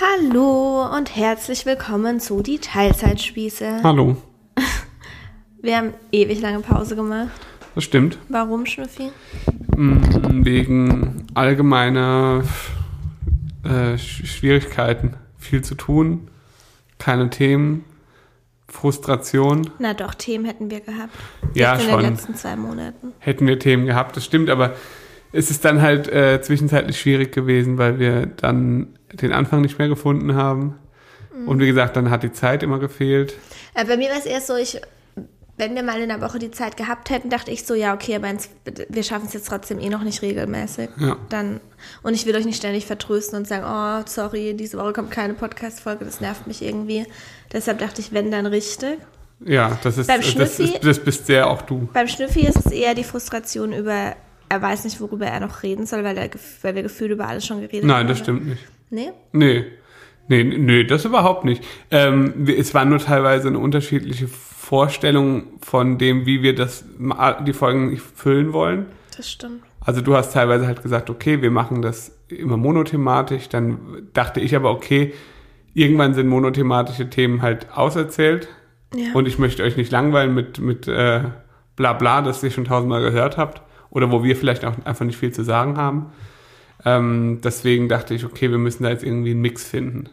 Hallo 0.00 0.86
und 0.96 1.14
herzlich 1.14 1.66
willkommen 1.66 2.20
zu 2.20 2.42
die 2.42 2.58
Teilzeitspieße. 2.58 3.80
Hallo, 3.82 4.16
Wir 5.62 5.76
haben 5.76 5.92
ewig 6.10 6.40
lange 6.40 6.60
Pause 6.60 6.96
gemacht. 6.96 7.28
das 7.74 7.84
stimmt. 7.84 8.18
Warum, 8.30 8.64
Schnüffi? 8.64 9.10
Mm, 9.76 10.44
Wegen 10.44 11.26
allgemeiner 11.34 12.44
äh, 13.64 13.94
Sch- 13.96 14.24
Schwierigkeiten. 14.26 15.16
Viel 15.36 15.62
zu 15.62 15.74
tun, 15.74 16.28
keine 16.98 17.28
Themen, 17.28 17.84
Frustration. 18.68 19.70
Na 19.78 19.92
doch, 19.94 20.14
Themen 20.14 20.44
hätten 20.46 20.70
wir 20.70 20.80
gehabt. 20.80 21.12
Ja, 21.54 21.74
Jetzt 21.74 21.84
in 21.84 21.90
schon. 21.90 22.00
den 22.02 22.10
letzten 22.12 22.34
zwei 22.36 22.56
Monaten. 22.56 23.12
Hätten 23.18 23.46
wir 23.46 23.58
Themen 23.58 23.84
gehabt, 23.86 24.16
das 24.16 24.24
stimmt, 24.24 24.48
aber 24.48 24.74
es 25.32 25.50
ist 25.50 25.64
dann 25.64 25.82
halt 25.82 26.08
äh, 26.08 26.40
zwischenzeitlich 26.40 26.98
schwierig 26.98 27.32
gewesen, 27.32 27.76
weil 27.78 27.98
wir 27.98 28.26
dann 28.26 28.94
den 29.12 29.32
Anfang 29.32 29.60
nicht 29.60 29.78
mehr 29.78 29.88
gefunden 29.88 30.34
haben. 30.34 30.76
Und 31.46 31.60
wie 31.60 31.66
gesagt, 31.66 31.96
dann 31.96 32.10
hat 32.10 32.22
die 32.22 32.32
Zeit 32.32 32.62
immer 32.62 32.78
gefehlt. 32.78 33.34
Äh, 33.74 33.84
bei 33.86 33.96
mir 33.96 34.10
war 34.10 34.18
es 34.18 34.26
erst 34.26 34.48
so, 34.48 34.56
ich, 34.56 34.80
wenn 35.56 35.74
wir 35.74 35.82
mal 35.82 36.00
in 36.00 36.08
der 36.08 36.20
Woche 36.20 36.38
die 36.38 36.50
Zeit 36.50 36.76
gehabt 36.76 37.08
hätten, 37.08 37.30
dachte 37.30 37.50
ich 37.50 37.64
so, 37.64 37.74
ja, 37.74 37.94
okay, 37.94 38.16
aber 38.16 38.28
ins, 38.28 38.50
wir 38.88 39.02
schaffen 39.02 39.26
es 39.26 39.32
jetzt 39.32 39.48
trotzdem 39.48 39.78
eh 39.78 39.88
noch 39.88 40.02
nicht 40.02 40.22
regelmäßig. 40.22 40.90
Ja. 40.98 41.16
Dann, 41.28 41.60
und 42.02 42.14
ich 42.14 42.26
will 42.26 42.34
euch 42.36 42.44
nicht 42.44 42.56
ständig 42.56 42.84
vertrösten 42.84 43.38
und 43.38 43.46
sagen, 43.46 43.64
oh, 43.64 44.02
sorry, 44.06 44.54
diese 44.54 44.76
Woche 44.76 44.92
kommt 44.92 45.10
keine 45.12 45.34
Podcast-Folge, 45.34 46.04
das 46.04 46.20
nervt 46.20 46.46
mich 46.46 46.62
irgendwie. 46.62 47.06
Deshalb 47.52 47.78
dachte 47.78 48.00
ich, 48.00 48.12
wenn, 48.12 48.30
dann 48.30 48.46
richtig. 48.46 48.98
Ja, 49.42 49.78
das 49.82 49.96
ist, 49.96 50.08
Beim 50.08 50.20
das, 50.20 50.28
Schnüffi- 50.58 50.74
ist, 50.74 50.84
das 50.84 50.98
bist 50.98 51.26
sehr 51.26 51.48
auch 51.48 51.62
du. 51.62 51.88
Beim 51.94 52.08
Schnüffi 52.08 52.40
ist 52.46 52.66
es 52.66 52.72
eher 52.72 52.94
die 52.94 53.04
Frustration 53.04 53.72
über, 53.72 54.14
er 54.50 54.62
weiß 54.62 54.84
nicht, 54.84 55.00
worüber 55.00 55.26
er 55.26 55.40
noch 55.40 55.62
reden 55.62 55.86
soll, 55.86 56.04
weil, 56.04 56.18
er, 56.18 56.28
weil 56.62 56.74
wir 56.74 56.82
gefühlt 56.82 57.12
über 57.12 57.28
alles 57.28 57.46
schon 57.46 57.60
geredet 57.60 57.82
haben. 57.82 57.88
Nein, 57.88 58.08
das 58.08 58.18
stimmt 58.18 58.46
nicht. 58.46 58.62
Nee? 58.90 59.12
Nee. 59.32 59.64
Nee, 60.28 60.44
nee, 60.44 60.84
das 60.84 61.04
überhaupt 61.04 61.44
nicht. 61.44 61.64
Ähm, 61.90 62.46
es 62.46 62.72
war 62.72 62.84
nur 62.84 62.98
teilweise 62.98 63.48
eine 63.48 63.58
unterschiedliche 63.58 64.28
Vorstellung 64.28 65.58
von 65.60 65.98
dem, 65.98 66.24
wie 66.24 66.42
wir 66.42 66.54
das 66.54 66.84
die 67.44 67.52
Folgen 67.52 67.96
füllen 67.96 68.52
wollen. 68.52 68.86
Das 69.16 69.28
stimmt. 69.28 69.62
Also 69.80 70.02
du 70.02 70.14
hast 70.14 70.32
teilweise 70.32 70.68
halt 70.68 70.82
gesagt, 70.82 71.10
okay, 71.10 71.42
wir 71.42 71.50
machen 71.50 71.82
das 71.82 72.16
immer 72.28 72.56
monothematisch. 72.56 73.48
Dann 73.48 74.08
dachte 74.12 74.38
ich 74.40 74.54
aber, 74.54 74.70
okay, 74.70 75.14
irgendwann 75.74 76.14
sind 76.14 76.28
monothematische 76.28 77.10
Themen 77.10 77.42
halt 77.42 77.66
auserzählt. 77.74 78.48
Ja. 78.94 79.12
Und 79.14 79.26
ich 79.26 79.38
möchte 79.38 79.64
euch 79.64 79.76
nicht 79.76 79.90
langweilen 79.90 80.32
mit, 80.32 80.60
mit 80.60 80.86
äh, 80.86 81.22
bla 81.74 81.92
bla, 81.94 82.22
das 82.22 82.42
ihr 82.42 82.52
schon 82.52 82.66
tausendmal 82.66 83.02
gehört 83.02 83.36
habt. 83.36 83.62
Oder 83.90 84.12
wo 84.12 84.22
wir 84.22 84.36
vielleicht 84.36 84.64
auch 84.64 84.74
einfach 84.84 85.04
nicht 85.04 85.18
viel 85.18 85.32
zu 85.32 85.42
sagen 85.42 85.76
haben. 85.76 86.12
Ähm, 86.84 87.40
deswegen 87.42 87.88
dachte 87.88 88.14
ich, 88.14 88.24
okay, 88.24 88.50
wir 88.50 88.58
müssen 88.58 88.82
da 88.84 88.90
jetzt 88.90 89.04
irgendwie 89.04 89.32
einen 89.32 89.40
Mix 89.40 89.64
finden. 89.64 90.08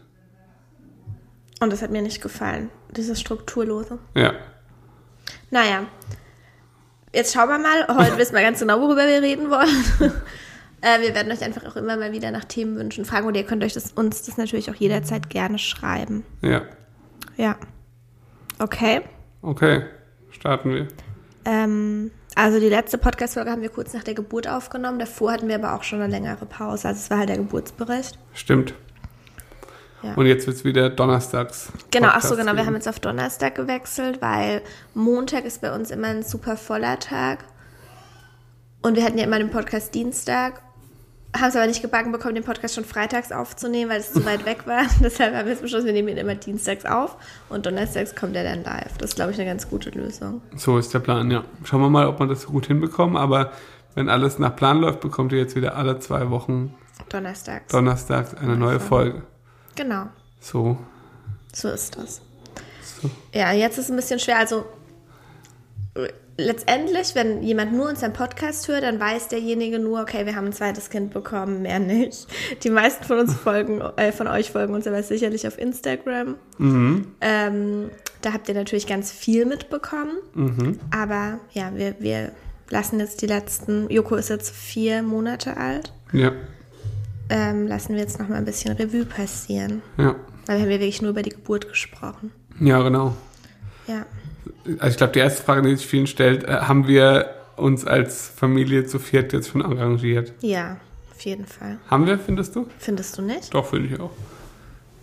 Und 1.60 1.74
das 1.74 1.82
hat 1.82 1.92
mir 1.92 2.02
nicht 2.02 2.22
gefallen, 2.22 2.70
dieses 2.96 3.20
Strukturlose. 3.20 3.98
Ja. 4.16 4.34
Naja, 5.50 5.86
jetzt 7.14 7.34
schauen 7.34 7.50
wir 7.50 7.58
mal. 7.58 7.88
Heute 7.88 8.18
wissen 8.18 8.36
wir 8.36 8.42
ganz 8.42 8.60
genau, 8.60 8.80
worüber 8.80 9.08
wir 9.08 9.22
reden 9.22 9.50
wollen. 9.50 9.84
äh, 10.82 11.02
wir 11.02 11.16
werden 11.16 11.32
euch 11.32 11.44
einfach 11.44 11.66
auch 11.66 11.76
immer 11.76 11.98
mal 11.98 12.12
wieder 12.12 12.32
nach 12.32 12.46
Themenwünschen 12.46 13.06
fragen 13.06 13.28
und 13.28 13.36
ihr 13.36 13.44
könnt 13.44 13.64
euch 13.64 13.74
das, 13.74 13.94
uns 13.94 14.24
das 14.24 14.38
natürlich 14.38 14.70
auch 14.70 14.76
jederzeit 14.76 15.30
gerne 15.30 15.58
schreiben. 15.58 16.24
Ja. 16.42 16.64
Ja. 17.38 17.56
Okay. 18.60 19.02
Okay. 19.42 19.84
Starten 20.32 20.74
wir. 20.74 20.88
Ähm, 21.46 22.12
also 22.38 22.60
die 22.60 22.70
letzte 22.70 23.00
Podcast-Folge 23.00 23.50
haben 23.50 23.64
wir 23.64 23.70
kurz 23.70 23.94
nach 23.94 24.04
der 24.04 24.14
Geburt 24.14 24.48
aufgenommen. 24.48 25.00
Davor 25.00 25.32
hatten 25.32 25.48
wir 25.48 25.56
aber 25.56 25.74
auch 25.74 25.82
schon 25.82 26.02
eine 26.02 26.12
längere 26.12 26.46
Pause. 26.46 26.88
Also 26.88 27.00
es 27.00 27.10
war 27.10 27.18
halt 27.18 27.30
der 27.30 27.38
Geburtsbericht. 27.38 28.18
Stimmt. 28.34 28.76
Ja. 30.04 30.14
Und 30.14 30.28
jetzt 30.28 30.46
wird's 30.46 30.64
wieder 30.64 30.92
donnerstags. 30.92 31.72
Genau, 31.90 32.10
ach 32.12 32.22
so, 32.22 32.36
genau. 32.36 32.52
Wir 32.52 32.58
geben. 32.58 32.68
haben 32.68 32.76
jetzt 32.76 32.88
auf 32.88 33.00
Donnerstag 33.00 33.56
gewechselt, 33.56 34.22
weil 34.22 34.62
Montag 34.94 35.46
ist 35.46 35.62
bei 35.62 35.74
uns 35.74 35.90
immer 35.90 36.10
ein 36.10 36.22
super 36.22 36.58
voller 36.58 37.00
Tag. 37.00 37.46
Und 38.84 38.96
wir 38.96 39.04
hatten 39.04 39.18
ja 39.18 39.24
immer 39.24 39.40
den 39.40 39.50
Podcast 39.50 39.96
Dienstag. 39.96 40.62
Haben 41.40 41.50
es 41.50 41.56
aber 41.56 41.68
nicht 41.68 41.82
gebacken 41.82 42.12
bekommen, 42.12 42.36
den 42.36 42.44
Podcast 42.44 42.76
schon 42.76 42.86
freitags 42.86 43.32
aufzunehmen, 43.32 43.92
weil 43.92 44.00
es 44.00 44.12
zu 44.14 44.26
weit 44.26 44.46
weg 44.46 44.66
war. 44.66 44.84
Deshalb 45.02 45.36
haben 45.36 45.46
wir 45.46 45.54
jetzt 45.54 45.62
beschlossen, 45.62 45.86
wir 45.86 45.94
nehmen 45.94 46.08
ihn 46.10 46.18
immer 46.18 46.36
dienstags 46.36 46.86
auf 46.86 47.16
und 47.50 47.66
donnerstags 47.66 48.16
kommt 48.16 48.36
er 48.36 48.44
dann 48.44 48.64
live. 48.64 48.98
Das 48.98 49.12
ist, 49.12 49.16
glaube 49.16 49.32
ich, 49.32 49.38
eine 49.40 49.48
ganz 49.50 49.70
gute 49.70 49.90
Lösung. 49.92 50.42
So 50.56 50.78
ist 50.78 50.94
der 50.94 51.00
Plan, 51.00 51.30
ja. 51.32 51.44
Schauen 51.64 51.82
wir 51.82 51.90
mal, 51.90 52.08
ob 52.08 52.20
wir 52.20 52.28
das 52.28 52.44
so 52.44 52.50
gut 52.50 52.68
hinbekommen. 52.68 53.18
Aber 53.18 53.52
wenn 53.96 54.10
alles 54.10 54.40
nach 54.40 54.56
Plan 54.56 54.80
läuft, 54.80 55.00
bekommt 55.02 55.32
ihr 55.32 55.40
jetzt 55.40 55.56
wieder 55.56 55.76
alle 55.76 56.00
zwei 56.00 56.30
Wochen 56.30 56.74
Donnerstags. 57.10 57.72
donnerstags 57.72 58.34
eine 58.36 58.56
neue 58.58 58.80
Folge. 58.80 59.24
genau, 59.76 60.08
So. 60.40 60.78
so 61.54 61.70
ist 61.70 61.98
das. 61.98 62.22
so. 63.02 63.10
Ja, 63.34 63.52
jetzt 63.54 63.78
ist 63.78 63.86
es 63.86 63.90
ein 63.92 63.96
bisschen 63.96 64.20
schwer. 64.20 64.38
Also 64.40 64.66
letztendlich, 66.38 67.16
wenn 67.16 67.42
jemand 67.44 67.74
nur 67.74 67.90
unseren 67.90 68.14
Podcast 68.14 68.68
hört, 68.68 68.84
dann 68.84 69.00
weiß 69.00 69.28
derjenige 69.30 69.80
nur, 69.80 70.02
okay, 70.02 70.26
wir 70.26 70.36
haben 70.36 70.46
ein 70.48 70.54
zweites 70.54 70.90
Kind 70.90 71.12
bekommen, 71.14 71.64
mehr 71.64 71.80
nicht. 71.80 72.28
Die 72.64 72.70
meisten 72.70 73.04
von 73.04 73.20
uns 73.20 73.34
folgen, 73.34 73.82
äh, 73.98 74.12
von 74.12 74.28
euch 74.28 74.52
folgen 74.52 74.74
uns 74.76 74.88
aber 74.88 75.02
sicherlich 75.04 75.48
auf 75.48 75.58
Instagram. 75.58 76.36
Ähm, 76.60 77.90
da 78.22 78.34
habt 78.34 78.48
ihr 78.50 78.56
natürlich 78.56 78.88
ganz 78.88 79.12
viel 79.12 79.46
mitbekommen. 79.46 80.18
Aber 80.92 81.40
ja, 81.52 81.72
wir, 81.76 81.96
wir 82.00 82.32
lassen 82.70 83.00
jetzt 83.00 83.22
die 83.22 83.28
letzten, 83.28 83.90
Joko 83.90 84.16
ist 84.16 84.30
jetzt 84.30 84.54
vier 84.54 85.02
Monate 85.04 85.58
alt, 85.58 85.94
Ja. 86.12 86.32
ähm, 87.30 87.68
lassen 87.68 87.94
wir 87.94 88.02
jetzt 88.02 88.20
noch 88.20 88.28
mal 88.28 88.36
ein 88.36 88.46
bisschen 88.46 88.74
Revue 88.76 89.06
passieren. 89.06 89.82
Ja. 89.98 90.16
Weil 90.46 90.58
wir 90.58 90.64
haben 90.64 90.72
ja 90.72 90.80
wirklich 90.80 91.02
nur 91.02 91.12
über 91.12 91.22
die 91.24 91.30
Geburt 91.32 91.68
gesprochen. 91.70 92.32
Ja, 92.60 92.82
genau. 92.82 93.16
Ja. 93.88 94.06
Also 94.80 94.88
ich 94.92 94.98
glaube, 94.98 95.14
die 95.14 95.20
erste 95.20 95.44
Frage, 95.44 95.62
die 95.68 95.76
sich 95.76 95.88
vielen 95.88 96.08
stellt, 96.08 96.44
äh, 96.44 96.54
haben 96.62 96.88
wir 96.88 97.28
uns 97.56 97.86
als 97.86 98.28
Familie 98.30 98.86
zu 98.86 99.00
viert 99.00 99.34
jetzt 99.34 99.50
schon 99.50 99.62
arrangiert? 99.64 100.34
Ja, 100.42 100.78
auf 101.14 101.22
jeden 101.22 101.46
Fall. 101.46 101.78
Haben 101.90 102.06
wir, 102.06 102.20
findest 102.20 102.56
du? 102.56 102.68
Findest 102.78 103.18
du 103.18 103.22
nicht? 103.22 103.54
Doch, 103.54 103.66
finde 103.66 103.88
ich 103.94 104.00
auch. 104.00 104.12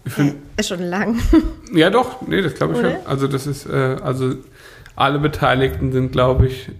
Ich 0.04 0.12
Äh, 0.12 0.16
finde, 0.16 0.34
ist 0.56 0.68
schon 0.68 0.82
lang. 0.82 1.18
ja 1.72 1.90
doch, 1.90 2.22
nee, 2.26 2.42
das 2.42 2.54
glaube 2.54 2.74
ich 2.74 2.78
Oder? 2.80 2.90
schon. 2.92 3.06
Also 3.06 3.26
das 3.26 3.46
ist, 3.46 3.66
äh, 3.66 3.96
also 4.02 4.34
alle 4.96 5.18
Beteiligten 5.18 5.92
sind, 5.92 6.12
glaube 6.12 6.46
ich, 6.46 6.70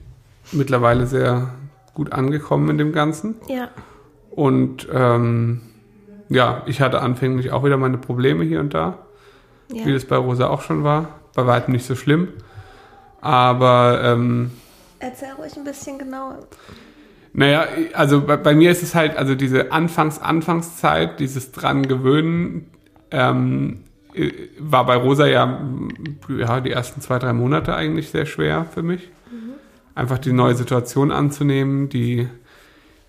mittlerweile 0.52 1.06
sehr 1.06 1.54
gut 1.94 2.12
angekommen 2.12 2.68
in 2.70 2.78
dem 2.78 2.92
Ganzen. 2.92 3.36
ja. 3.48 3.68
Und 4.30 4.88
ähm, 4.92 5.60
ja, 6.28 6.62
ich 6.66 6.80
hatte 6.80 7.00
anfänglich 7.00 7.52
auch 7.52 7.64
wieder 7.64 7.76
meine 7.76 7.98
Probleme 7.98 8.42
hier 8.42 8.58
und 8.58 8.74
da, 8.74 8.98
ja. 9.72 9.86
wie 9.86 9.92
das 9.92 10.04
bei 10.06 10.16
Rosa 10.16 10.48
auch 10.48 10.62
schon 10.62 10.82
war. 10.82 11.20
Bei 11.36 11.46
weitem 11.46 11.72
nicht 11.72 11.86
so 11.86 11.94
schlimm. 11.94 12.28
Aber 13.24 14.00
ähm, 14.04 14.50
Erzähl 14.98 15.32
ruhig 15.32 15.56
ein 15.56 15.64
bisschen 15.64 15.98
genauer. 15.98 16.40
Naja, 17.32 17.66
also 17.94 18.20
bei, 18.20 18.36
bei 18.36 18.54
mir 18.54 18.70
ist 18.70 18.82
es 18.82 18.94
halt, 18.94 19.16
also 19.16 19.34
diese 19.34 19.72
Anfangs-Anfangszeit, 19.72 21.18
dieses 21.18 21.50
dran 21.50 21.88
gewöhnen, 21.88 22.70
ähm, 23.10 23.84
äh, 24.12 24.30
war 24.58 24.84
bei 24.84 24.96
Rosa 24.96 25.26
ja, 25.26 25.58
ja 26.28 26.60
die 26.60 26.70
ersten 26.70 27.00
zwei, 27.00 27.18
drei 27.18 27.32
Monate 27.32 27.74
eigentlich 27.74 28.10
sehr 28.10 28.26
schwer 28.26 28.66
für 28.72 28.82
mich. 28.82 29.08
Einfach 29.94 30.18
die 30.18 30.32
neue 30.32 30.54
Situation 30.54 31.10
anzunehmen, 31.10 31.88
die 31.88 32.28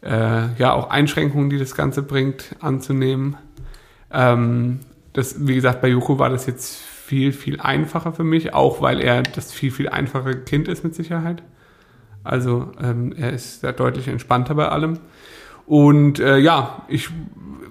äh, 0.02 0.56
ja 0.58 0.72
auch 0.72 0.92
Einschränkungen, 0.92 1.50
die 1.50 1.59
das 1.59 1.76
Ganze 1.76 2.03
bringt, 2.03 2.56
anzunehmen. 2.62 3.36
Ähm, 4.12 4.80
das, 5.12 5.46
wie 5.46 5.56
gesagt, 5.56 5.82
bei 5.82 5.90
Joko 5.90 6.20
war 6.20 6.30
das 6.30 6.46
jetzt 6.46 6.84
viel, 7.05 7.33
viel 7.33 7.59
einfacher 7.59 8.13
für 8.13 8.23
mich, 8.23 8.55
auch 8.55 8.81
weil 8.81 8.99
er 8.99 9.21
das 9.21 9.51
viel, 9.53 9.69
viel 9.69 9.89
einfache 9.89 10.38
Kind 10.39 10.67
ist 10.67 10.83
mit 10.83 10.95
Sicherheit. 10.95 11.43
Also 12.23 12.71
ähm, 12.81 13.13
er 13.16 13.31
ist 13.31 13.63
da 13.63 13.71
deutlich 13.71 14.07
entspannter 14.07 14.55
bei 14.55 14.69
allem. 14.69 14.97
Und 15.67 16.19
äh, 16.19 16.39
ja, 16.39 16.81
ich 16.88 17.09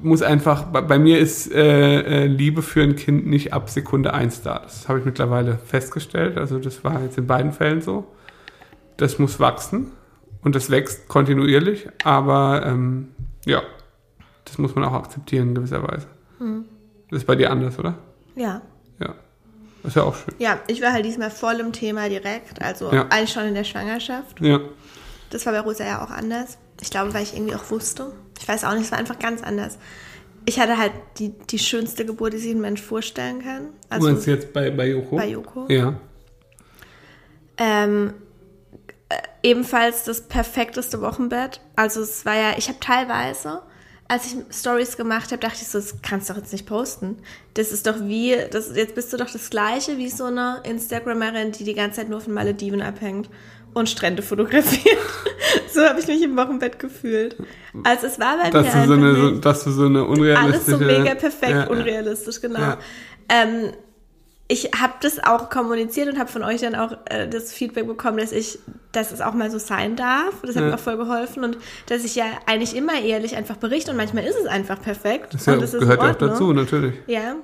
muss 0.00 0.22
einfach, 0.22 0.64
bei, 0.66 0.82
bei 0.82 1.00
mir 1.00 1.18
ist 1.18 1.52
äh, 1.52 2.24
äh, 2.24 2.26
Liebe 2.26 2.62
für 2.62 2.82
ein 2.82 2.94
Kind 2.94 3.26
nicht 3.26 3.52
ab 3.52 3.70
Sekunde 3.70 4.14
eins 4.14 4.42
da. 4.42 4.60
Das 4.60 4.88
habe 4.88 5.00
ich 5.00 5.04
mittlerweile 5.04 5.58
festgestellt. 5.58 6.38
Also 6.38 6.60
das 6.60 6.84
war 6.84 7.02
jetzt 7.02 7.19
in 7.19 7.26
beiden 7.26 7.50
Fällen 7.50 7.80
so. 7.80 8.06
Das 8.96 9.19
muss 9.19 9.40
wachsen 9.40 9.90
und 10.42 10.54
das 10.54 10.70
wächst 10.70 11.08
kontinuierlich, 11.08 11.88
aber 12.04 12.64
ähm, 12.64 13.08
ja, 13.44 13.62
das 14.44 14.58
muss 14.58 14.76
man 14.76 14.84
auch 14.84 14.92
akzeptieren 14.92 15.48
in 15.48 15.54
gewisser 15.56 15.82
Weise. 15.82 16.06
Das 17.10 17.19
ist 17.19 17.26
bei 17.26 17.34
dir 17.34 17.50
anders, 17.50 17.80
oder? 17.80 17.98
Ja. 18.37 18.62
Ja. 19.00 19.14
Das 19.82 19.91
ist 19.91 19.96
ja 19.96 20.02
auch 20.05 20.14
schön. 20.17 20.35
Ja, 20.38 20.61
ich 20.67 20.81
war 20.81 20.93
halt 20.93 21.05
diesmal 21.05 21.31
voll 21.31 21.61
im 21.61 21.73
Thema 21.73 22.08
direkt. 22.08 22.62
Also 22.62 22.91
Ja. 22.93 23.06
eigentlich 23.11 23.32
schon 23.32 23.44
in 23.44 23.55
der 23.55 23.64
Schwangerschaft. 23.64 24.41
Ja. 24.41 24.61
Das 25.31 25.44
war 25.46 25.52
bei 25.52 25.61
Rosa 25.61 25.85
ja 25.85 26.02
auch 26.05 26.11
anders. 26.11 26.58
Ich 26.81 26.91
glaube, 26.91 27.12
weil 27.14 27.23
ich 27.23 27.35
irgendwie 27.35 27.55
auch 27.55 27.70
wusste. 27.70 28.12
Ich 28.41 28.49
weiß 28.49 28.64
auch 28.64 28.73
nicht, 28.73 28.85
es 28.85 28.93
war 28.93 28.99
einfach 28.99 29.19
ganz 29.19 29.43
anders. 29.43 29.79
Ich 30.46 30.58
hatte 30.61 30.76
halt 30.79 30.93
die, 31.19 31.31
die 31.31 31.58
schönste 31.58 32.05
Geburt, 32.05 32.32
die 32.35 32.38
sich 32.38 32.52
ein 32.52 32.61
Mensch 32.61 32.82
vorstellen 32.82 33.43
kann. 33.43 33.62
Du 33.67 33.70
Also 33.91 34.08
meinst 34.08 34.26
jetzt 34.26 34.52
bei, 34.52 34.70
bei 34.70 34.88
Joko? 34.88 35.17
bei 35.17 35.29
Joko. 35.29 35.67
Ja. 35.69 35.94
Ähm, 37.56 38.14
äh, 39.08 39.17
ebenfalls 39.43 40.05
das 40.05 40.23
perfekteste 40.23 41.00
Wochenbett. 41.00 41.61
Also 41.76 42.00
es 42.02 42.25
war 42.26 42.35
ja, 42.37 42.52
ich 42.56 42.69
habe 42.69 42.81
teilweise, 42.81 43.62
als 44.08 44.26
ich 44.26 44.36
Stories 44.54 44.96
gemacht 44.96 45.32
habe, 45.32 45.38
dachte 45.38 45.58
ich 45.62 45.68
so, 45.68 45.78
das 45.78 45.96
kannst 46.02 46.28
du 46.28 46.34
doch 46.34 46.40
jetzt 46.40 46.52
nicht 46.52 46.66
posten. 46.66 47.16
Das 47.54 47.72
ist 47.72 47.86
doch 47.86 47.96
wie, 48.00 48.36
das, 48.50 48.74
jetzt 48.74 48.94
bist 48.94 49.12
du 49.12 49.16
doch 49.16 49.30
das 49.30 49.48
Gleiche 49.50 49.96
wie 49.96 50.10
so 50.10 50.24
eine 50.24 50.60
Instagramerin, 50.64 51.52
die 51.52 51.64
die 51.64 51.74
ganze 51.74 52.00
Zeit 52.00 52.10
nur 52.10 52.20
von 52.20 52.34
Malediven 52.34 52.82
abhängt 52.82 53.30
und 53.72 53.88
Strände 53.88 54.22
fotografiert. 54.22 54.98
so 55.72 55.82
habe 55.82 56.00
ich 56.00 56.06
mich 56.06 56.22
im 56.22 56.36
Wochenbett 56.36 56.78
gefühlt. 56.78 57.36
Also 57.82 58.06
es 58.06 58.18
war 58.20 58.36
bei 58.36 58.50
dass 58.50 58.74
mir 58.74 58.82
du 58.82 58.86
so 58.86 58.92
eine, 58.92 59.14
so, 59.14 59.30
dass 59.32 59.64
du 59.64 59.70
so 59.70 59.86
eine 59.86 60.00
alles 60.00 60.18
unrealistische... 60.18 60.78
so 60.78 60.84
mega 60.84 61.14
perfekt 61.14 61.50
ja. 61.50 61.66
unrealistisch, 61.66 62.40
genau. 62.40 62.60
Ja. 62.60 62.78
Ähm, 63.28 63.72
ich 64.46 64.70
habe 64.79 64.93
das 65.00 65.23
auch 65.25 65.49
kommuniziert 65.49 66.08
und 66.08 66.19
habe 66.19 66.31
von 66.31 66.43
euch 66.43 66.61
dann 66.61 66.75
auch 66.75 66.93
äh, 67.06 67.26
das 67.29 67.52
Feedback 67.52 67.87
bekommen, 67.87 68.19
dass 68.19 68.31
ich, 68.31 68.58
dass 68.93 69.11
es 69.11 69.20
auch 69.23 69.32
mal 69.32 69.50
so 69.50 69.58
sein 69.58 69.96
darf. 69.96 70.35
Das 70.43 70.55
hat 70.55 70.62
Ja. 70.62 70.69
mir 70.69 70.75
auch 70.75 70.79
voll 70.79 70.99
geholfen 70.99 71.44
und 71.44 71.56
dass 71.87 72.05
ich 72.05 72.14
ja 72.14 72.26
eigentlich 72.46 72.76
immer 72.76 73.00
ehrlich 73.00 73.37
einfach 73.37 73.56
berichte 73.56 73.91
und 73.91 73.96
manchmal 73.96 74.25
ist 74.25 74.37
es 74.37 74.46
einfach 74.46 74.81
perfekt. 74.82 75.32
Das 75.32 75.46
ja, 75.46 75.55
ist 75.55 75.73
gehört 75.79 76.02
ja 76.02 76.11
auch 76.11 76.14
dazu, 76.17 76.52
natürlich. 76.52 76.94
Ja. 77.06 77.37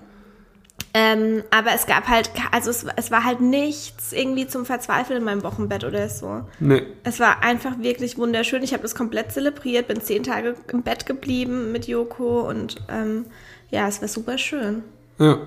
Ähm, 0.92 1.44
aber 1.50 1.70
es 1.74 1.86
gab 1.86 2.08
halt, 2.08 2.30
also 2.50 2.68
es, 2.70 2.84
es 2.96 3.10
war 3.10 3.24
halt 3.24 3.40
nichts 3.40 4.12
irgendwie 4.12 4.48
zum 4.48 4.66
Verzweifeln 4.66 5.20
in 5.20 5.24
meinem 5.24 5.42
Wochenbett 5.44 5.84
oder 5.84 6.08
so. 6.08 6.42
Nee. 6.58 6.82
Es 7.04 7.20
war 7.20 7.42
einfach 7.44 7.78
wirklich 7.78 8.18
wunderschön. 8.18 8.62
Ich 8.62 8.72
habe 8.72 8.82
das 8.82 8.94
komplett 8.96 9.30
zelebriert, 9.32 9.86
bin 9.86 10.00
zehn 10.00 10.24
Tage 10.24 10.56
im 10.72 10.82
Bett 10.82 11.06
geblieben 11.06 11.70
mit 11.70 11.86
Joko 11.86 12.40
und 12.48 12.76
ähm, 12.90 13.26
ja, 13.70 13.86
es 13.86 14.00
war 14.00 14.08
super 14.08 14.36
schön. 14.36 14.82
Ja. 15.18 15.38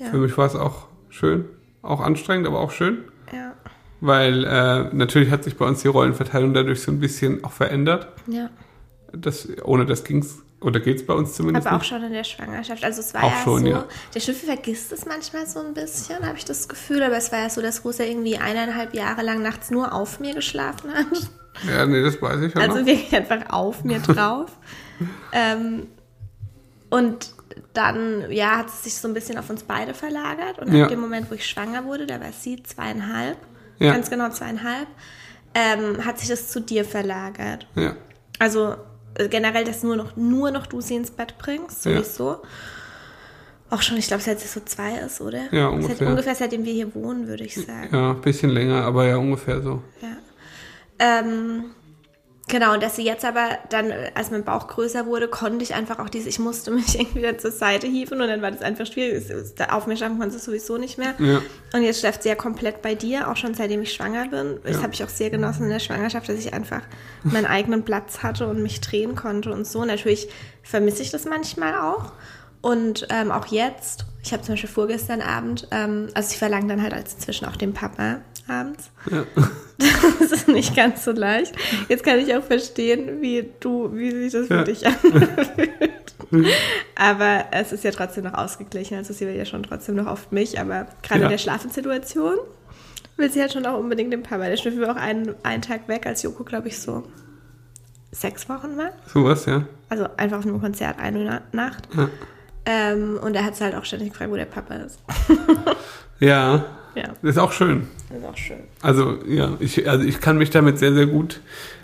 Ja. 0.00 0.06
Für 0.06 0.16
mich 0.18 0.36
war 0.36 0.46
es 0.46 0.56
auch 0.56 0.86
schön. 1.08 1.44
Auch 1.82 2.00
anstrengend, 2.00 2.46
aber 2.46 2.58
auch 2.60 2.70
schön. 2.72 3.04
Ja. 3.32 3.52
Weil 4.00 4.44
äh, 4.44 4.94
natürlich 4.94 5.30
hat 5.30 5.44
sich 5.44 5.56
bei 5.56 5.66
uns 5.66 5.82
die 5.82 5.88
Rollenverteilung 5.88 6.54
dadurch 6.54 6.82
so 6.82 6.90
ein 6.90 6.98
bisschen 7.00 7.44
auch 7.44 7.52
verändert. 7.52 8.08
ja. 8.26 8.50
Das, 9.12 9.48
ohne 9.64 9.86
das 9.86 10.04
ging's, 10.04 10.38
oder 10.60 10.78
geht's 10.78 11.04
bei 11.04 11.14
uns 11.14 11.34
zumindest 11.34 11.66
Aber 11.66 11.74
auch 11.74 11.80
nicht. 11.80 11.88
schon 11.88 12.02
in 12.04 12.12
der 12.12 12.22
Schwangerschaft. 12.22 12.84
Also 12.84 13.00
es 13.00 13.12
war 13.12 13.24
Auch 13.24 13.32
ja 13.32 13.42
schon, 13.42 13.60
so, 13.62 13.66
ja. 13.66 13.84
der 14.14 14.20
Schnüffel 14.20 14.46
vergisst 14.46 14.92
es 14.92 15.04
manchmal 15.04 15.46
so 15.48 15.58
ein 15.58 15.74
bisschen, 15.74 16.24
habe 16.24 16.38
ich 16.38 16.44
das 16.44 16.68
Gefühl. 16.68 17.02
Aber 17.02 17.16
es 17.16 17.32
war 17.32 17.40
ja 17.40 17.50
so, 17.50 17.60
dass 17.60 17.84
Rosa 17.84 18.04
irgendwie 18.04 18.38
eineinhalb 18.38 18.94
Jahre 18.94 19.22
lang 19.22 19.42
nachts 19.42 19.72
nur 19.72 19.92
auf 19.92 20.20
mir 20.20 20.32
geschlafen 20.32 20.94
hat. 20.94 21.06
Ja, 21.68 21.84
nee, 21.86 22.00
das 22.02 22.22
weiß 22.22 22.40
ich 22.42 22.54
ja 22.54 22.60
Also 22.60 22.78
noch. 22.78 22.86
wirklich 22.86 23.12
einfach 23.16 23.50
auf 23.52 23.82
mir 23.82 23.98
drauf. 23.98 24.56
ähm, 25.32 25.88
und 26.88 27.32
dann, 27.72 28.30
ja, 28.30 28.58
hat 28.58 28.68
es 28.68 28.84
sich 28.84 28.94
so 28.94 29.08
ein 29.08 29.14
bisschen 29.14 29.38
auf 29.38 29.48
uns 29.50 29.62
beide 29.62 29.94
verlagert. 29.94 30.58
Und 30.58 30.72
Ja. 30.74 30.84
ab 30.84 30.90
dem 30.90 31.00
Moment, 31.00 31.30
wo 31.30 31.34
ich 31.34 31.46
schwanger 31.46 31.84
wurde, 31.84 32.06
da 32.06 32.20
war 32.20 32.32
sie 32.32 32.62
zweieinhalb, 32.62 33.36
Ja. 33.78 33.92
ganz 33.92 34.10
genau 34.10 34.28
zweieinhalb, 34.30 34.86
ähm, 35.54 36.04
hat 36.04 36.18
sich 36.18 36.28
das 36.28 36.48
zu 36.48 36.60
dir 36.60 36.84
verlagert. 36.84 37.66
Ja. 37.74 37.96
Also 38.38 38.76
äh, 39.16 39.28
generell, 39.28 39.64
dass 39.64 39.82
nur 39.82 39.96
noch, 39.96 40.16
nur 40.16 40.50
noch 40.50 40.66
du 40.66 40.80
sie 40.80 40.94
ins 40.96 41.10
Bett 41.10 41.36
bringst, 41.38 41.84
Ja. 41.84 41.94
sowieso. 41.96 42.42
Auch 43.68 43.82
schon, 43.82 43.96
ich 43.98 44.08
glaube, 44.08 44.22
seit 44.22 44.40
sie 44.40 44.48
so 44.48 44.60
zwei 44.64 44.96
ist, 44.98 45.20
oder? 45.20 45.42
Ja, 45.52 45.70
Seit, 45.70 45.72
ungefähr. 45.72 46.08
ungefähr 46.08 46.34
seitdem 46.34 46.64
wir 46.64 46.72
hier 46.72 46.92
wohnen, 46.94 47.28
würde 47.28 47.44
ich 47.44 47.54
sagen. 47.54 47.88
ja, 47.92 48.10
ein 48.10 48.20
bisschen 48.20 48.50
länger, 48.50 48.82
aber 48.84 49.06
ja, 49.06 49.16
ungefähr 49.16 49.60
so. 49.62 49.82
Ja. 50.02 50.08
Ähm, 50.98 51.66
genau, 52.50 52.74
und 52.74 52.82
dass 52.82 52.96
sie 52.96 53.04
jetzt 53.04 53.24
aber 53.24 53.48
dann, 53.70 53.90
äh, 53.90 54.10
als 54.14 54.30
mein 54.30 54.44
Bauch 54.44 54.68
größer 54.68 55.06
wurde, 55.06 55.28
konnte 55.28 55.62
ich 55.62 55.74
einfach 55.74 55.98
auch 55.98 56.08
diese, 56.08 56.28
ich 56.28 56.38
musste 56.38 56.70
mich 56.72 56.98
irgendwie 56.98 57.18
wieder 57.20 57.38
zur 57.38 57.50
Seite 57.52 57.86
hieven 57.86 58.20
und 58.20 58.28
dann 58.28 58.42
war 58.42 58.50
das 58.50 58.62
einfach 58.62 58.86
schwierig. 58.86 59.14
Es- 59.14 59.30
es- 59.30 59.54
Auf 59.70 59.86
mir 59.86 59.96
schlafen 59.96 60.18
konnte 60.18 60.38
sie 60.38 60.44
sowieso 60.44 60.76
nicht 60.78 60.98
mehr. 60.98 61.14
Ja. 61.18 61.40
Und 61.72 61.82
jetzt 61.82 62.00
schläft 62.00 62.22
sie 62.22 62.28
ja 62.28 62.34
komplett 62.34 62.82
bei 62.82 62.94
dir, 62.94 63.28
auch 63.30 63.36
schon 63.36 63.54
seitdem 63.54 63.82
ich 63.82 63.92
schwanger 63.92 64.28
bin. 64.28 64.58
Das 64.64 64.76
Ja. 64.76 64.82
habe 64.82 64.92
ich 64.92 65.02
auch 65.04 65.08
sehr 65.08 65.30
genossen 65.30 65.64
in 65.64 65.70
der 65.70 65.78
Schwangerschaft, 65.78 66.28
dass 66.28 66.36
ich 66.36 66.52
einfach 66.52 66.82
meinen 67.22 67.46
eigenen 67.46 67.84
Platz 67.84 68.22
hatte 68.22 68.46
und 68.46 68.62
mich 68.62 68.80
drehen 68.80 69.14
konnte 69.14 69.52
und 69.52 69.66
so. 69.66 69.84
Natürlich 69.84 70.28
vermisse 70.62 71.02
ich 71.02 71.10
das 71.10 71.24
manchmal 71.24 71.74
auch. 71.74 72.12
Und 72.62 73.06
ähm, 73.08 73.30
auch 73.32 73.46
jetzt, 73.46 74.04
ich 74.22 74.32
habe 74.34 74.42
zum 74.42 74.52
Beispiel 74.52 74.68
vorgestern 74.68 75.22
Abend, 75.22 75.66
ähm, 75.70 76.08
also 76.12 76.30
ich 76.32 76.38
verlange 76.38 76.66
dann 76.68 76.82
halt 76.82 76.92
als 76.92 77.14
inzwischen 77.14 77.46
auch 77.46 77.56
den 77.56 77.72
Papa 77.72 78.20
abends. 78.50 78.90
Ja. 79.10 79.24
Das 80.20 80.30
ist 80.32 80.48
nicht 80.48 80.76
ganz 80.76 81.04
so 81.04 81.10
leicht. 81.12 81.54
Jetzt 81.88 82.04
kann 82.04 82.18
ich 82.18 82.36
auch 82.36 82.42
verstehen, 82.42 83.22
wie 83.22 83.48
du, 83.60 83.90
wie 83.96 84.10
sich 84.10 84.32
das 84.32 84.46
für 84.48 84.56
Ja. 84.56 84.62
dich 84.64 84.86
anfühlt. 84.86 85.30
Aber 86.94 87.46
es 87.50 87.72
ist 87.72 87.82
ja 87.84 87.90
trotzdem 87.90 88.24
noch 88.24 88.34
ausgeglichen. 88.34 88.98
Also 88.98 89.14
sie 89.14 89.26
will 89.26 89.34
ja 89.34 89.46
schon 89.46 89.62
trotzdem 89.62 89.94
noch 89.96 90.06
oft 90.06 90.32
mich, 90.32 90.60
aber 90.60 90.86
gerade 91.02 91.20
Ja. 91.20 91.26
in 91.26 91.30
der 91.30 91.38
Schlafensituation 91.38 92.36
will 93.16 93.30
sie 93.32 93.40
halt 93.40 93.54
schon 93.54 93.64
auch 93.64 93.78
unbedingt 93.78 94.12
den 94.12 94.22
Papa. 94.22 94.46
Der 94.48 94.58
Schnüffel 94.58 94.82
war 94.86 94.90
auch 94.96 95.00
einen, 95.00 95.34
einen 95.44 95.62
Tag 95.62 95.88
weg, 95.88 96.06
als 96.06 96.22
Joko, 96.22 96.44
glaube 96.44 96.68
ich, 96.68 96.78
so 96.78 97.04
sechs 98.12 98.48
Wochen 98.50 98.76
war. 98.76 98.90
Sowas, 99.06 99.46
ja. 99.46 99.64
Also 99.88 100.06
einfach 100.18 100.38
auf 100.40 100.46
einem 100.46 100.60
Konzert 100.60 100.98
eine 100.98 101.24
Na- 101.24 101.42
Nacht. 101.52 101.88
Ja. 101.96 102.08
Ähm, 102.66 103.18
und 103.22 103.34
er 103.34 103.44
hat 103.46 103.54
es 103.54 103.60
halt 103.62 103.74
auch 103.74 103.84
ständig 103.86 104.10
gefragt, 104.10 104.30
wo 104.30 104.36
der 104.36 104.44
Papa 104.44 104.74
ist. 104.74 104.98
Ja, 106.18 106.64
Ja, 106.94 107.04
das 107.22 107.30
ist 107.32 107.38
auch 107.38 107.52
schön. 107.52 107.88
das 108.08 108.18
ist 108.18 108.24
auch 108.24 108.36
schön. 108.36 108.58
Also 108.82 109.18
ja, 109.28 109.56
ich, 109.60 109.88
also 109.88 110.04
ich 110.04 110.20
kann 110.20 110.38
mich 110.38 110.50
damit 110.50 110.78
sehr, 110.78 110.92
sehr 110.94 111.06
gut, 111.06 111.40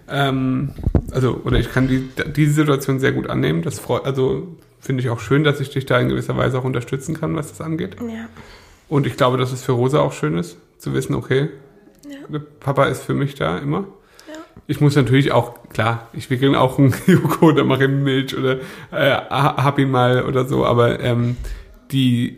ähm, 0.09 0.71
also 1.13 1.41
oder 1.45 1.59
ich 1.59 1.71
kann 1.73 1.89
die, 1.89 2.09
diese 2.35 2.53
Situation 2.55 2.99
sehr 3.01 3.13
gut 3.13 3.29
annehmen. 3.31 3.63
Das 3.63 3.79
freut, 3.79 4.05
also 4.05 4.49
finde 4.81 5.03
ich 5.03 5.11
auch 5.11 5.21
schön, 5.21 5.45
dass 5.45 5.61
ich 5.61 5.71
dich 5.71 5.87
da 5.87 5.99
in 5.99 6.09
gewisser 6.09 6.37
Weise 6.37 6.59
auch 6.59 6.65
unterstützen 6.65 7.19
kann, 7.19 7.35
was 7.37 7.49
das 7.49 7.61
angeht. 7.61 7.97
Ja. 8.01 8.27
Und 8.89 9.07
ich 9.07 9.17
glaube, 9.17 9.37
dass 9.37 9.53
es 9.53 9.63
für 9.65 9.73
Rosa 9.73 10.01
auch 10.01 10.13
schön 10.13 10.39
ist, 10.39 10.57
zu 10.79 10.93
wissen, 10.95 11.15
okay, 11.15 11.49
Ja. 12.09 12.39
Papa 12.61 12.85
ist 12.87 13.03
für 13.03 13.15
mich 13.15 13.35
da 13.35 13.59
immer. 13.59 13.81
Ja. 14.29 14.35
Ich 14.69 14.81
muss 14.81 14.95
natürlich 14.95 15.33
auch, 15.33 15.69
klar, 15.71 16.09
ich 16.13 16.31
wickel 16.31 16.55
auch 16.55 16.79
einen 16.79 16.95
Joko 17.07 17.47
oder 17.47 17.65
mache 17.65 17.85
ihm 17.85 18.05
Milch 18.05 18.37
oder 18.37 18.59
äh, 18.93 19.11
ha- 19.11 19.63
hab 19.63 19.79
ihn 19.81 19.91
mal 19.91 20.25
oder 20.25 20.45
so, 20.45 20.65
aber 20.65 21.01
ähm, 21.01 21.37
die 21.91 22.37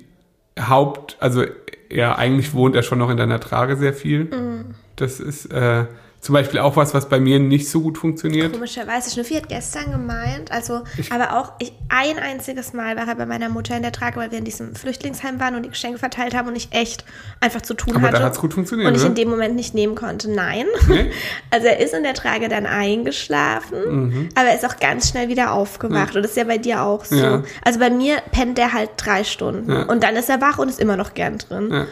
Haupt, 0.59 1.17
also 1.21 1.45
ja, 1.91 2.17
eigentlich 2.17 2.55
wohnt 2.55 2.77
er 2.77 2.83
schon 2.83 2.99
noch 2.99 3.11
in 3.11 3.17
deiner 3.17 3.41
Trage 3.41 3.77
sehr 3.77 3.95
viel. 3.95 4.25
Mhm. 4.25 4.75
Das 4.97 5.21
ist 5.21 5.47
äh, 5.53 5.87
zum 6.21 6.33
Beispiel 6.33 6.59
auch 6.59 6.75
was, 6.77 6.95
was 6.95 7.09
bei 7.09 7.21
mir 7.21 7.39
nicht 7.39 7.69
so 7.69 7.81
gut 7.81 7.97
funktioniert. 7.97 8.53
Komischerweise, 8.53 9.11
Schnüffi 9.11 9.35
hat 9.35 9.49
gestern 9.49 9.93
gemeint, 9.93 10.51
also, 10.51 10.83
aber 11.11 11.39
auch 11.39 11.53
ich, 11.61 11.73
ein 11.89 12.19
einziges 12.19 12.73
Mal 12.73 12.97
war 12.97 13.07
er 13.07 13.15
bei 13.15 13.25
meiner 13.25 13.49
Mutter 13.49 13.77
in 13.77 13.83
der 13.83 13.93
Trage, 13.93 14.17
weil 14.17 14.31
wir 14.33 14.39
in 14.39 14.45
diesem 14.45 14.75
Flüchtlingsheim 14.75 15.39
waren 15.39 15.55
und 15.55 15.63
die 15.63 15.69
Geschenke 15.71 15.99
verteilt 15.99 16.35
haben 16.35 16.49
und 16.49 16.57
ich 16.57 16.69
echt 16.73 17.05
einfach 17.41 17.63
zu 17.63 17.75
tun 17.75 17.95
Aber 17.97 18.09
hatte. 18.09 18.19
da 18.19 18.25
hat's 18.25 18.41
gut 18.41 18.53
funktioniert, 18.53 18.89
Und 18.89 18.95
ich 18.97 19.01
oder? 19.03 19.11
in 19.11 19.15
dem 19.15 19.31
Moment 19.31 19.55
nicht 19.55 19.75
nehmen 19.75 19.95
konnte. 19.95 20.31
Nein. 20.31 20.67
Nee? 20.89 21.11
Also 21.51 21.67
er 21.69 21.79
ist 21.79 21.95
in 21.95 22.03
der 22.03 22.15
Trage 22.15 22.49
dann 22.49 22.67
eingeschlafen, 22.67 23.79
Mhm. 24.09 24.29
aber 24.35 24.49
er 24.49 24.55
ist 24.57 24.67
auch 24.67 24.77
ganz 24.79 25.09
schnell 25.11 25.29
wieder 25.29 25.53
aufgewacht. 25.53 26.15
Und 26.17 26.23
das 26.23 26.33
ist 26.33 26.37
ja 26.37 26.45
bei 26.45 26.59
dir 26.59 26.83
auch 26.83 27.05
so. 27.05 27.17
Ja. 27.17 27.43
Also 27.65 27.79
bei 27.79 27.91
mir 27.91 28.17
pennt 28.33 28.59
er 28.59 28.73
halt 28.73 28.91
drei 28.97 29.25
Stunden. 29.25 29.71
Ja. 29.71 29.83
Und 29.85 30.03
dann 30.03 30.17
ist 30.17 30.29
er 30.29 30.41
wach 30.41 30.59
und 30.59 30.69
ist 30.69 30.81
immer 30.81 30.97
noch 30.97 31.15
gern 31.15 31.39
drin. 31.39 31.69
Ja. 31.73 31.87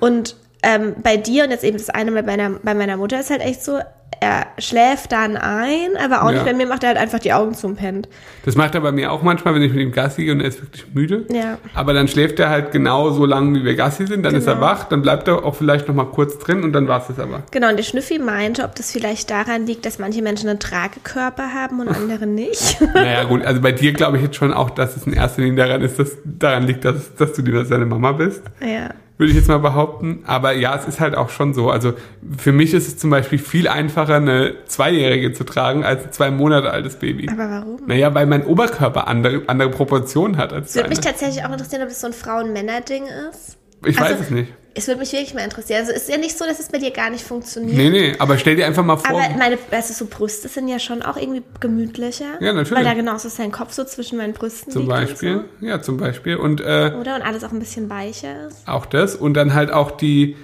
Und 0.00 0.36
ähm, 0.62 0.94
bei 1.02 1.16
dir 1.16 1.44
und 1.44 1.50
jetzt 1.50 1.64
eben 1.64 1.76
das 1.78 1.90
eine 1.90 2.12
bei 2.12 2.22
meiner, 2.22 2.50
bei 2.62 2.74
meiner 2.74 2.96
Mutter 2.96 3.18
ist 3.20 3.30
halt 3.30 3.40
echt 3.42 3.62
so, 3.64 3.78
er 4.20 4.46
schläft 4.58 5.10
dann 5.10 5.36
ein, 5.36 5.96
aber 5.98 6.22
auch 6.22 6.26
Ja. 6.26 6.34
nicht. 6.34 6.44
Bei 6.44 6.52
mir 6.54 6.66
macht 6.66 6.84
er 6.84 6.90
halt 6.90 6.98
einfach 6.98 7.18
die 7.18 7.32
Augen 7.32 7.54
zum 7.54 7.74
pennt. 7.74 8.08
Das 8.44 8.54
macht 8.54 8.72
er 8.76 8.80
bei 8.80 8.92
mir 8.92 9.10
auch 9.10 9.22
manchmal, 9.22 9.54
wenn 9.56 9.62
ich 9.62 9.72
mit 9.72 9.80
ihm 9.80 9.90
Gassi 9.90 10.22
gehe 10.24 10.32
und 10.32 10.40
er 10.40 10.46
ist 10.48 10.60
wirklich 10.62 10.84
müde. 10.94 11.24
Ja. 11.32 11.58
Aber 11.74 11.92
dann 11.92 12.06
schläft 12.06 12.38
er 12.38 12.48
halt 12.48 12.70
genau 12.70 13.10
so 13.10 13.26
lange, 13.26 13.58
wie 13.58 13.64
wir 13.64 13.74
Gassi 13.74 14.06
sind, 14.06 14.22
dann 14.22 14.36
ist 14.36 14.46
er 14.46 14.54
Genau. 14.54 14.66
wach, 14.66 14.84
dann 14.84 15.02
bleibt 15.02 15.26
er 15.26 15.44
auch 15.44 15.56
vielleicht 15.56 15.88
noch 15.88 15.94
mal 15.96 16.04
kurz 16.04 16.38
drin 16.38 16.62
und 16.62 16.72
dann 16.72 16.86
war 16.86 17.00
es 17.00 17.08
das 17.08 17.18
aber. 17.18 17.42
Genau, 17.50 17.68
und 17.70 17.76
der 17.78 17.82
Schnüffi 17.82 18.20
meinte, 18.20 18.62
ob 18.62 18.76
das 18.76 18.92
vielleicht 18.92 19.28
daran 19.30 19.66
liegt, 19.66 19.84
dass 19.86 19.98
manche 19.98 20.22
Menschen 20.22 20.48
einen 20.48 20.60
Tragekörper 20.60 21.52
haben 21.54 21.80
und 21.80 21.88
andere 21.88 22.26
nicht. 22.26 22.76
Naja, 22.94 23.24
gut, 23.24 23.44
also 23.44 23.60
bei 23.60 23.72
dir 23.72 23.92
glaube 23.92 24.18
ich 24.18 24.22
jetzt 24.22 24.36
schon 24.36 24.52
auch, 24.52 24.70
dass 24.70 24.96
es 24.96 25.04
in 25.06 25.14
erster 25.14 25.42
Linie 25.42 25.66
daran 25.66 25.82
ist, 25.82 25.98
dass 25.98 26.12
daran 26.24 26.64
liegt, 26.66 26.84
dass, 26.84 27.14
dass 27.16 27.32
du 27.32 27.42
lieber 27.42 27.64
seine 27.64 27.86
Mama 27.86 28.12
bist. 28.12 28.42
ja. 28.60 28.90
Würde 29.22 29.30
ich 29.30 29.38
jetzt 29.38 29.46
mal 29.46 29.58
behaupten. 29.58 30.24
Aber 30.26 30.50
ja, 30.50 30.74
es 30.74 30.88
ist 30.88 30.98
halt 30.98 31.14
auch 31.14 31.30
schon 31.30 31.54
so. 31.54 31.70
Also 31.70 31.92
für 32.36 32.50
mich 32.50 32.74
ist 32.74 32.88
es 32.88 32.96
zum 32.96 33.10
Beispiel 33.10 33.38
viel 33.38 33.68
einfacher, 33.68 34.16
eine 34.16 34.64
Zweijährige 34.66 35.32
zu 35.32 35.44
tragen, 35.44 35.84
als 35.84 36.06
ein 36.06 36.12
zwei 36.12 36.32
Monate 36.32 36.72
altes 36.72 36.96
Baby. 36.96 37.28
Aber 37.30 37.48
warum? 37.48 37.80
Naja, 37.86 38.12
weil 38.14 38.26
mein 38.26 38.44
Oberkörper 38.44 39.06
andere, 39.06 39.42
andere 39.46 39.70
Proportionen 39.70 40.38
hat 40.38 40.52
als 40.52 40.70
Es 40.70 40.74
würde 40.74 40.88
mich 40.88 40.98
deine. 40.98 41.12
tatsächlich 41.12 41.44
auch 41.44 41.52
interessieren, 41.52 41.82
ob 41.82 41.88
das 41.88 42.00
so 42.00 42.08
ein 42.08 42.12
Frauen-Männer-Ding 42.12 43.04
ist. 43.30 43.58
Ich 43.86 44.00
weiß 44.00 44.10
also- 44.10 44.24
es 44.24 44.30
nicht. 44.30 44.52
Es 44.74 44.86
würde 44.88 45.00
mich 45.00 45.12
wirklich 45.12 45.34
mal 45.34 45.42
interessieren. 45.42 45.80
Also 45.80 45.92
es 45.92 46.02
ist 46.02 46.08
ja 46.08 46.16
nicht 46.16 46.36
so, 46.36 46.46
dass 46.46 46.58
es 46.58 46.68
bei 46.68 46.78
dir 46.78 46.90
gar 46.90 47.10
nicht 47.10 47.24
funktioniert. 47.24 47.76
Nee, 47.76 47.90
nee, 47.90 48.14
aber 48.18 48.38
stell 48.38 48.56
dir 48.56 48.66
einfach 48.66 48.84
mal 48.84 48.96
vor. 48.96 49.20
Aber 49.20 49.36
meine, 49.36 49.58
also 49.70 49.92
so 49.92 50.06
Brüste 50.06 50.48
sind 50.48 50.68
ja 50.68 50.78
schon 50.78 51.02
auch 51.02 51.16
irgendwie 51.16 51.42
gemütlicher. 51.60 52.40
Ja, 52.40 52.52
natürlich. 52.52 52.72
Weil 52.72 52.84
da 52.84 52.94
genauso 52.94 53.28
sein 53.28 53.52
Kopf 53.52 53.72
so 53.72 53.84
zwischen 53.84 54.16
meinen 54.16 54.32
Brüsten 54.32 54.72
zum 54.72 54.88
Beispiel. 54.88 55.44
Ja, 55.60 55.82
zum 55.82 55.98
Beispiel. 55.98 56.36
Und 56.36 56.60
äh, 56.60 56.90
so. 56.90 56.98
Oder? 56.98 57.16
Und 57.16 57.22
alles 57.22 57.44
auch 57.44 57.52
ein 57.52 57.58
bisschen 57.58 57.90
weicher 57.90 58.48
ist. 58.48 58.66
auch 58.66 58.86
das. 58.86 59.14
Und 59.14 59.34
dann 59.34 59.54
halt 59.54 59.70
auch 59.72 59.90
die. 59.90 60.36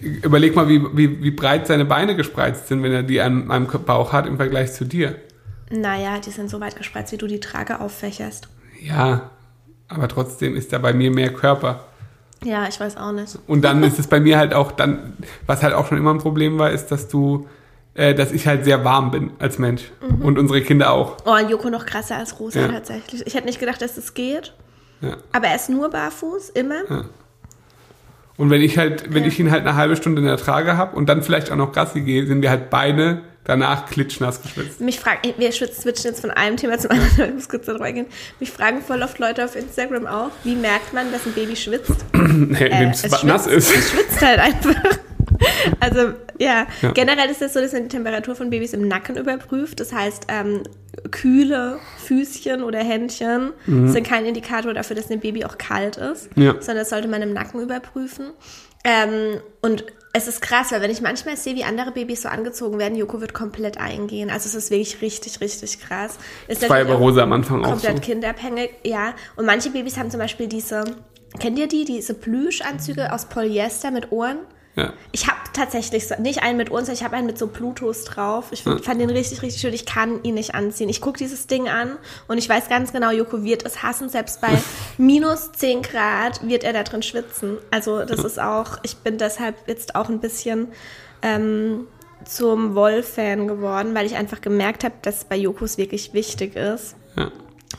Überleg 0.00 0.54
mal, 0.54 0.68
wie, 0.68 0.80
wie, 0.96 1.24
wie 1.24 1.30
breit 1.32 1.66
seine 1.66 1.84
Beine 1.84 2.14
gespreizt 2.14 2.68
sind, 2.68 2.84
wenn 2.84 2.92
er 2.92 3.02
die 3.02 3.20
an 3.20 3.50
einem 3.50 3.66
Bauch 3.66 4.12
hat 4.12 4.26
im 4.26 4.36
Vergleich 4.36 4.72
zu 4.72 4.84
dir. 4.84 5.16
Naja, 5.70 6.18
die 6.24 6.30
sind 6.30 6.50
so 6.50 6.60
weit 6.60 6.76
gespreizt, 6.76 7.12
wie 7.12 7.16
du 7.16 7.26
die 7.26 7.40
Trage 7.40 7.80
auffächerst. 7.80 8.48
Ja, 8.80 9.30
aber 9.88 10.08
trotzdem 10.08 10.56
ist 10.56 10.72
da 10.72 10.78
bei 10.78 10.92
mir 10.92 11.10
mehr 11.10 11.32
Körper. 11.32 11.84
Ja, 12.44 12.66
ich 12.68 12.78
weiß 12.78 12.96
auch 12.96 13.12
nicht. 13.12 13.38
Und 13.46 13.62
dann 13.62 13.82
ist 13.82 13.98
es 13.98 14.06
bei 14.06 14.20
mir 14.20 14.38
halt 14.38 14.54
auch 14.54 14.72
dann, 14.72 15.14
was 15.46 15.62
halt 15.62 15.74
auch 15.74 15.86
schon 15.86 15.98
immer 15.98 16.12
ein 16.14 16.18
Problem 16.18 16.58
war, 16.58 16.70
ist, 16.70 16.86
dass 16.88 17.08
du 17.08 17.48
äh, 17.94 18.14
dass 18.14 18.30
ich 18.30 18.46
halt 18.46 18.64
sehr 18.64 18.84
warm 18.84 19.10
bin 19.10 19.32
als 19.40 19.58
Mensch. 19.58 19.90
Und 20.20 20.38
unsere 20.38 20.60
Kinder 20.62 20.92
auch. 20.92 21.16
Oh, 21.24 21.36
Joko 21.48 21.68
noch 21.68 21.84
krasser 21.84 22.16
als 22.16 22.38
Rosa 22.38 22.60
Ja. 22.60 22.68
tatsächlich. 22.68 23.26
Ich 23.26 23.34
hätte 23.34 23.46
nicht 23.46 23.58
gedacht, 23.58 23.82
dass 23.82 23.96
das 23.96 24.14
geht. 24.14 24.54
Ja. 25.00 25.16
Aber 25.32 25.48
er 25.48 25.56
ist 25.56 25.68
nur 25.68 25.90
barfuß, 25.90 26.50
immer. 26.50 26.76
Und 28.36 28.50
wenn 28.50 28.62
ich 28.62 28.78
halt, 28.78 29.12
wenn 29.12 29.22
Ja. 29.24 29.28
ich 29.28 29.40
ihn 29.40 29.50
halt 29.50 29.62
eine 29.66 29.74
halbe 29.74 29.96
Stunde 29.96 30.20
in 30.22 30.28
der 30.28 30.36
Trage 30.36 30.76
habe 30.76 30.94
und 30.96 31.08
dann 31.08 31.22
vielleicht 31.22 31.50
auch 31.50 31.56
noch 31.56 31.72
Gassi 31.72 32.02
gehe, 32.02 32.24
sind 32.26 32.40
wir 32.40 32.50
halt 32.50 32.70
beide 32.70 33.22
danach 33.48 33.86
klitschnass 33.90 34.40
geschwitzt. 34.42 34.80
Mich 34.80 35.00
fragen, 35.00 35.34
wir 35.36 35.50
switchen 35.50 36.04
jetzt 36.04 36.20
von 36.20 36.30
einem 36.30 36.56
Thema 36.56 36.78
zum 36.78 36.92
anderen, 36.92 37.10
ich 37.30 37.34
muss 37.34 37.48
kurz 37.48 37.66
darüber 37.66 37.90
gehen. 37.90 38.06
Mich 38.38 38.52
fragen 38.52 38.80
voll 38.82 39.02
oft 39.02 39.18
Leute 39.18 39.44
auf 39.44 39.56
Instagram 39.56 40.06
auch, 40.06 40.30
wie 40.44 40.54
merkt 40.54 40.92
man, 40.92 41.10
dass 41.10 41.26
ein 41.26 41.32
Baby 41.32 41.56
schwitzt? 41.56 42.04
Nee, 42.14 42.66
Äh, 42.68 42.90
es 42.90 43.02
es 43.04 43.24
nass 43.24 43.46
ist. 43.48 43.74
Es 43.74 43.90
schwitzt 43.90 44.20
halt 44.22 44.38
einfach. 44.38 44.74
Also 45.78 46.14
ja, 46.38 46.66
Ja. 46.82 46.90
generell 46.92 47.30
ist 47.30 47.40
es 47.42 47.52
so, 47.52 47.60
dass 47.60 47.72
man 47.72 47.82
die 47.84 47.88
Temperatur 47.88 48.34
von 48.34 48.50
Babys 48.50 48.72
im 48.72 48.88
Nacken 48.88 49.16
überprüft. 49.16 49.78
Das 49.78 49.92
heißt, 49.92 50.24
ähm, 50.28 50.62
kühle 51.12 51.78
Füßchen 52.06 52.62
oder 52.64 52.78
Händchen 52.80 53.52
sind 53.66 54.04
kein 54.04 54.24
Indikator 54.24 54.74
dafür, 54.74 54.96
dass 54.96 55.10
ein 55.10 55.20
Baby 55.20 55.44
auch 55.44 55.56
kalt 55.56 55.96
ist, 55.96 56.36
Mhm. 56.36 56.42
Ja. 56.42 56.52
sondern 56.54 56.78
das 56.78 56.90
sollte 56.90 57.06
man 57.06 57.22
im 57.22 57.32
Nacken 57.32 57.60
überprüfen. 57.60 58.30
Ähm, 58.84 59.40
und 59.62 59.84
es 60.18 60.28
ist 60.28 60.42
krass, 60.42 60.70
weil 60.72 60.82
wenn 60.82 60.90
ich 60.90 61.00
manchmal 61.00 61.36
sehe, 61.36 61.54
wie 61.54 61.64
andere 61.64 61.92
Babys 61.92 62.22
so 62.22 62.28
angezogen 62.28 62.78
werden, 62.78 62.96
Joko 62.96 63.20
wird 63.20 63.34
komplett 63.34 63.78
eingehen. 63.78 64.30
Also 64.30 64.46
es 64.46 64.54
ist 64.54 64.70
wirklich 64.70 65.00
richtig, 65.00 65.40
richtig 65.40 65.80
krass. 65.80 66.18
Ist 66.46 66.62
Das 66.62 66.70
war 66.70 66.84
bei 66.84 66.92
Rosa 66.92 67.22
am 67.22 67.32
Anfang 67.32 67.64
auch 67.64 67.78
so. 67.78 67.86
komplett 67.86 68.02
kinderabhängig, 68.02 68.70
ja. 68.84 69.14
Und 69.36 69.46
manche 69.46 69.70
Babys 69.70 69.96
haben 69.96 70.10
zum 70.10 70.20
Beispiel 70.20 70.46
diese, 70.48 70.84
kennt 71.38 71.58
ihr 71.58 71.68
die, 71.68 71.84
diese 71.84 72.14
Plüschanzüge 72.14 73.12
aus 73.12 73.26
Polyester 73.26 73.90
mit 73.90 74.12
Ohren? 74.12 74.38
Ja. 74.78 74.92
Ich 75.10 75.26
habe 75.26 75.38
tatsächlich 75.52 76.06
so, 76.06 76.14
nicht 76.20 76.42
einen 76.42 76.56
mit 76.56 76.68
sondern 76.68 76.92
ich 76.92 77.02
habe 77.02 77.16
einen 77.16 77.26
mit 77.26 77.36
so 77.36 77.48
Bluetooth 77.48 77.96
drauf. 78.04 78.46
Ich 78.52 78.62
find, 78.62 78.84
fand 78.84 79.00
den 79.00 79.10
richtig, 79.10 79.42
richtig 79.42 79.60
schön. 79.60 79.74
Ich 79.74 79.86
kann 79.86 80.22
ihn 80.22 80.34
nicht 80.34 80.54
anziehen. 80.54 80.88
Ich 80.88 81.00
gucke 81.00 81.18
dieses 81.18 81.48
Ding 81.48 81.68
an 81.68 81.96
und 82.28 82.38
ich 82.38 82.48
weiß 82.48 82.68
ganz 82.68 82.92
genau, 82.92 83.10
Joko 83.10 83.42
wird 83.42 83.66
es 83.66 83.82
hassen. 83.82 84.08
Selbst 84.08 84.40
bei 84.40 84.50
minus 84.98 85.50
10 85.50 85.82
Grad 85.82 86.46
wird 86.46 86.62
er 86.62 86.72
da 86.72 86.84
drin 86.84 87.02
schwitzen. 87.02 87.58
Also 87.72 88.04
das 88.04 88.22
ist 88.22 88.38
auch, 88.38 88.78
ich 88.84 88.98
bin 88.98 89.18
deshalb 89.18 89.56
jetzt 89.66 89.96
auch 89.96 90.08
ein 90.08 90.20
bisschen 90.20 90.68
ähm, 91.22 91.88
zum 92.24 92.76
Woll-Fan 92.76 93.48
geworden, 93.48 93.96
weil 93.96 94.06
ich 94.06 94.14
einfach 94.14 94.40
gemerkt 94.40 94.84
habe, 94.84 94.94
dass 95.02 95.24
bei 95.24 95.36
Jokos 95.36 95.76
wirklich 95.76 96.14
wichtig 96.14 96.54
ist. 96.54 96.94
ja. 97.16 97.32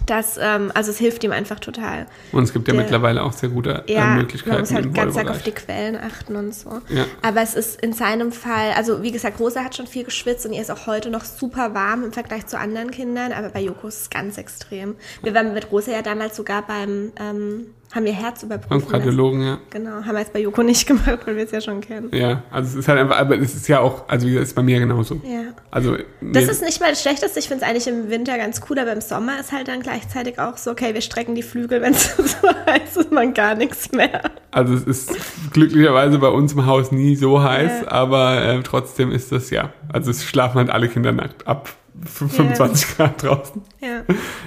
Das, 0.09 0.39
ähm, 0.41 0.71
also 0.73 0.89
es 0.91 0.97
hilft 0.97 1.23
ihm 1.23 1.31
einfach 1.31 1.59
total. 1.59 2.07
Und 2.31 2.43
es 2.43 2.51
gibt 2.53 2.67
ja 2.67 2.73
Der- 2.73 2.81
mittlerweile 2.81 3.21
auch 3.23 3.31
sehr 3.33 3.49
gute 3.49 3.83
äh, 3.87 3.93
Ja, 3.93 4.05
man 4.05 4.17
Möglichkeiten 4.19 4.59
muss 4.61 4.73
halt 4.73 4.93
ganz 4.93 5.13
stark 5.13 5.29
auf 5.29 5.43
die 5.43 5.51
Quellen 5.51 5.95
achten 5.95 6.35
und 6.35 6.55
so. 6.55 6.81
Ja. 6.89 7.05
Aber 7.21 7.41
es 7.41 7.53
ist 7.53 7.79
in 7.81 7.93
seinem 7.93 8.31
Fall, 8.31 8.71
also 8.75 9.03
wie 9.03 9.11
gesagt, 9.11 9.39
Rosa 9.39 9.63
hat 9.63 9.75
schon 9.75 9.85
viel 9.87 10.03
geschwitzt 10.03 10.45
und 10.47 10.53
ihr 10.53 10.61
ist 10.61 10.71
auch 10.71 10.87
heute 10.87 11.09
noch 11.11 11.25
super 11.25 11.73
warm 11.75 12.03
im 12.05 12.11
Vergleich 12.11 12.47
zu 12.47 12.57
anderen 12.57 12.89
Kindern, 12.91 13.33
aber 13.33 13.49
bei 13.49 13.61
Joko 13.61 13.87
ist 13.87 14.01
es 14.01 14.09
ganz 14.09 14.37
extrem. 14.39 14.95
Wir 15.21 15.33
waren 15.35 15.53
mit 15.53 15.71
Rosa 15.71 15.91
ja 15.91 16.01
damals 16.01 16.35
sogar 16.35 16.65
beim, 16.65 17.11
ähm, 17.19 17.67
haben 17.91 18.05
wir 18.05 18.13
Herz 18.13 18.41
Beim 18.41 18.51
überprüfen 18.59 18.79
lassen. 18.81 18.91
Kardiologen, 18.91 19.41
ja. 19.41 19.57
Genau, 19.71 19.89
haben 19.91 20.11
wir 20.13 20.19
jetzt 20.19 20.31
bei 20.33 20.39
Joko 20.41 20.61
nicht 20.61 20.85
gemacht, 20.87 21.19
weil 21.25 21.35
wir 21.35 21.43
es 21.43 21.51
ja 21.51 21.59
schon 21.59 21.81
kennen. 21.81 22.09
Ja, 22.13 22.43
also 22.51 22.69
es 22.69 22.75
ist 22.75 22.87
halt 22.87 22.99
einfach, 22.99 23.17
aber 23.17 23.39
es 23.39 23.55
ist 23.55 23.67
ja 23.67 23.79
auch, 23.79 24.07
also 24.07 24.27
wie 24.27 24.31
gesagt, 24.31 24.43
es 24.43 24.49
ist 24.49 24.55
bei 24.55 24.61
mir 24.61 24.79
genauso. 24.79 25.15
Ja. 25.25 25.41
Also 25.71 25.97
Das 26.21 26.43
ist 26.45 26.61
nicht 26.63 26.79
mal 26.79 26.89
das 26.91 27.01
Schlechteste. 27.01 27.39
Ich 27.39 27.47
finde 27.47 27.63
es 27.63 27.69
eigentlich 27.69 27.87
im 27.87 28.09
Winter 28.09 28.37
ganz 28.37 28.61
cool, 28.69 28.77
aber 28.77 28.93
im 28.93 29.01
Sommer 29.01 29.39
ist 29.39 29.51
halt 29.51 29.67
dann 29.67 29.81
gleichzeitig 29.81 30.37
auch 30.39 30.57
so, 30.57 30.69
okay, 30.71 30.93
wir 30.93 31.01
strecken 31.01 31.33
die 31.35 31.41
Flügel, 31.43 31.81
wenn 31.81 31.93
es 31.93 32.15
so 32.17 32.47
heiß 32.67 32.97
ist, 32.97 33.11
man 33.11 33.33
gar 33.33 33.55
nichts 33.55 33.91
mehr. 33.91 34.21
Also 34.51 34.73
es 34.75 34.83
ist 34.83 35.51
glücklicherweise 35.53 36.19
bei 36.19 36.29
uns 36.29 36.53
im 36.53 36.65
Haus 36.67 36.91
nie 36.91 37.15
so 37.15 37.41
heiß, 37.41 37.81
Ja. 37.85 37.91
aber 37.91 38.43
äh, 38.43 38.61
trotzdem 38.63 39.11
ist 39.11 39.31
das 39.31 39.49
ja. 39.49 39.73
Also 39.91 40.11
es 40.11 40.23
schlafen 40.23 40.57
halt 40.59 40.69
alle 40.69 40.89
Kinder 40.89 41.11
nackt 41.11 41.47
ab 41.47 41.69
25 42.05 42.97
Grad 42.97 43.23
draußen. 43.23 43.61
Ja. 43.81 44.01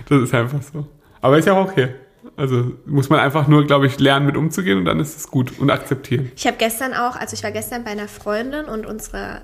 Das 0.08 0.22
ist 0.22 0.34
einfach 0.34 0.62
so. 0.62 0.86
Aber 1.20 1.38
ist 1.38 1.46
ja 1.46 1.54
auch 1.54 1.68
okay. 1.68 1.88
Also 2.36 2.72
muss 2.86 3.08
man 3.08 3.20
einfach 3.20 3.48
nur, 3.48 3.66
glaube 3.66 3.86
ich, 3.86 3.98
lernen 3.98 4.26
mit 4.26 4.36
umzugehen 4.36 4.78
und 4.78 4.84
dann 4.84 5.00
ist 5.00 5.16
es 5.16 5.28
gut 5.28 5.58
und 5.58 5.70
akzeptieren. 5.70 6.30
Ich 6.36 6.46
habe 6.46 6.56
gestern 6.56 6.94
auch, 6.94 7.16
also 7.16 7.34
ich 7.34 7.42
war 7.42 7.52
gestern 7.52 7.84
bei 7.84 7.90
einer 7.90 8.08
Freundin 8.08 8.66
und 8.66 8.86
unsere 8.86 9.42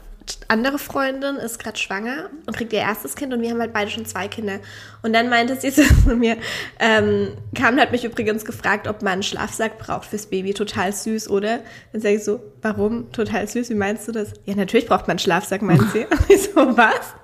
andere 0.48 0.78
Freundin 0.78 1.36
ist 1.36 1.58
gerade 1.58 1.78
schwanger 1.78 2.30
und 2.46 2.56
kriegt 2.56 2.72
ihr 2.72 2.80
erstes 2.80 3.14
Kind 3.14 3.32
und 3.32 3.40
wir 3.40 3.50
haben 3.50 3.60
halt 3.60 3.72
beide 3.72 3.90
schon 3.90 4.04
zwei 4.04 4.28
Kinder. 4.28 4.60
Und 5.02 5.12
dann 5.12 5.28
meinte 5.28 5.56
sie 5.56 5.70
so 5.70 5.82
zu 5.82 6.16
mir, 6.16 6.36
ähm, 6.78 7.32
Carmen 7.54 7.80
hat 7.80 7.92
mich 7.92 8.04
übrigens 8.04 8.44
gefragt, 8.44 8.88
ob 8.88 9.02
man 9.02 9.14
einen 9.14 9.22
Schlafsack 9.22 9.78
braucht 9.78 10.06
fürs 10.06 10.26
Baby. 10.26 10.54
Total 10.54 10.92
süß, 10.92 11.30
oder? 11.30 11.60
Dann 11.92 12.00
sage 12.00 12.16
ich 12.16 12.24
so, 12.24 12.40
warum? 12.62 13.10
Total 13.12 13.46
süß, 13.46 13.70
wie 13.70 13.74
meinst 13.74 14.08
du 14.08 14.12
das? 14.12 14.32
Ja, 14.44 14.54
natürlich 14.54 14.86
braucht 14.86 15.02
man 15.02 15.12
einen 15.12 15.18
Schlafsack, 15.18 15.62
meint 15.62 15.90
sie. 15.92 16.04
Und 16.04 16.20
ich 16.28 16.42
so, 16.42 16.76
was? 16.76 17.14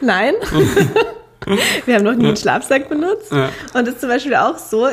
Nein. 0.00 0.34
Wir 1.86 1.94
haben 1.94 2.04
noch 2.04 2.14
nie 2.14 2.26
einen 2.26 2.36
Schlafsack 2.36 2.88
benutzt. 2.88 3.30
Ja. 3.32 3.50
Und 3.74 3.86
das 3.86 3.94
ist 3.94 4.00
zum 4.00 4.08
Beispiel 4.10 4.34
auch 4.34 4.58
so, 4.58 4.88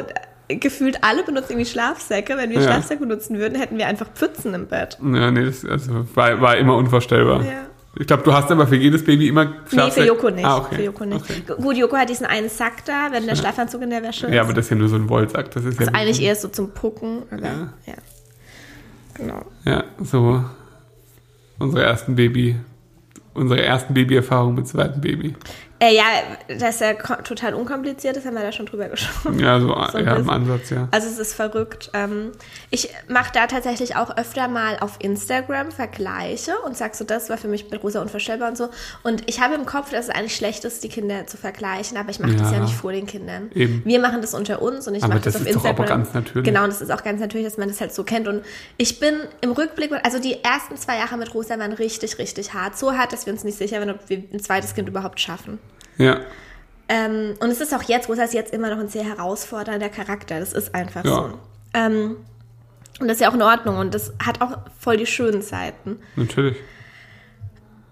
gefühlt 0.47 1.03
alle 1.03 1.23
benutzen 1.23 1.53
irgendwie 1.53 1.69
Schlafsäcke. 1.69 2.37
Wenn 2.37 2.49
wir 2.51 2.57
Ja. 2.59 2.63
Schlafsack 2.63 2.99
benutzen 2.99 3.39
würden, 3.39 3.55
hätten 3.59 3.77
wir 3.77 3.87
einfach 3.87 4.07
Pfützen 4.13 4.53
im 4.53 4.67
Bett. 4.67 4.97
Ja, 5.01 5.31
nee, 5.31 5.45
das 5.45 5.65
also, 5.65 6.05
war, 6.15 6.39
war 6.41 6.57
immer 6.57 6.75
unvorstellbar. 6.75 7.43
Ja. 7.43 7.51
Ich 7.99 8.07
glaube, 8.07 8.23
du 8.23 8.33
hast 8.33 8.49
aber 8.51 8.65
für 8.65 8.75
jedes 8.75 9.05
Baby 9.05 9.27
immer 9.27 9.45
Nee, 9.45 9.51
für 9.65 9.75
Schlafsack- 9.75 10.07
Joko 10.07 10.29
nicht. 10.31 10.45
Ah, 10.45 10.57
okay. 10.57 10.75
Für 10.77 10.83
Joko 10.83 11.05
nicht. 11.05 11.21
Okay. 11.21 11.43
Gu- 11.47 11.61
Gut, 11.61 11.77
Joko 11.77 11.95
hat 11.95 12.09
diesen 12.09 12.25
einen 12.25 12.49
Sack 12.49 12.83
da, 12.85 13.09
wenn 13.11 13.27
der 13.27 13.35
Schlafanzug 13.35 13.83
in 13.83 13.91
der 13.91 14.01
Wäsche 14.01 14.25
ist. 14.27 14.33
Ja, 14.33 14.41
aber 14.41 14.53
das 14.53 14.65
ist 14.65 14.71
ja 14.71 14.77
nur 14.77 14.89
so 14.89 14.95
ein 14.95 15.07
Wollsack. 15.09 15.51
Das 15.51 15.63
ist 15.63 15.79
ja 15.79 15.85
das 15.85 15.93
ist 15.93 15.95
eigentlich 15.95 16.21
eher 16.21 16.35
so 16.35 16.47
zum 16.47 16.71
Pucken. 16.71 17.21
Aber, 17.29 17.41
ja. 17.43 17.73
Ja. 17.85 17.93
Genau. 19.15 19.45
Ja, 19.65 19.83
so 20.03 20.43
unsere 21.59 21.83
ersten 21.83 22.15
Baby, 22.15 22.55
unsere 23.35 23.61
ersten 23.63 23.93
Babyerfahrung 23.93 24.55
mit 24.55 24.67
zweiten 24.67 24.99
Baby. 25.01 25.35
Äh, 25.83 25.95
ja, 25.95 26.03
das 26.47 26.75
ist 26.75 26.81
ja 26.81 26.93
ko- 26.93 27.21
total 27.23 27.53
unkompliziert, 27.55 28.15
das 28.15 28.25
haben 28.25 28.35
wir 28.35 28.41
da 28.43 28.51
schon 28.51 28.65
drüber 28.65 28.87
gesprochen. 28.89 29.39
Ja, 29.39 29.59
so, 29.59 29.67
So 29.91 29.97
ja, 29.99 30.15
im. 30.15 30.29
Ansatz, 30.29 30.69
ja. 30.69 30.87
Also 30.91 31.07
es 31.07 31.17
ist 31.19 31.33
verrückt. 31.33 31.89
Ähm, 31.93 32.31
ich 32.69 32.89
mache 33.09 33.31
da 33.33 33.47
tatsächlich 33.47 33.95
auch 33.95 34.15
öfter 34.17 34.47
mal 34.47 34.77
auf 34.79 34.97
Instagram 34.99 35.71
Vergleiche 35.71 36.53
und 36.65 36.77
sag 36.77 36.95
so, 36.95 37.03
das 37.03 37.29
war 37.29 37.37
für 37.37 37.47
mich 37.47 37.69
mit 37.69 37.83
Rosa 37.83 38.01
unvorstellbar 38.01 38.49
und 38.49 38.57
so. 38.57 38.69
Und 39.03 39.27
ich 39.29 39.41
habe 39.41 39.55
im 39.55 39.65
Kopf, 39.65 39.89
dass 39.91 40.05
es 40.07 40.09
eigentlich 40.09 40.35
schlecht 40.35 40.63
ist, 40.65 40.83
die 40.83 40.89
Kinder 40.89 41.27
zu 41.27 41.37
vergleichen, 41.37 41.97
aber 41.97 42.09
ich 42.11 42.19
mache 42.19 42.35
das 42.35 42.51
Ja. 42.51 42.57
ja 42.57 42.63
nicht 42.63 42.75
vor 42.75 42.91
den 42.91 43.05
Kindern. 43.07 43.51
Eben. 43.53 43.81
Wir 43.85 43.99
machen 43.99 44.21
das 44.21 44.33
unter 44.33 44.61
uns 44.61 44.87
und 44.87 44.95
ich 44.95 45.01
mache 45.01 45.19
das, 45.19 45.33
das 45.33 45.35
auf 45.35 45.41
ist 45.41 45.55
doch 45.55 45.63
Instagram. 45.65 45.75
aber 45.75 45.85
ganz 45.85 46.13
natürlich. 46.13 46.45
Genau, 46.45 46.63
und 46.63 46.69
das 46.71 46.81
ist 46.81 46.91
auch 46.91 47.03
ganz 47.03 47.19
natürlich, 47.19 47.45
dass 47.45 47.57
man 47.57 47.67
das 47.67 47.81
halt 47.81 47.93
so 47.93 48.03
kennt. 48.03 48.27
Und 48.27 48.43
ich 48.77 48.99
bin 48.99 49.15
im 49.41 49.51
Rückblick, 49.51 49.91
also 50.03 50.19
die 50.19 50.43
ersten 50.43 50.77
zwei 50.77 50.97
Jahre 50.97 51.17
mit 51.17 51.33
Rosa 51.33 51.57
waren 51.59 51.73
richtig, 51.73 52.17
richtig 52.19 52.53
hart. 52.53 52.77
So 52.77 52.93
hart, 52.93 53.11
dass 53.11 53.25
wir 53.25 53.33
uns 53.33 53.43
nicht 53.43 53.57
sicher 53.57 53.79
waren, 53.79 53.89
ob 53.89 54.07
wir 54.09 54.23
ein 54.31 54.39
zweites 54.39 54.75
Kind 54.75 54.87
überhaupt 54.87 55.19
schaffen. 55.19 55.59
Ja, 55.97 56.19
Ähm, 56.89 57.35
und 57.39 57.49
es 57.49 57.61
ist 57.61 57.73
auch 57.73 57.83
jetzt, 57.83 58.09
Rosa 58.09 58.23
ist 58.23 58.33
jetzt 58.33 58.53
immer 58.53 58.69
noch 58.69 58.77
ein 58.79 58.89
sehr 58.89 59.03
herausfordernder 59.05 59.89
Charakter. 59.89 60.39
Das 60.39 60.51
ist 60.53 60.75
einfach 60.75 61.03
Ja. 61.05 61.11
so. 61.11 61.39
Ähm, 61.73 62.17
und 62.99 63.07
das 63.07 63.15
ist 63.17 63.21
ja 63.21 63.29
auch 63.29 63.33
in 63.33 63.41
Ordnung 63.41 63.77
und 63.77 63.93
das 63.95 64.13
hat 64.23 64.41
auch 64.41 64.57
voll 64.79 64.97
die 64.97 65.05
schönen 65.07 65.41
Seiten. 65.41 65.99
natürlich. 66.15 66.57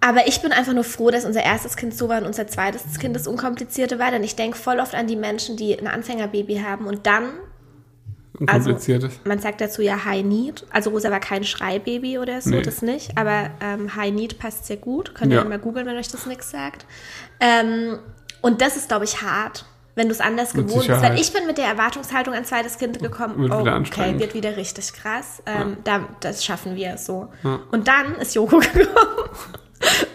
Aber 0.01 0.27
ich 0.27 0.41
bin 0.41 0.51
einfach 0.51 0.73
nur 0.73 0.83
froh, 0.83 1.11
dass 1.11 1.25
unser 1.25 1.43
erstes 1.43 1.77
Kind 1.77 1.95
so 1.95 2.09
war 2.09 2.19
und 2.19 2.25
unser 2.25 2.47
zweites 2.47 2.97
Kind 2.99 3.15
das 3.15 3.27
Unkomplizierte 3.27 3.99
war. 3.99 4.09
Denn 4.11 4.23
ich 4.23 4.35
denke 4.35 4.57
voll 4.57 4.79
oft 4.79 4.95
an 4.95 5.05
die 5.07 5.15
Menschen, 5.15 5.57
die 5.57 5.77
ein 5.77 5.87
Anfängerbaby 5.87 6.57
haben 6.59 6.87
und 6.87 7.05
dann, 7.05 7.29
Unkompliziertes. 8.39 9.19
man 9.25 9.37
sagt 9.39 9.61
dazu 9.61 9.81
ja 9.83 10.03
High 10.03 10.23
Need. 10.23 10.65
Also 10.71 10.89
Rosa 10.89 11.11
war 11.11 11.19
kein 11.19 11.43
Schreibaby 11.43 12.17
oder 12.17 12.41
so, 12.41 12.49
Nee. 12.49 12.61
das 12.63 12.81
nicht. 12.81 13.15
Aber 13.17 13.51
ähm, 13.61 13.95
High 13.95 14.11
Need 14.11 14.39
passt 14.39 14.65
sehr 14.65 14.77
gut. 14.77 15.13
Könnt 15.13 15.31
ihr 15.33 15.37
Ja. 15.39 15.43
mal 15.43 15.59
googeln, 15.59 15.85
wenn 15.85 15.95
euch 15.97 16.07
das 16.07 16.25
nichts 16.25 16.49
sagt. 16.49 16.85
Ähm, 17.41 17.99
und 18.41 18.61
das 18.61 18.77
ist, 18.77 18.87
glaube 18.87 19.05
ich, 19.05 19.21
hart. 19.21 19.65
Wenn 19.93 20.07
du 20.07 20.13
es 20.13 20.21
anders 20.21 20.53
Mit 20.53 20.67
gewohnt 20.67 20.87
bist. 20.87 21.01
Weil 21.01 21.19
ich 21.19 21.33
bin 21.33 21.45
mit 21.45 21.57
der 21.57 21.65
Erwartungshaltung 21.65 22.33
an 22.33 22.45
zweites 22.45 22.77
Kind 22.77 22.99
gekommen. 22.99 23.37
Wird 23.37 23.51
oh, 23.51 23.59
wieder 23.59 23.75
okay, 23.75 24.17
wird 24.17 24.33
wieder 24.33 24.55
richtig 24.55 24.93
krass. 24.93 25.43
Ähm, 25.45 25.77
da, 25.83 26.07
das 26.21 26.45
schaffen 26.45 26.77
wir 26.77 26.97
so. 26.97 27.27
Ja. 27.43 27.59
Und 27.71 27.89
dann 27.89 28.15
ist 28.15 28.33
Joko 28.33 28.59
gekommen. 28.73 29.29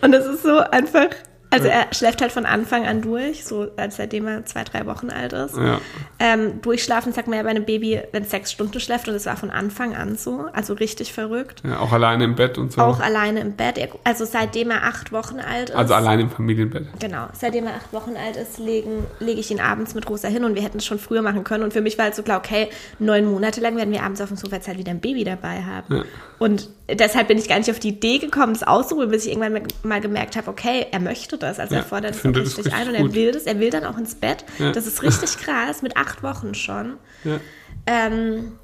Und 0.01 0.15
es 0.15 0.25
ist 0.25 0.43
so 0.45 0.59
einfach. 0.61 1.09
Also 1.57 1.69
er 1.69 1.87
schläft 1.95 2.21
halt 2.23 2.33
von 2.33 2.47
Anfang 2.47 2.87
an 2.87 3.03
durch, 3.03 3.45
so 3.45 3.67
seitdem 3.89 4.27
er 4.27 4.45
zwei, 4.47 4.65
drei 4.65 4.87
Wochen 4.87 5.11
alt 5.11 5.33
ist. 5.33 5.57
Ja. 5.57 5.81
Ähm, 6.19 6.61
durchschlafen 6.63 7.13
sagt 7.13 7.29
man 7.29 7.37
ja 7.37 7.43
bei 7.43 7.51
einem 7.51 7.65
Baby, 7.65 8.01
wenn 8.13 8.23
es 8.25 8.31
sechs 8.31 8.53
Stunden 8.53 8.79
schläft 8.81 9.09
und 9.09 9.15
es 9.15 9.27
war 9.27 9.37
von 9.37 9.51
Anfang 9.51 9.95
an 9.95 10.17
so, 10.17 10.47
also 10.53 10.75
richtig 10.75 11.13
verrückt. 11.13 11.63
ja, 11.65 11.79
auch 11.81 11.93
alleine 11.93 12.25
im 12.25 12.35
Bett 12.35 12.59
und 12.59 12.73
so. 12.73 12.81
Auch 12.81 13.01
alleine 13.01 13.41
im 13.41 13.53
Bett, 13.53 13.79
also 14.05 14.25
seitdem 14.25 14.71
er 14.71 14.85
acht 14.85 15.13
Wochen 15.13 15.39
alt 15.41 15.71
ist. 15.71 15.77
also 15.77 15.95
alleine 15.95 16.23
im 16.23 16.31
Familienbett. 16.31 16.87
Genau, 17.01 17.27
seitdem 17.33 17.67
er 17.67 17.75
acht 17.75 17.93
Wochen 17.93 18.15
alt 18.17 18.37
ist, 18.37 18.59
legen, 18.59 19.05
lege 19.21 19.41
ich 19.41 19.51
ihn 19.51 19.61
abends 19.61 19.95
mit 19.95 20.09
Rosa 20.09 20.29
hin 20.29 20.45
und 20.45 20.55
wir 20.55 20.63
hätten 20.63 20.79
es 20.79 20.85
schon 20.87 20.99
früher 20.99 21.23
machen 21.23 21.45
können. 21.45 21.65
Und 21.65 21.73
für 21.73 21.81
mich 21.81 21.99
war 21.99 22.05
halt 22.07 22.15
so 22.15 22.23
klar, 22.23 22.39
okay, 22.39 22.69
neun 22.99 23.25
Monate 23.27 23.61
lang 23.61 23.77
werden 23.77 23.93
wir 23.93 24.03
abends 24.03 24.21
auf 24.21 24.29
dem 24.29 24.37
Sofa 24.37 24.57
jetzt 24.57 24.69
halt 24.69 24.79
wieder 24.79 24.91
ein 24.91 25.01
Baby 25.01 25.25
dabei 25.25 25.63
haben. 25.63 25.95
Ja. 25.97 26.03
Und 26.39 26.69
deshalb 26.91 27.29
bin 27.29 27.39
ich 27.39 27.49
gar 27.49 27.59
nicht 27.59 27.71
auf 27.71 27.79
die 27.79 27.89
Idee 27.89 28.19
gekommen, 28.19 28.53
das 28.53 28.63
auszuruhen, 28.63 29.09
bis 29.11 29.25
ich 29.25 29.33
irgendwann 29.33 29.53
mal- 29.55 29.63
mal 29.83 30.01
gemerkt 30.01 30.37
habe, 30.37 30.51
okay, 30.51 30.87
er 30.91 31.01
möchte 31.01 31.39
das, 31.39 31.46
also 31.59 31.75
Ja, 31.75 31.81
er 31.81 31.87
fordert 31.87 32.15
das 32.15 32.23
das 32.23 32.59
richtig 32.59 32.75
ein 32.75 32.89
und 32.89 32.95
er 32.95 33.15
will 33.15 33.33
das, 33.33 33.45
er 33.45 33.59
will 33.59 33.71
dann 33.71 33.85
auch 33.85 33.97
ins 33.99 34.15
Bett. 34.15 34.45
Ja. 34.59 34.73
Das 34.73 34.87
ist 34.87 35.03
richtig 35.03 35.37
krass, 35.45 35.83
mit 35.83 35.97
acht 35.97 36.23
Wochen 36.23 36.55
schon. 36.55 36.99
Ja, 37.25 37.41
Ähm, 37.87 38.59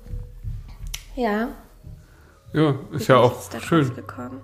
ja, 1.15 1.49
ja 2.53 2.75
ist 2.93 3.09
wie 3.09 3.13
ja 3.13 3.19
auch 3.19 3.41
schön. 3.61 3.95
Gekommen? 3.95 4.41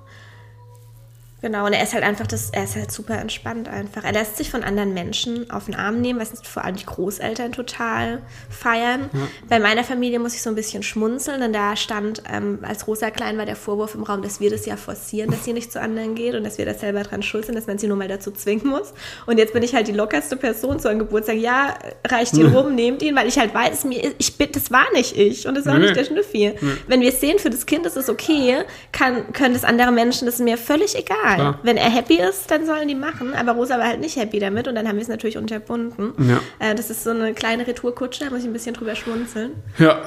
Genau, 1.40 1.66
und 1.66 1.72
er 1.72 1.84
ist 1.84 1.94
halt 1.94 2.02
einfach 2.02 2.26
das, 2.26 2.50
er 2.50 2.64
ist 2.64 2.74
halt 2.74 2.90
super 2.90 3.16
entspannt 3.16 3.68
einfach. 3.68 4.02
Er 4.02 4.12
lässt 4.12 4.36
sich 4.36 4.50
von 4.50 4.64
anderen 4.64 4.92
Menschen 4.92 5.48
auf 5.52 5.66
den 5.66 5.76
Arm 5.76 6.00
nehmen, 6.00 6.18
was 6.18 6.32
vor 6.42 6.64
allem 6.64 6.74
die 6.74 6.84
Großeltern 6.84 7.52
total 7.52 8.22
feiern. 8.50 9.08
Ja. 9.12 9.20
Bei 9.48 9.60
meiner 9.60 9.84
Familie 9.84 10.18
muss 10.18 10.34
ich 10.34 10.42
so 10.42 10.50
ein 10.50 10.56
bisschen 10.56 10.82
schmunzeln, 10.82 11.40
denn 11.40 11.52
da 11.52 11.76
stand, 11.76 12.24
ähm, 12.28 12.58
als 12.62 12.88
Rosa 12.88 13.10
klein 13.10 13.38
war, 13.38 13.46
der 13.46 13.54
Vorwurf 13.54 13.94
im 13.94 14.02
Raum, 14.02 14.20
dass 14.22 14.40
wir 14.40 14.50
das 14.50 14.66
ja 14.66 14.76
forcieren, 14.76 15.30
dass 15.30 15.44
sie 15.44 15.52
nicht 15.52 15.70
zu 15.70 15.80
anderen 15.80 16.16
geht 16.16 16.34
und 16.34 16.42
dass 16.42 16.58
wir 16.58 16.66
das 16.66 16.80
selber 16.80 17.04
dran 17.04 17.22
schuld 17.22 17.46
sind, 17.46 17.54
dass 17.54 17.68
man 17.68 17.78
sie 17.78 17.86
nur 17.86 17.96
mal 17.96 18.08
dazu 18.08 18.32
zwingen 18.32 18.66
muss. 18.66 18.92
Und 19.26 19.38
jetzt 19.38 19.52
bin 19.52 19.62
ich 19.62 19.76
halt 19.76 19.86
die 19.86 19.92
lockerste 19.92 20.36
Person 20.36 20.80
zu 20.80 20.88
einem 20.88 20.98
Geburtstag. 20.98 21.36
Ja, 21.36 21.78
reicht 22.04 22.34
ihn 22.34 22.46
rum, 22.46 22.74
nehmt 22.74 23.00
ihn, 23.00 23.14
weil 23.14 23.28
ich 23.28 23.38
halt 23.38 23.54
weiß, 23.54 23.84
mir, 23.84 24.12
ich 24.18 24.36
bin, 24.36 24.50
das 24.50 24.72
war 24.72 24.92
nicht 24.92 25.16
ich 25.16 25.46
und 25.46 25.54
das 25.54 25.66
war 25.66 25.74
nee. 25.74 25.84
nicht 25.84 25.96
der 25.96 26.04
Schnüffi. 26.04 26.54
Nee. 26.60 26.72
Wenn 26.88 27.00
wir 27.00 27.10
es 27.10 27.20
sehen, 27.20 27.38
für 27.38 27.50
das 27.50 27.64
Kind 27.64 27.86
ist 27.86 27.96
es 27.96 28.08
okay, 28.08 28.64
kann, 28.90 29.32
können 29.32 29.54
das 29.54 29.62
andere 29.62 29.92
Menschen, 29.92 30.26
das 30.26 30.34
ist 30.34 30.40
mir 30.40 30.58
völlig 30.58 30.98
egal 30.98 31.27
egal. 31.34 31.52
Klar. 31.52 31.60
Wenn 31.62 31.76
er 31.76 31.90
happy 31.90 32.20
ist, 32.20 32.50
dann 32.50 32.66
sollen 32.66 32.88
die 32.88 32.94
machen. 32.94 33.34
Aber 33.34 33.52
Rosa 33.52 33.78
war 33.78 33.86
halt 33.86 34.00
nicht 34.00 34.16
happy 34.16 34.38
damit 34.38 34.68
und 34.68 34.74
dann 34.74 34.88
haben 34.88 34.96
wir 34.96 35.02
es 35.02 35.08
natürlich 35.08 35.38
unterbunden. 35.38 36.12
Ja. 36.28 36.40
Äh, 36.58 36.74
das 36.74 36.90
ist 36.90 37.04
so 37.04 37.10
eine 37.10 37.34
kleine 37.34 37.66
Retourkutsche, 37.66 38.24
da 38.24 38.30
muss 38.30 38.40
ich 38.40 38.46
ein 38.46 38.52
bisschen 38.52 38.74
drüber 38.74 38.94
schmunzeln. 38.94 39.52
Ja. 39.78 40.02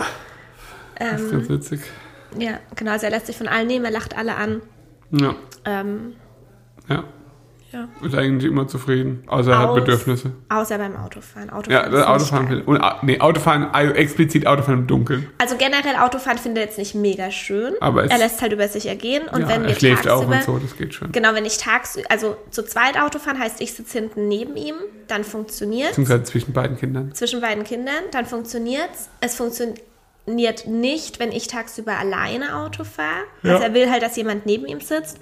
Ähm, 1.00 1.12
das 1.12 1.22
ist 1.22 1.32
ganz 1.32 1.50
witzig. 1.50 1.82
Ja, 2.38 2.60
genau. 2.76 2.92
Also 2.92 3.06
er 3.06 3.12
lässt 3.12 3.28
sich 3.28 3.38
von 3.38 3.48
allen 3.48 3.68
nehmen, 3.68 3.86
er 3.86 3.92
lacht 3.92 4.18
alle 4.18 4.36
an. 4.36 4.62
Ja. 5.12 5.36
Ähm, 5.66 6.16
ja. 6.88 7.04
Ja. 7.72 7.88
Ist 8.06 8.16
eigentlich 8.16 8.52
immer 8.52 8.68
zufrieden, 8.68 9.24
außer 9.28 9.52
er 9.52 9.60
hat 9.60 9.76
Bedürfnisse. 9.76 10.32
Außer 10.50 10.78
beim 10.78 10.96
Autofahren. 10.98 11.50
Autofahren 11.50 11.94
ja, 11.94 12.08
Autofahren. 12.08 12.62
Und, 12.64 12.82
nee, 13.04 13.20
Autofahren, 13.20 13.70
also 13.72 13.94
explizit 13.94 14.46
Autofahren 14.46 14.82
im 14.82 14.88
Dunkeln. 14.88 15.28
Also 15.38 15.56
generell 15.56 15.96
Autofahren 15.96 16.38
findet 16.38 16.64
er 16.64 16.68
jetzt 16.68 16.78
nicht 16.78 16.96
mega 16.96 17.32
schön. 17.32 17.74
Aber 17.80 18.10
er 18.10 18.18
lässt 18.18 18.42
halt 18.42 18.52
über 18.52 18.68
sich 18.68 18.88
ergehen. 18.88 19.24
Und 19.32 19.42
ja, 19.42 19.48
wenn 19.48 19.64
er 19.64 19.76
schläft 19.76 20.08
auch 20.10 20.28
und 20.28 20.44
so, 20.44 20.58
das 20.58 20.76
geht 20.76 20.94
schon. 20.94 21.12
Genau, 21.12 21.34
wenn 21.34 21.46
ich 21.46 21.58
tagsüber, 21.58 22.12
also 22.12 22.36
zu 22.50 22.64
zweit 22.64 23.00
Autofahren 23.00 23.40
heißt, 23.40 23.62
ich 23.62 23.74
sitze 23.74 24.00
hinten 24.00 24.28
neben 24.28 24.58
ihm, 24.58 24.76
dann 25.08 25.24
funktioniert 25.24 25.90
Beziehungsweise 25.90 26.24
zwischen 26.24 26.54
beiden 26.54 26.78
Kindern. 26.78 27.14
Zwischen 27.14 27.42
beiden 27.42 27.64
Kindern, 27.64 28.04
dann 28.12 28.26
funktioniert 28.26 28.90
es. 28.94 29.10
Es 29.22 29.36
funktioniert 29.36 30.68
nicht, 30.68 31.20
wenn 31.20 31.32
ich 31.32 31.48
tagsüber 31.48 31.98
alleine 31.98 32.58
Auto 32.58 32.84
fahre. 32.84 33.24
Ja. 33.44 33.54
Also 33.54 33.64
er 33.64 33.74
will 33.74 33.90
halt, 33.90 34.04
dass 34.04 34.16
jemand 34.18 34.46
neben 34.46 34.66
ihm 34.66 34.82
sitzt. 34.82 35.20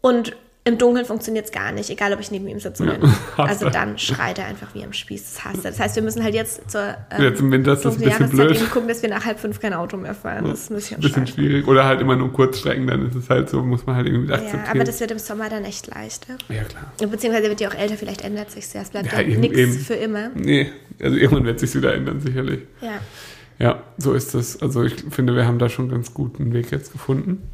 Und 0.00 0.36
im 0.64 0.78
Dunkeln 0.78 1.04
funktioniert 1.04 1.46
es 1.46 1.50
gar 1.50 1.72
nicht, 1.72 1.90
egal 1.90 2.12
ob 2.12 2.20
ich 2.20 2.30
neben 2.30 2.46
ihm 2.46 2.60
sitze 2.60 2.84
oder 2.84 2.96
nicht. 2.96 3.12
also 3.36 3.68
dann 3.68 3.98
schreit 3.98 4.38
er 4.38 4.46
einfach 4.46 4.74
wie 4.74 4.84
am 4.84 4.92
Spieß. 4.92 5.34
Das 5.34 5.44
hasst 5.44 5.64
er. 5.64 5.72
Das 5.72 5.80
heißt, 5.80 5.96
wir 5.96 6.04
müssen 6.04 6.22
halt 6.22 6.34
jetzt 6.34 6.70
zur 6.70 6.96
ähm, 7.10 7.22
jetzt 7.22 7.40
im 7.40 7.50
Winter 7.50 7.72
ist 7.72 7.84
das 7.84 7.96
ein 7.96 8.02
bisschen 8.04 8.30
blöd. 8.30 8.70
gucken, 8.70 8.88
dass 8.88 9.02
wir 9.02 9.08
nach 9.08 9.24
halb 9.24 9.40
fünf 9.40 9.58
kein 9.58 9.74
Auto 9.74 9.96
mehr 9.96 10.14
fahren. 10.14 10.44
Das 10.44 10.60
ist 10.60 10.70
ein 10.70 10.76
bisschen, 10.76 11.00
bisschen 11.00 11.26
schwierig. 11.26 11.66
Oder 11.66 11.84
halt 11.84 12.00
immer 12.00 12.14
nur 12.14 12.32
Kurzstrecken, 12.32 12.86
dann 12.86 13.08
ist 13.08 13.16
es 13.16 13.28
halt 13.28 13.50
so, 13.50 13.60
muss 13.62 13.86
man 13.86 13.96
halt 13.96 14.06
irgendwie 14.06 14.32
akzeptieren. 14.32 14.62
Ja, 14.64 14.70
aber 14.70 14.84
das 14.84 15.00
wird 15.00 15.10
im 15.10 15.18
Sommer 15.18 15.48
dann 15.48 15.64
echt 15.64 15.88
leichter. 15.88 16.34
Ja, 16.48 16.62
klar. 16.62 16.92
Beziehungsweise 17.10 17.48
wird 17.48 17.60
ja 17.60 17.68
auch 17.68 17.74
älter, 17.74 17.96
vielleicht 17.96 18.22
ändert 18.22 18.52
sich 18.52 18.64
Es 18.72 18.90
bleibt 18.90 19.12
ja, 19.12 19.20
ja 19.20 19.38
nichts 19.38 19.84
für 19.84 19.94
immer. 19.94 20.30
Nee, 20.34 20.70
also 21.00 21.16
irgendwann 21.16 21.44
wird 21.44 21.58
sich 21.58 21.74
wieder 21.74 21.92
ändern, 21.92 22.20
sicherlich. 22.20 22.60
Ja. 22.80 23.00
Ja, 23.58 23.82
so 23.98 24.12
ist 24.12 24.34
das. 24.34 24.62
Also 24.62 24.84
ich 24.84 24.94
finde, 25.10 25.34
wir 25.34 25.46
haben 25.46 25.58
da 25.58 25.68
schon 25.68 25.86
einen 25.86 25.94
ganz 25.94 26.14
guten 26.14 26.52
Weg 26.52 26.70
jetzt 26.70 26.92
gefunden. 26.92 27.50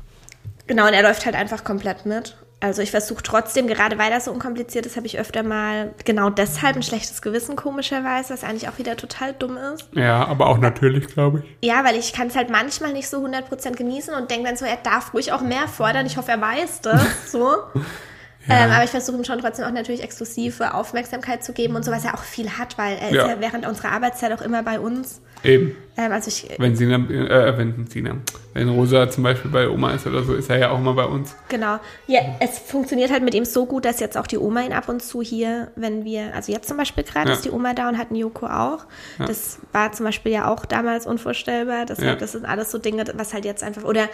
Genau, 0.67 0.87
und 0.87 0.93
er 0.93 1.03
läuft 1.03 1.25
halt 1.25 1.35
einfach 1.35 1.65
komplett 1.65 2.05
mit. 2.05 2.37
Also 2.61 2.83
ich 2.83 2.91
versuche 2.91 3.23
trotzdem, 3.23 3.69
gerade 3.69 3.99
weil 3.99 4.11
das 4.11 4.25
so 4.25 4.33
unkompliziert 4.33 4.85
ist, 4.85 4.97
habe 4.97 5.07
ich 5.07 5.19
öfter 5.19 5.45
mal 5.45 5.95
genau 6.05 6.29
deshalb 6.29 6.75
ein 6.75 6.83
schlechtes 6.83 7.23
Gewissen, 7.23 7.55
komischerweise, 7.55 8.33
was 8.33 8.43
eigentlich 8.43 8.69
auch 8.69 8.79
wieder 8.79 8.97
total 8.97 9.33
dumm 9.33 9.57
ist. 9.57 9.88
Ja, 9.93 10.27
aber 10.27 10.49
auch 10.49 10.59
natürlich, 10.59 11.07
glaube 11.07 11.45
ich. 11.45 11.69
Ja, 11.69 11.85
weil 11.85 11.97
ich 11.97 12.12
kann 12.12 12.27
es 12.27 12.37
halt 12.37 12.50
manchmal 12.50 12.93
nicht 12.93 13.09
so 13.09 13.25
100% 13.25 13.77
genießen 13.77 14.12
und 14.15 14.31
denke 14.31 14.49
dann 14.49 14.57
so, 14.57 14.65
er 14.65 14.77
darf 14.77 15.15
ruhig 15.15 15.33
auch 15.33 15.41
mehr 15.41 15.69
fordern. 15.69 16.07
Ich 16.07 16.17
hoffe, 16.17 16.33
er 16.33 16.41
weiß 16.41 16.81
das. 16.81 17.31
So. 17.31 17.59
Ja. 18.49 18.64
Ähm, 18.64 18.71
aber 18.71 18.85
ich 18.85 18.90
versuche 18.90 19.17
ihm 19.17 19.25
schon 19.25 19.38
trotzdem 19.38 19.67
auch 19.67 19.73
natürlich 19.73 20.02
exklusive 20.02 20.75
Aufmerksamkeit 20.75 21.45
zu 21.45 21.52
geben 21.52 21.76
und 21.76 21.85
so, 21.85 21.93
was 21.93 22.05
er 22.05 22.14
auch 22.14 22.23
viel 22.23 22.50
hat, 22.50 22.78
weil 22.78 22.97
er 22.97 23.12
ja. 23.12 23.23
ist 23.23 23.28
ja 23.28 23.40
während 23.40 23.67
unserer 23.67 23.93
Arbeitszeit 23.93 24.33
auch 24.33 24.40
immer 24.40 24.62
bei 24.62 24.81
uns. 24.81 25.21
Eben. 25.45 25.76
Ähm, 25.97 26.12
also 26.12 26.28
ich, 26.28 26.49
wenn 26.59 26.75
Sina, 26.75 26.97
äh, 26.97 27.57
wenn 27.57 27.87
Sina, 27.87 28.17
wenn 28.55 28.69
Rosa 28.69 29.09
zum 29.11 29.23
Beispiel 29.23 29.50
bei 29.50 29.69
Oma 29.69 29.93
ist 29.93 30.07
oder 30.07 30.25
so, 30.25 30.35
ist 30.35 30.50
er 30.50 30.59
ja 30.59 30.70
auch 30.70 30.79
immer 30.79 30.94
bei 30.94 31.05
uns. 31.05 31.35
Genau. 31.49 31.79
Ja, 32.07 32.20
es 32.40 32.59
funktioniert 32.59 33.12
halt 33.12 33.23
mit 33.23 33.35
ihm 33.35 33.44
so 33.44 33.66
gut, 33.66 33.85
dass 33.85 34.01
jetzt 34.01 34.16
auch 34.16 34.27
die 34.27 34.38
Oma 34.38 34.62
ihn 34.62 34.73
ab 34.73 34.88
und 34.88 35.03
zu 35.03 35.23
hier, 35.23 35.70
wenn 35.77 36.05
wir, 36.05 36.35
also 36.35 36.51
jetzt 36.51 36.68
zum 36.68 36.77
Beispiel 36.77 37.05
gerade 37.05 37.29
ja. 37.29 37.35
ist 37.35 37.44
die 37.44 37.51
Oma 37.51 37.75
da 37.75 37.88
und 37.88 37.99
hat 37.99 38.09
einen 38.09 38.16
Joko 38.16 38.46
auch. 38.46 38.87
Ja. 39.18 39.27
Das 39.27 39.59
war 39.73 39.92
zum 39.92 40.07
Beispiel 40.07 40.33
ja 40.33 40.51
auch 40.51 40.64
damals 40.64 41.07
unvorstellbar. 41.07 41.87
Das, 41.87 42.01
ja. 42.01 42.14
das 42.16 42.33
sind 42.33 42.44
alles 42.44 42.70
so 42.70 42.79
Dinge, 42.79 43.05
was 43.14 43.35
halt 43.35 43.44
jetzt 43.44 43.62
einfach, 43.62 43.85
oder 43.85 44.09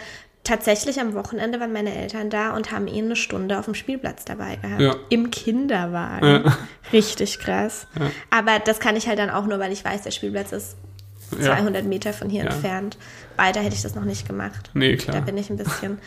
tatsächlich 0.45 1.01
am 1.01 1.13
Wochenende 1.13 1.59
waren 1.59 1.73
meine 1.73 1.93
Eltern 1.93 2.29
da 2.29 2.55
und 2.55 2.71
haben 2.71 2.87
ihn 2.87 3.05
eine 3.05 3.17
Stunde 3.17 3.59
auf 3.59 3.65
dem 3.65 3.75
Spielplatz 3.75 4.23
dabei 4.23 4.55
gehabt. 4.55 4.81
Ja. 4.81 4.95
Im 5.09 5.31
Kinderwagen. 5.31 6.25
Ja. 6.45 6.57
Richtig 6.93 7.39
krass. 7.39 7.87
Ja. 7.99 8.09
Aber 8.29 8.59
das 8.59 8.79
kann 8.79 8.95
ich 8.95 9.07
halt 9.07 9.19
dann 9.19 9.29
auch 9.29 9.45
nur, 9.45 9.59
weil 9.59 9.73
ich 9.73 9.83
weiß, 9.83 10.03
der 10.03 10.11
Spielplatz 10.11 10.53
ist 10.53 10.77
200 11.41 11.83
Meter 11.85 12.13
von 12.13 12.29
hier 12.29 12.43
entfernt. 12.43 12.97
Weiter 13.35 13.59
hätte 13.59 13.75
ich 13.75 13.81
das 13.81 13.95
noch 13.95 14.05
nicht 14.05 14.27
gemacht. 14.27 14.69
Nee, 14.73 14.95
klar. 14.95 15.17
Da 15.17 15.21
bin 15.21 15.37
ich 15.37 15.49
ein 15.49 15.57
bisschen. 15.57 15.97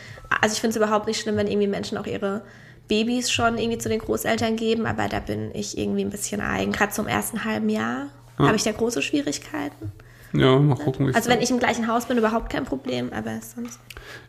Also 0.41 0.53
ich 0.53 0.61
finde 0.61 0.71
es 0.71 0.77
überhaupt 0.77 1.07
nicht 1.07 1.21
schlimm, 1.21 1.35
wenn 1.35 1.47
irgendwie 1.47 1.67
Menschen 1.67 1.97
auch 1.97 2.07
ihre 2.07 2.41
Babys 2.87 3.29
schon 3.29 3.57
irgendwie 3.57 3.77
zu 3.77 3.89
den 3.89 3.99
Großeltern 3.99 4.55
geben, 4.55 4.87
aber 4.87 5.07
da 5.07 5.19
bin 5.19 5.53
ich 5.53 5.77
irgendwie 5.77 6.03
ein 6.03 6.09
bisschen 6.09 6.41
eigen. 6.41 6.71
Gerade 6.71 6.91
zum 6.91 7.07
ersten 7.07 7.43
halben 7.43 7.69
Jahr 7.69 8.07
habe 8.39 8.55
ich 8.55 8.63
da 8.63 8.71
große 8.71 9.01
Schwierigkeiten. 9.01 9.91
Ja, 10.33 10.59
mal 10.59 10.75
gucken. 10.75 11.07
Wie 11.07 11.15
also 11.15 11.29
wenn 11.29 11.41
ich 11.41 11.49
im 11.49 11.59
gleichen 11.59 11.87
Haus 11.87 12.05
bin, 12.05 12.17
überhaupt 12.17 12.51
kein 12.51 12.65
Problem, 12.65 13.11
aber 13.13 13.39
sonst. 13.41 13.79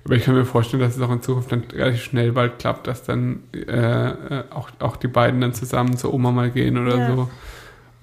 Aber 0.04 0.14
ich 0.14 0.24
kann 0.24 0.34
mir 0.34 0.44
vorstellen, 0.44 0.82
dass 0.82 0.96
es 0.96 1.02
auch 1.02 1.10
in 1.10 1.22
Zukunft 1.22 1.52
dann 1.52 1.64
relativ 1.72 2.02
schnell 2.02 2.32
bald 2.32 2.58
klappt, 2.58 2.86
dass 2.86 3.02
dann 3.02 3.42
äh, 3.52 3.60
äh, 3.60 4.44
auch, 4.50 4.70
auch 4.78 4.96
die 4.96 5.08
beiden 5.08 5.40
dann 5.40 5.52
zusammen 5.52 5.96
zur 5.96 6.14
Oma 6.14 6.30
mal 6.30 6.50
gehen 6.50 6.78
oder 6.78 6.96
ja. 6.96 7.14
so. 7.14 7.30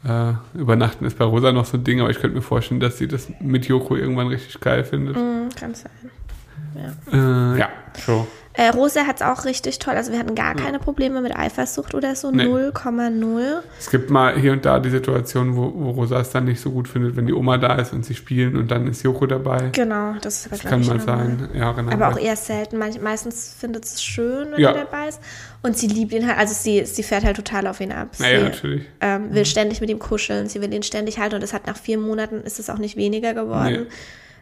Äh, 0.06 0.34
übernachten 0.60 1.06
ist 1.06 1.18
bei 1.18 1.26
Rosa 1.26 1.52
noch 1.52 1.66
so 1.66 1.78
ein 1.78 1.84
Ding, 1.84 2.00
aber 2.00 2.10
ich 2.10 2.20
könnte 2.20 2.36
mir 2.36 2.44
vorstellen, 2.44 2.80
dass 2.80 2.98
sie 2.98 3.08
das 3.08 3.28
mit 3.40 3.66
Joko 3.68 3.96
irgendwann 3.96 4.28
richtig 4.28 4.60
geil 4.60 4.84
findet. 4.84 5.16
Mm, 5.16 5.50
kann 5.60 5.74
sein. 5.74 5.92
Ja, 6.76 7.56
äh, 7.56 7.60
ja 7.60 7.70
so. 8.06 8.28
Äh, 8.58 8.70
Rosa 8.70 9.06
hat 9.06 9.18
es 9.18 9.22
auch 9.22 9.46
richtig 9.46 9.78
toll. 9.78 9.94
Also 9.94 10.12
wir 10.12 10.18
hatten 10.18 10.34
gar 10.34 10.56
keine 10.56 10.80
Probleme 10.80 11.22
mit 11.22 11.36
Eifersucht 11.36 11.94
oder 11.94 12.16
so. 12.16 12.30
0,0. 12.30 13.10
Nee. 13.12 13.42
Es 13.78 13.92
gibt 13.92 14.10
mal 14.10 14.36
hier 14.36 14.52
und 14.52 14.66
da 14.66 14.80
die 14.80 14.90
Situation, 14.90 15.56
wo, 15.56 15.72
wo 15.76 15.92
Rosa 15.92 16.20
es 16.20 16.32
dann 16.32 16.46
nicht 16.46 16.60
so 16.60 16.72
gut 16.72 16.88
findet, 16.88 17.16
wenn 17.16 17.28
die 17.28 17.34
Oma 17.34 17.60
da 17.60 17.76
ist 17.76 17.94
und 17.94 18.04
sie 18.04 18.16
spielen 18.16 18.58
und 18.58 18.72
dann 18.72 18.88
ist 18.88 19.04
Joko 19.04 19.28
dabei. 19.28 19.70
Genau, 19.74 20.16
das, 20.22 20.38
ist 20.38 20.48
aber, 20.48 20.58
das 20.58 20.66
kann 20.66 20.84
mal 20.88 21.00
sein. 21.00 21.50
Ja, 21.54 21.72
genau. 21.74 21.92
Aber 21.92 22.10
auch 22.10 22.18
eher 22.18 22.36
selten. 22.36 22.80
meistens 22.80 23.56
findet 23.60 23.86
es 23.86 24.02
schön, 24.02 24.54
wenn 24.54 24.60
ja. 24.60 24.72
er 24.72 24.86
dabei 24.86 25.10
ist. 25.10 25.22
Und 25.62 25.78
sie 25.78 25.88
liebt 25.88 26.12
ihn 26.14 26.28
halt, 26.28 26.40
also 26.40 26.56
sie, 26.56 26.84
sie 26.86 27.04
fährt 27.04 27.26
halt 27.26 27.36
total 27.36 27.68
auf 27.68 27.80
ihn 27.80 27.92
ab. 27.92 28.10
Sie 28.14 28.24
ja, 28.24 28.42
natürlich. 28.42 28.86
Ähm, 29.02 29.36
will 29.36 29.46
ständig 29.46 29.82
mit 29.82 29.92
ihm 29.92 30.00
kuscheln, 30.00 30.50
sie 30.50 30.62
will 30.62 30.74
ihn 30.74 30.84
ständig 30.84 31.20
halten 31.20 31.36
und 31.36 31.44
das 31.44 31.54
hat 31.54 31.68
nach 31.68 31.78
vier 31.78 32.00
Monaten 32.00 32.42
ist 32.42 32.60
es 32.60 32.72
auch 32.72 32.80
nicht 32.80 32.96
weniger 32.96 33.36
geworden. 33.36 33.84
Nee. 33.84 33.88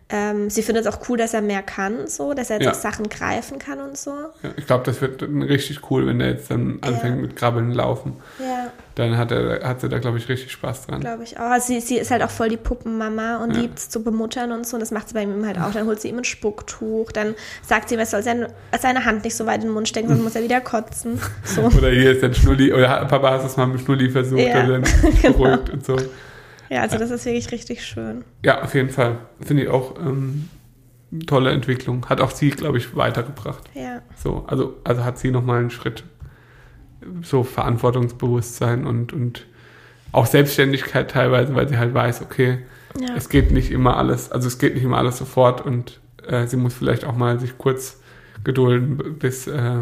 Ähm, 0.08 0.52
sie 0.52 0.62
findet 0.62 0.86
es 0.86 0.94
auch 0.94 1.10
cool, 1.10 1.18
dass 1.18 1.34
er 1.34 1.42
mehr 1.42 1.64
kann, 1.64 2.06
so, 2.06 2.36
dass 2.36 2.52
er 2.52 2.58
jetzt 2.58 2.66
ja. 2.66 2.74
Sachen 2.76 3.10
greifen 3.10 3.58
kann 3.58 3.82
und 3.82 3.98
so. 3.98 4.12
Ja, 4.44 4.52
ich 4.56 4.68
glaube, 4.68 4.84
das 4.84 5.02
wird 5.02 5.24
richtig 5.24 5.90
cool, 5.90 6.06
wenn 6.06 6.22
er 6.22 6.30
jetzt 6.30 6.52
dann 6.52 6.78
anfängt 6.82 7.16
ja. 7.16 7.22
mit 7.24 7.36
Krabbeln 7.36 7.72
laufen. 7.72 8.14
Ja. 8.40 8.72
Dann 8.94 9.18
hat, 9.18 9.32
er, 9.32 9.68
hat 9.68 9.82
sie 9.82 9.90
da, 9.90 9.98
glaube 9.98 10.20
ich, 10.20 10.30
richtig 10.30 10.52
Spaß 10.52 10.86
dran. 10.86 11.02
Glaube 11.02 11.24
ich 11.24 11.40
auch. 11.40 11.50
Also 11.50 11.68
sie, 11.68 11.82
sie 11.82 11.98
ist 11.98 12.12
halt 12.12 12.22
auch 12.22 12.30
voll 12.30 12.50
die 12.50 12.58
Puppenmama 12.58 13.44
und 13.44 13.58
liebt 13.58 13.80
es 13.80 13.90
zu 13.90 14.04
bemuttern 14.04 14.52
und 14.52 14.68
so. 14.68 14.76
Und 14.76 14.82
das 14.82 14.92
macht 14.92 15.10
sie 15.10 15.16
bei 15.16 15.24
ihm 15.24 15.46
halt 15.46 15.60
auch. 15.60 15.72
Dann 15.72 15.88
holt 15.88 16.00
sie 16.00 16.10
ihm 16.10 16.20
ein 16.20 16.24
Spucktuch. 16.24 17.12
Dann 17.12 17.34
sagt 17.64 17.90
sie 17.90 17.96
ihm, 17.96 18.00
er 18.00 18.06
soll 18.06 18.22
seine, 18.22 18.50
seine 18.80 19.06
Hand 19.06 19.24
nicht 19.24 19.36
so 19.36 19.48
weit 19.48 19.56
in 19.56 19.70
den 19.70 19.72
Mund 19.72 19.90
stecken, 19.90 20.08
sonst 20.08 20.22
muss 20.22 20.36
er 20.36 20.44
wieder 20.44 20.62
kotzen. 20.62 21.20
So. 21.44 21.62
oder 21.78 21.90
hier 21.90 22.12
ist 22.12 22.24
ein 22.24 22.36
Schnulli. 22.36 22.72
Oder 22.72 23.06
Papa 23.06 23.32
hast 23.32 23.46
es 23.46 23.58
mal 23.58 23.66
mit 23.66 23.82
Schnulli 23.82 24.10
versucht. 24.10 24.40
Ja. 24.40 24.66
Dann 24.66 24.84
genau. 25.22 25.38
beruhigt 25.38 25.72
und 25.72 25.86
so. 25.86 25.98
Ja, 26.70 26.82
also 26.82 26.98
das 26.98 27.12
ist 27.12 27.26
wirklich 27.26 27.52
richtig 27.52 27.86
schön. 27.86 28.24
Ja, 28.44 28.64
auf 28.64 28.74
jeden 28.74 28.90
Fall. 28.90 29.20
Finde 29.42 29.64
ich 29.64 29.70
auch 29.70 29.96
ähm, 30.00 30.50
tolle 31.28 31.52
Entwicklung. 31.52 32.08
Hat 32.08 32.22
auch 32.22 32.32
sie, 32.32 32.50
glaube 32.50 32.78
ich, 32.78 32.96
weitergebracht. 32.96 33.64
Ja. 33.74 34.02
So, 34.16 34.46
also, 34.48 34.78
also 34.84 35.04
hat 35.04 35.18
sie 35.18 35.32
nochmal 35.32 35.60
einen 35.60 35.70
Schritt 35.70 36.04
so 37.22 37.44
Verantwortungsbewusstsein 37.44 38.86
und, 38.86 39.14
und 39.14 39.46
auch 40.12 40.26
Selbstständigkeit 40.26 41.12
teilweise, 41.12 41.56
weil 41.56 41.68
sie 41.68 41.78
halt 41.78 41.94
weiß, 41.94 42.22
okay, 42.22 42.60
ja. 43.00 43.16
es 43.16 43.30
geht 43.30 43.52
nicht 43.52 43.72
immer 43.72 43.98
alles, 43.98 44.32
also 44.32 44.48
es 44.48 44.58
geht 44.58 44.74
nicht 44.76 44.84
immer 44.84 44.98
alles 44.98 45.18
sofort 45.18 45.62
und 45.62 46.00
äh, 46.26 46.48
sie 46.48 46.58
muss 46.58 46.74
vielleicht 46.74 47.06
auch 47.06 47.16
mal 47.16 47.40
sich 47.40 47.58
kurz 47.58 48.02
gedulden, 48.44 49.18
bis 49.20 49.48
äh, 49.48 49.80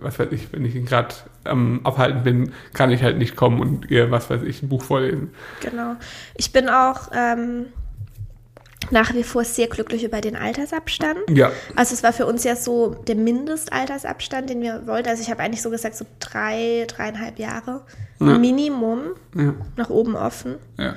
was 0.00 0.18
weiß 0.18 0.28
ich, 0.32 0.52
wenn 0.52 0.64
ich 0.64 0.74
ihn 0.74 0.86
gerade 0.86 1.14
am 1.44 1.80
Abhalten 1.84 2.22
bin, 2.22 2.52
kann 2.72 2.90
ich 2.90 3.02
halt 3.02 3.18
nicht 3.18 3.36
kommen 3.36 3.60
und 3.60 3.90
ihr, 3.90 4.10
was 4.10 4.30
weiß 4.30 4.42
ich, 4.42 4.62
ein 4.62 4.68
Buch 4.68 4.82
vorlesen. 4.82 5.30
Genau. 5.60 5.96
Ich 6.34 6.52
bin 6.52 6.68
auch 6.68 7.10
ähm, 7.14 7.66
nach 8.90 9.14
wie 9.14 9.22
vor 9.22 9.44
sehr 9.44 9.68
glücklich 9.68 10.04
über 10.04 10.20
den 10.20 10.36
Altersabstand. 10.36 11.18
Ja. 11.30 11.50
Also 11.74 11.94
es 11.94 12.02
war 12.02 12.12
für 12.12 12.26
uns 12.26 12.44
ja 12.44 12.56
so 12.56 12.94
der 13.06 13.16
Mindestaltersabstand, 13.16 14.50
den 14.50 14.60
wir 14.60 14.86
wollten. 14.86 15.08
Also 15.08 15.22
ich 15.22 15.30
habe 15.30 15.42
eigentlich 15.42 15.62
so 15.62 15.70
gesagt, 15.70 15.96
so 15.96 16.06
drei, 16.20 16.84
dreieinhalb 16.88 17.38
Jahre. 17.38 17.82
Ja. 18.20 18.38
Minimum. 18.38 19.14
Ja. 19.34 19.54
Nach 19.76 19.90
oben 19.90 20.16
offen. 20.16 20.56
Ja. 20.78 20.94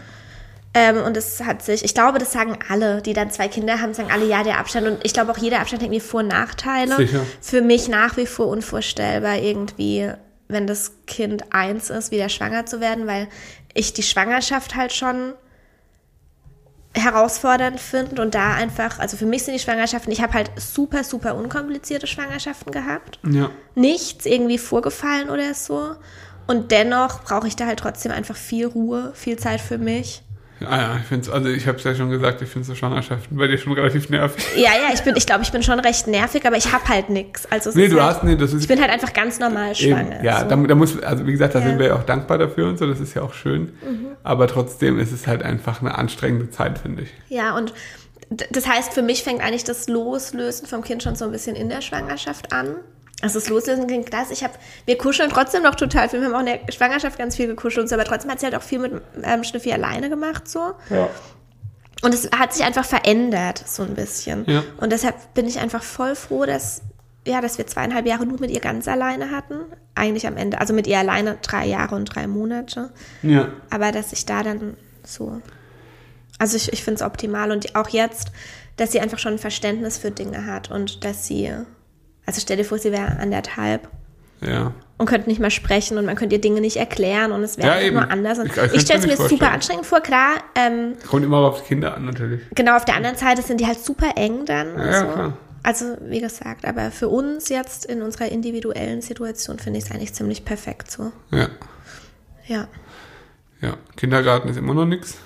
Ähm, 0.74 0.98
und 1.04 1.18
es 1.18 1.42
hat 1.42 1.64
sich, 1.64 1.84
ich 1.84 1.96
glaube, 1.96 2.20
das 2.20 2.32
sagen 2.32 2.60
alle, 2.70 3.02
die 3.02 3.14
dann 3.14 3.32
zwei 3.32 3.48
Kinder 3.48 3.82
haben, 3.82 3.94
sagen 3.94 4.12
alle, 4.12 4.26
ja, 4.26 4.44
der 4.44 4.60
Abstand. 4.60 4.88
Und 4.88 5.04
ich 5.04 5.14
glaube 5.14 5.32
auch 5.32 5.38
jeder 5.38 5.60
Abstand 5.60 5.82
hat 5.82 5.88
irgendwie 5.88 6.00
Vor- 6.00 6.20
und 6.20 6.28
Nachteile. 6.28 6.96
Sicher. 6.96 7.26
Für 7.42 7.62
mich 7.62 7.88
nach 7.88 8.18
wie 8.18 8.28
vor 8.28 8.48
unvorstellbar 8.48 9.38
irgendwie, 9.38 10.12
wenn 10.48 10.68
das 10.68 10.92
Kind 11.08 11.52
eins 11.52 11.90
ist, 11.90 12.12
wieder 12.12 12.30
schwanger 12.30 12.66
zu 12.66 12.82
werden, 12.82 13.08
weil 13.08 13.28
ich 13.74 13.94
die 13.94 14.04
Schwangerschaft 14.04 14.76
halt 14.76 14.94
schon 14.94 15.34
herausfordernd 16.96 17.80
finde 17.80 18.22
und 18.22 18.34
da 18.36 18.54
einfach, 18.54 19.00
also 19.00 19.16
für 19.16 19.26
mich 19.26 19.44
sind 19.44 19.54
die 19.54 19.60
Schwangerschaften, 19.60 20.12
ich 20.12 20.22
habe 20.22 20.34
halt 20.34 20.52
super, 20.58 21.04
super 21.04 21.36
unkomplizierte 21.36 22.08
Schwangerschaften 22.08 22.72
gehabt. 22.72 23.20
Ja. 23.30 23.52
Nichts 23.76 24.26
irgendwie 24.26 24.58
vorgefallen 24.58 25.30
oder 25.30 25.54
so. 25.54 25.96
Und 26.48 26.72
dennoch 26.72 27.24
brauche 27.24 27.48
ich 27.48 27.56
da 27.56 27.68
halt 27.68 27.80
trotzdem 27.80 28.12
einfach 28.12 28.36
viel 28.36 28.66
Ruhe, 28.66 29.12
viel 29.14 29.38
Zeit 29.38 29.62
für 29.62 29.78
mich. 29.78 30.24
Ja, 30.60 30.78
ja, 30.78 30.98
ich 31.00 31.06
finde 31.06 31.26
es, 31.28 31.30
also 31.34 31.48
ich 31.50 31.68
habe 31.68 31.78
es 31.78 31.84
ja 31.84 31.96
schon 31.96 32.10
gesagt, 32.10 32.42
ich 32.42 32.50
finde 32.50 32.68
so 32.68 32.76
Schwangerschaften 32.76 33.38
bei 33.38 33.48
dir 33.48 33.58
schon 33.58 33.74
relativ 33.74 34.10
nervig. 34.10 34.44
Ja, 34.56 34.72
ja, 34.72 34.94
ich 34.94 35.02
bin, 35.02 35.16
ich 35.16 35.26
glaube, 35.26 35.44
ich 35.44 35.52
bin 35.52 35.64
schon 35.64 35.80
recht 35.80 36.08
nervig, 36.08 36.46
aber 36.46 36.58
ich 36.58 36.72
habe 36.74 36.88
halt 36.90 37.10
nichts. 37.10 37.46
Also 37.52 37.72
Nee, 37.74 37.88
du 37.88 38.02
halt, 38.02 38.16
hast, 38.18 38.24
nee, 38.24 38.36
das 38.36 38.54
ist 38.54 38.62
Ich 38.64 38.68
bin 38.68 38.82
halt 38.82 38.92
einfach 38.92 39.14
ganz 39.14 39.40
normal 39.40 39.72
Eben, 39.72 39.76
schwanger. 39.98 40.24
ja, 40.24 40.42
so. 40.42 40.48
da, 40.48 40.56
da 40.56 40.76
muss, 40.76 41.02
also 41.02 41.26
wie 41.26 41.32
gesagt, 41.32 41.56
da 41.56 41.60
Ja. 41.60 41.68
sind 41.68 41.80
wir 41.80 41.88
ja 41.88 41.96
auch 41.96 42.04
dankbar 42.04 42.38
dafür 42.38 42.68
und 42.68 42.78
so, 42.78 42.86
das 42.88 43.00
ist 43.00 43.14
ja 43.14 43.22
auch 43.22 43.34
schön. 43.34 43.72
Aber 44.24 44.48
trotzdem 44.48 45.00
ist 45.00 45.12
es 45.12 45.28
halt 45.28 45.44
einfach 45.44 45.82
eine 45.82 45.98
anstrengende 45.98 46.50
Zeit, 46.50 46.78
finde 46.80 47.04
ich. 47.04 47.10
Ja, 47.30 47.56
und 47.56 47.74
das 48.52 48.68
heißt, 48.68 48.94
für 48.94 49.02
mich 49.02 49.24
fängt 49.24 49.42
eigentlich 49.42 49.64
das 49.64 49.88
Loslösen 49.88 50.68
vom 50.68 50.84
Kind 50.84 51.02
schon 51.04 51.16
so 51.16 51.26
ein 51.26 51.32
bisschen 51.32 51.56
in 51.56 51.70
der 51.70 51.82
Schwangerschaft 51.82 52.52
an. 52.54 52.76
Also 53.22 53.40
das 53.40 53.50
Loslösen 53.50 53.88
klingt 53.88 54.14
das. 54.14 54.32
Ich 54.32 54.44
habe, 54.44 54.54
wir 54.86 54.98
kuscheln 54.98 55.30
trotzdem 55.30 55.64
noch 55.64 55.76
total 55.76 56.08
viel. 56.08 56.22
Wir 56.22 56.28
haben 56.28 56.36
auch 56.36 56.40
in 56.40 56.46
der 56.46 56.72
Schwangerschaft 56.72 57.18
ganz 57.18 57.36
viel 57.36 57.48
gekuschelt, 57.48 57.84
und 57.84 57.88
so, 57.90 57.96
aber 57.96 58.06
trotzdem 58.06 58.32
hat 58.32 58.40
sie 58.40 58.46
halt 58.46 58.56
auch 58.56 58.62
viel 58.62 58.80
mit 58.80 59.02
ähm, 59.24 59.44
Schnüffi 59.44 59.74
alleine 59.74 60.10
gemacht 60.10 60.48
so. 60.48 60.74
Ja. 60.90 61.10
Und 62.02 62.14
es 62.14 62.30
hat 62.32 62.54
sich 62.54 62.66
einfach 62.66 62.86
verändert, 62.86 63.62
so 63.68 63.84
ein 63.84 63.94
bisschen. 63.94 64.46
Ja. 64.48 64.64
Und 64.78 64.94
deshalb 64.94 65.34
bin 65.34 65.48
ich 65.48 65.60
einfach 65.60 65.84
voll 65.84 66.16
froh, 66.16 66.46
dass, 66.46 66.82
ja, 67.28 67.42
dass 67.42 67.58
wir 67.58 67.68
zweieinhalb 67.68 68.06
Jahre 68.06 68.26
nur 68.26 68.40
mit 68.40 68.52
ihr 68.52 68.62
ganz 68.62 68.88
alleine 68.88 69.32
hatten. 69.32 69.66
Eigentlich 69.96 70.26
am 70.26 70.38
Ende, 70.38 70.62
also 70.62 70.74
mit 70.74 70.88
ihr 70.88 70.98
alleine 70.98 71.38
drei 71.42 71.66
Jahre 71.66 71.96
und 71.96 72.06
drei 72.06 72.26
Monate. 72.26 72.92
Ja. 73.22 73.50
Aber 73.70 73.92
dass 73.92 74.14
ich 74.14 74.26
da 74.26 74.44
dann 74.44 74.78
so. 75.04 75.42
Also 76.38 76.56
ich, 76.56 76.72
ich 76.72 76.86
finde 76.86 77.02
es 77.04 77.06
optimal. 77.06 77.52
Und 77.52 77.76
auch 77.76 77.90
jetzt, 77.90 78.32
dass 78.78 78.94
sie 78.94 79.02
einfach 79.02 79.20
schon 79.20 79.34
ein 79.34 79.40
Verständnis 79.40 79.98
für 79.98 80.12
Dinge 80.12 80.46
hat 80.46 80.72
und 80.72 81.04
dass 81.04 81.28
sie. 81.28 81.52
Also 82.30 82.42
stell 82.42 82.58
dir 82.58 82.64
vor, 82.64 82.78
sie 82.78 82.92
wäre 82.92 83.18
anderthalb 83.18 83.88
Ja. 84.42 84.72
und 85.00 85.08
könnte 85.08 85.28
nicht 85.28 85.40
mehr 85.40 85.50
sprechen 85.50 85.98
und 85.98 86.06
man 86.06 86.16
könnte 86.16 86.36
ihr 86.36 86.42
Dinge 86.42 86.62
nicht 86.62 86.78
erklären 86.78 87.32
und 87.32 87.42
es 87.42 87.58
wäre 87.58 87.84
Ja, 87.84 87.92
nur 87.92 88.12
anders. 88.12 88.38
Ich- 88.38 88.56
ich 88.56 88.74
ich, 88.76 88.82
stelle 88.82 89.00
es 89.00 89.06
mir 89.08 89.14
nicht 89.14 89.18
super 89.18 89.28
vorstellen. 89.30 89.52
anstrengend 89.52 89.86
vor, 89.88 90.02
klar. 90.02 90.34
Ähm, 90.54 90.94
Kommt 91.10 91.26
immer 91.26 91.38
auf 91.38 91.64
die 91.64 91.68
Kinder 91.70 91.98
an, 91.98 92.06
natürlich. 92.06 92.42
Genau, 92.54 92.76
auf 92.78 92.86
der 92.86 92.94
anderen 92.98 93.16
Seite 93.18 93.42
sind 93.42 93.60
die 93.60 93.66
halt 93.66 93.84
super 93.84 94.12
eng 94.16 94.46
dann. 94.46 94.74
und 94.76 94.86
Ja, 94.86 95.00
so. 95.00 95.08
klar. 95.08 95.34
Also, 95.64 95.98
wie 96.02 96.22
gesagt, 96.22 96.66
aber 96.66 96.92
für 96.92 97.08
uns 97.10 97.50
jetzt 97.50 97.86
in 97.86 98.04
unserer 98.04 98.28
individuellen 98.28 99.02
Situation 99.02 99.58
finde 99.58 99.80
ich 99.80 99.86
es 99.86 99.92
eigentlich 99.92 100.14
ziemlich 100.14 100.46
perfekt 100.46 100.92
so. 100.92 101.12
Ja. 101.32 101.48
Ja. 102.46 102.68
Ja. 103.60 103.74
Kindergarten 103.98 104.50
ist 104.50 104.58
immer 104.58 104.76
noch 104.76 104.86
nichts. 104.86 105.18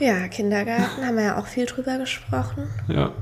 Ja, 0.00 0.26
Kindergarten 0.26 1.06
haben 1.06 1.16
wir 1.16 1.22
ja 1.24 1.38
auch 1.38 1.46
viel 1.46 1.64
drüber 1.66 1.96
gesprochen. 1.98 2.68
Ja. 2.88 3.12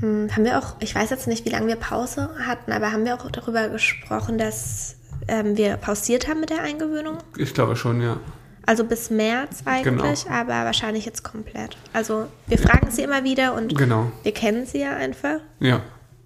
Hm, 0.00 0.28
Haben 0.34 0.44
wir 0.44 0.58
auch, 0.58 0.74
ich 0.80 0.94
weiß 0.94 1.10
jetzt 1.10 1.26
nicht, 1.26 1.44
wie 1.44 1.50
lange 1.50 1.66
wir 1.68 1.76
Pause 1.76 2.30
hatten, 2.46 2.72
aber 2.72 2.92
haben 2.92 3.04
wir 3.04 3.14
auch 3.14 3.30
darüber 3.30 3.68
gesprochen, 3.68 4.38
dass 4.38 4.96
ähm, 5.28 5.56
wir 5.56 5.76
pausiert 5.76 6.28
haben 6.28 6.40
mit 6.40 6.50
der 6.50 6.62
Eingewöhnung? 6.62 7.18
Ich 7.36 7.54
glaube 7.54 7.76
schon, 7.76 8.00
ja. 8.00 8.18
Also 8.64 8.84
bis 8.84 9.10
März 9.10 9.62
eigentlich, 9.64 10.24
Genau. 10.24 10.34
aber 10.36 10.64
wahrscheinlich 10.64 11.04
jetzt 11.04 11.24
komplett. 11.24 11.76
Also 11.92 12.26
wir 12.46 12.58
fragen 12.58 12.90
sie 12.90 13.02
immer 13.02 13.24
wieder 13.24 13.54
und 13.54 13.76
Genau. 13.76 14.12
wir 14.22 14.32
kennen 14.32 14.66
sie 14.66 14.80
ja 14.80 14.92
einfach 14.96 15.40
Ja. 15.60 15.80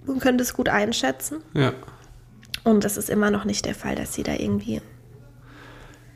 und 0.07 0.21
können 0.21 0.37
das 0.39 0.53
gut 0.53 0.69
einschätzen. 0.69 1.39
Ja. 1.55 1.73
Und 2.65 2.85
das 2.85 2.97
ist 2.97 3.09
immer 3.11 3.31
noch 3.31 3.45
nicht 3.45 3.65
der 3.65 3.75
Fall, 3.75 3.95
dass 3.95 4.13
sie 4.15 4.23
da 4.23 4.33
irgendwie. 4.35 4.83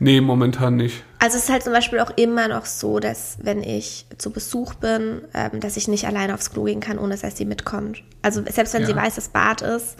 Nee, 0.03 0.19
momentan 0.19 0.77
nicht. 0.77 1.03
Also 1.19 1.37
es 1.37 1.43
ist 1.43 1.49
halt 1.51 1.61
zum 1.61 1.73
Beispiel 1.73 1.99
auch 1.99 2.09
immer 2.17 2.47
noch 2.47 2.65
so, 2.65 2.99
dass 2.99 3.37
wenn 3.43 3.61
ich 3.61 4.07
zu 4.17 4.31
Besuch 4.31 4.73
bin, 4.73 5.21
ähm, 5.35 5.59
dass 5.59 5.77
ich 5.77 5.87
nicht 5.87 6.07
alleine 6.07 6.33
aufs 6.33 6.49
Klo 6.51 6.63
gehen 6.63 6.79
kann, 6.79 6.97
ohne 6.97 7.15
dass 7.17 7.37
sie 7.37 7.45
mitkommt. 7.45 8.01
Also 8.23 8.41
selbst 8.49 8.73
wenn 8.73 8.81
Ja. 8.81 8.87
sie 8.87 8.95
weiß, 8.95 9.13
dass 9.13 9.29
Bad 9.29 9.61
ist, 9.61 9.97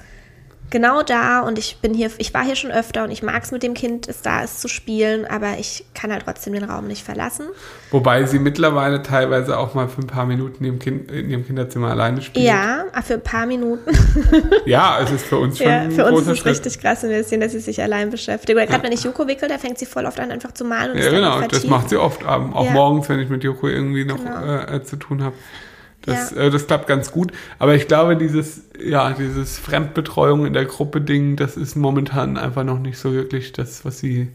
genau 0.71 1.03
da 1.03 1.41
und 1.41 1.60
ich 1.60 1.77
bin 1.81 1.93
hier, 1.93 2.10
ich 2.17 2.34
war 2.34 2.43
hier 2.43 2.55
schon 2.55 2.71
öfter 2.71 3.03
und 3.03 3.12
ich 3.12 3.21
mag 3.21 3.43
es 3.43 3.51
mit 3.51 3.62
dem 3.62 3.75
Kind, 3.75 4.07
es 4.07 4.21
da 4.23 4.41
ist 4.43 4.60
zu 4.60 4.67
spielen, 4.67 5.25
aber 5.27 5.60
ich 5.60 5.86
kann 5.93 6.12
halt 6.12 6.23
trotzdem 6.25 6.53
den 6.53 6.63
Raum 6.63 6.88
nicht 6.88 7.03
verlassen. 7.05 7.45
Wobei 7.91 8.25
sie 8.25 8.39
mittlerweile 8.39 9.03
teilweise 9.03 9.57
auch 9.60 9.75
mal 9.75 9.88
für 9.88 10.01
ein 10.01 10.07
paar 10.07 10.25
Minuten 10.25 10.63
im 10.65 10.79
kind, 10.79 11.12
in 11.12 11.29
ihrem 11.29 11.45
Kinderzimmer 11.45 11.89
alleine 11.91 12.21
spielt. 12.23 12.43
Ja, 12.45 12.86
aber 12.91 13.03
für 13.03 13.13
ein 13.15 13.21
paar 13.23 13.45
Minuten. 13.45 13.91
Ja, 14.65 14.99
es 15.03 15.12
ist 15.12 15.25
für 15.25 15.38
uns 15.38 15.57
schon 15.57 15.67
Ja, 15.67 15.81
ein 15.81 15.91
für 15.91 16.05
uns 16.05 16.12
großer 16.19 16.31
ist 16.31 16.38
es 16.38 16.39
Schritt. 16.39 16.51
richtig 16.65 16.79
krass, 16.79 17.03
wenn 17.03 17.10
wir 17.10 17.23
sehen, 17.23 17.41
dass 17.41 17.51
sie 17.51 17.60
sich 17.60 17.81
allein 17.81 18.10
beschäftigt. 18.10 18.55
Oder 18.57 18.65
gerade 18.67 18.84
wenn 18.84 18.91
ich 18.91 19.03
Joko 19.03 19.27
wickel, 19.27 19.49
da 19.49 19.57
fängt 19.57 19.77
sie 19.77 19.86
voll 19.86 20.05
oft 20.05 20.19
an, 20.19 20.31
einfach 20.31 20.53
zu 20.53 20.63
malen 20.63 20.91
und 20.91 20.97
Ja, 20.99 21.10
genau, 21.10 21.41
das 21.41 21.65
macht 21.65 21.89
sie 21.89 21.97
oft, 21.97 22.25
auch 22.25 22.65
Ja. 22.65 22.71
morgens, 22.71 23.10
wenn 23.10 23.19
ich 23.19 23.29
mit 23.29 23.43
Joko 23.43 23.67
irgendwie 23.67 24.05
noch 24.05 24.17
Genau. 24.17 24.41
äh, 24.45 24.75
äh, 24.77 24.84
zu 24.84 24.95
tun 24.95 25.23
habe. 25.23 25.36
Das, 26.04 26.32
Ja. 26.32 26.38
äh, 26.44 26.50
das 26.50 26.68
klappt 26.68 26.88
ganz 26.88 27.12
gut. 27.12 27.32
Aber 27.60 27.76
ich 27.76 27.88
glaube, 27.88 28.16
dieses, 28.18 28.62
ja, 28.84 29.12
dieses 29.14 29.58
Fremdbetreuung 29.60 30.46
in 30.46 30.54
der 30.54 30.66
Gruppe 30.66 31.02
Ding, 31.02 31.36
das 31.36 31.58
ist 31.58 31.76
momentan 31.76 32.38
einfach 32.38 32.64
noch 32.64 32.80
nicht 32.80 32.98
so 32.98 33.14
wirklich 33.14 33.54
das, 33.54 33.86
was 33.86 34.00
sie, 34.00 34.30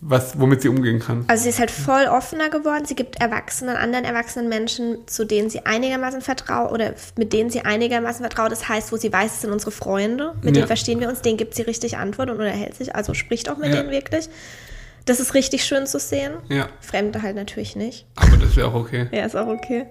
was, 0.00 0.38
womit 0.38 0.60
sie 0.62 0.68
umgehen 0.68 1.00
kann. 1.00 1.24
Also 1.28 1.44
sie 1.44 1.48
ist 1.50 1.58
halt 1.60 1.70
voll 1.70 2.04
offener 2.06 2.50
geworden. 2.50 2.84
Sie 2.84 2.94
gibt 2.94 3.20
erwachsenen, 3.20 3.76
anderen 3.76 4.04
erwachsenen 4.04 4.48
Menschen, 4.50 4.98
zu 5.06 5.24
denen 5.24 5.48
sie 5.48 5.64
einigermaßen 5.64 6.20
vertraut 6.20 6.72
oder 6.72 6.92
mit 7.16 7.32
denen 7.32 7.48
sie 7.50 7.60
einigermaßen 7.62 8.20
vertraut. 8.22 8.52
Das 8.52 8.68
heißt, 8.68 8.92
wo 8.92 8.96
sie 8.96 9.10
weiß, 9.12 9.34
es 9.34 9.40
sind 9.42 9.50
unsere 9.52 9.70
Freunde, 9.70 10.32
mit 10.36 10.44
Ja. 10.46 10.50
denen 10.52 10.66
verstehen 10.66 11.00
wir 11.00 11.08
uns, 11.08 11.22
denen 11.22 11.36
gibt 11.38 11.54
sie 11.54 11.62
richtig 11.62 11.96
Antwort 11.96 12.28
und 12.30 12.36
unterhält 12.38 12.74
sich, 12.74 12.94
also 12.94 13.14
spricht 13.14 13.48
auch 13.50 13.56
mit 13.56 13.68
Ja. 13.72 13.76
denen 13.80 13.90
wirklich. 13.90 14.28
Das 15.06 15.20
ist 15.20 15.34
richtig 15.34 15.64
schön 15.64 15.86
zu 15.86 15.98
sehen. 15.98 16.32
Ja, 16.48 16.68
Fremde 16.80 17.20
halt 17.22 17.36
natürlich 17.36 17.76
nicht. 17.76 18.06
aber 18.16 18.36
das 18.38 18.56
wäre 18.56 18.68
auch 18.68 18.74
okay. 18.74 19.08
Ja, 19.12 19.24
ist 19.24 19.36
auch 19.36 19.46
okay. 19.48 19.86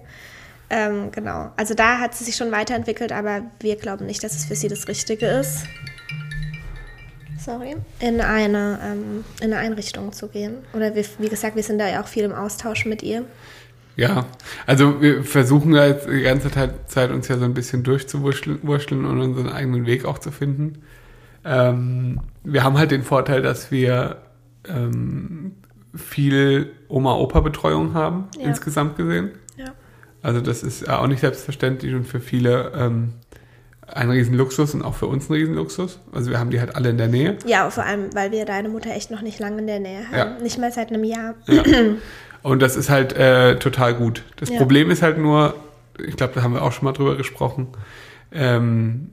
Ähm, 0.76 1.12
genau. 1.12 1.52
Also 1.56 1.74
da 1.74 2.00
hat 2.00 2.14
sie 2.16 2.24
sich 2.24 2.34
schon 2.34 2.50
weiterentwickelt, 2.50 3.12
aber 3.12 3.42
wir 3.60 3.76
glauben 3.76 4.06
nicht, 4.06 4.24
dass 4.24 4.34
es 4.34 4.44
für 4.44 4.56
sie 4.56 4.66
das 4.66 4.88
Richtige 4.88 5.26
ist. 5.26 5.66
Sorry. 7.38 7.76
In 8.00 8.20
eine, 8.20 8.80
ähm, 8.82 9.24
in 9.40 9.52
eine 9.52 9.58
Einrichtung 9.58 10.12
zu 10.12 10.26
gehen. 10.28 10.56
Oder 10.72 10.96
wir, 10.96 11.04
wie 11.18 11.28
gesagt, 11.28 11.54
wir 11.54 11.62
sind 11.62 11.78
da 11.78 11.88
ja 11.88 12.02
auch 12.02 12.08
viel 12.08 12.24
im 12.24 12.32
Austausch 12.32 12.86
mit 12.86 13.04
ihr. 13.04 13.24
Ja, 13.96 14.26
also 14.66 15.00
wir 15.00 15.22
versuchen 15.22 15.72
ja 15.74 15.86
jetzt 15.86 16.08
die 16.08 16.22
ganze 16.22 16.50
Zeit, 16.88 17.10
uns 17.12 17.28
ja 17.28 17.38
so 17.38 17.44
ein 17.44 17.54
bisschen 17.54 17.84
durchzuwurschteln 17.84 19.04
und 19.04 19.20
unseren 19.20 19.48
eigenen 19.50 19.86
Weg 19.86 20.04
auch 20.04 20.18
zu 20.18 20.32
finden. 20.32 20.82
Ähm, 21.44 22.20
wir 22.42 22.64
haben 22.64 22.76
halt 22.78 22.90
den 22.90 23.04
Vorteil, 23.04 23.42
dass 23.42 23.70
wir 23.70 24.16
ähm, 24.68 25.52
viel 25.94 26.72
Oma-Opa-Betreuung 26.88 27.94
haben, 27.94 28.26
Ja. 28.36 28.46
insgesamt 28.46 28.96
gesehen. 28.96 29.30
Also 30.24 30.40
das 30.40 30.62
ist 30.62 30.88
auch 30.88 31.06
nicht 31.06 31.20
selbstverständlich 31.20 31.94
und 31.94 32.06
für 32.06 32.18
viele 32.18 32.72
ähm, 32.74 33.12
ein 33.86 34.08
Riesenluxus 34.08 34.72
und 34.72 34.80
auch 34.80 34.94
für 34.94 35.06
uns 35.06 35.28
ein 35.28 35.34
Riesenluxus. 35.34 35.98
Also 36.12 36.30
wir 36.30 36.38
haben 36.38 36.48
die 36.48 36.60
halt 36.60 36.74
alle 36.76 36.88
in 36.88 36.96
der 36.96 37.08
Nähe. 37.08 37.36
Ja, 37.44 37.68
vor 37.68 37.84
allem, 37.84 38.14
weil 38.14 38.32
wir 38.32 38.46
deine 38.46 38.70
Mutter 38.70 38.90
echt 38.90 39.10
noch 39.10 39.20
nicht 39.20 39.38
lange 39.38 39.58
in 39.58 39.66
der 39.66 39.80
Nähe 39.80 40.06
haben. 40.08 40.16
Ja. 40.16 40.38
Nicht 40.42 40.58
mal 40.58 40.72
seit 40.72 40.88
einem 40.88 41.04
Jahr. 41.04 41.34
Ja. 41.46 41.62
Und 42.42 42.62
das 42.62 42.74
ist 42.74 42.88
halt 42.88 43.12
äh, 43.12 43.58
total 43.58 43.92
gut. 43.92 44.22
Das 44.36 44.48
Ja. 44.48 44.56
Problem 44.56 44.90
ist 44.90 45.02
halt 45.02 45.18
nur, 45.18 45.56
ich 46.02 46.16
glaube, 46.16 46.32
da 46.34 46.42
haben 46.42 46.54
wir 46.54 46.62
auch 46.62 46.72
schon 46.72 46.86
mal 46.86 46.92
drüber 46.92 47.16
gesprochen, 47.16 47.68
ähm, 48.32 49.10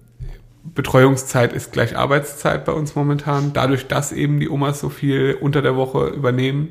Betreuungszeit 0.63 1.51
ist 1.51 1.73
gleich 1.73 1.97
Arbeitszeit 1.97 2.63
bei 2.63 2.71
uns 2.71 2.95
momentan. 2.95 3.51
Dadurch, 3.51 3.87
dass 3.87 4.13
eben 4.13 4.39
die 4.39 4.47
Omas 4.47 4.79
so 4.79 4.87
viel 4.87 5.37
unter 5.41 5.61
der 5.61 5.75
Woche 5.75 6.07
übernehmen. 6.07 6.69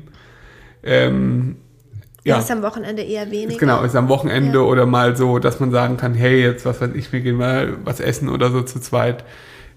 Ähm, 0.81 1.57
ja, 2.23 2.39
ist 2.39 2.51
am 2.51 2.61
Wochenende 2.61 3.01
eher 3.01 3.31
weniger. 3.31 3.59
genau, 3.59 3.83
ist 3.83 3.95
am 3.95 4.09
Wochenende 4.09 4.59
Ja. 4.59 4.65
oder 4.65 4.85
mal 4.85 5.15
so, 5.15 5.39
dass 5.39 5.59
man 5.59 5.71
sagen 5.71 5.97
kann, 5.97 6.13
hey, 6.13 6.41
jetzt 6.41 6.65
was 6.65 6.79
weiß 6.81 6.91
ich, 6.93 7.11
wir 7.11 7.21
gehen 7.21 7.37
mal 7.37 7.77
was 7.83 7.99
essen 7.99 8.29
oder 8.29 8.51
so 8.51 8.61
zu 8.61 8.79
zweit. 8.79 9.23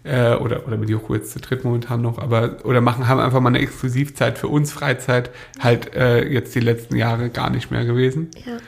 Äh, 0.07 0.35
oder, 0.35 0.67
oder 0.67 0.77
mit 0.77 0.91
Joko 0.91 1.15
jetzt 1.15 1.33
zu 1.33 1.39
dritt 1.41 1.65
momentan 1.65 2.03
noch, 2.03 2.19
aber 2.19 2.57
oder 2.65 2.83
machen, 2.83 3.09
haben 3.09 3.21
einfach 3.21 3.41
mal 3.41 3.49
eine 3.49 3.61
Exklusivzeit 3.61 4.37
für 4.37 4.49
uns, 4.49 4.71
Freizeit, 4.71 5.31
halt 5.61 5.95
äh, 5.95 6.29
jetzt 6.29 6.55
die 6.55 6.61
letzten 6.61 6.97
Jahre 6.97 7.31
gar 7.31 7.49
nicht 7.49 7.71
mehr 7.71 7.87
gewesen. 7.87 8.31
Ja. 8.45 8.59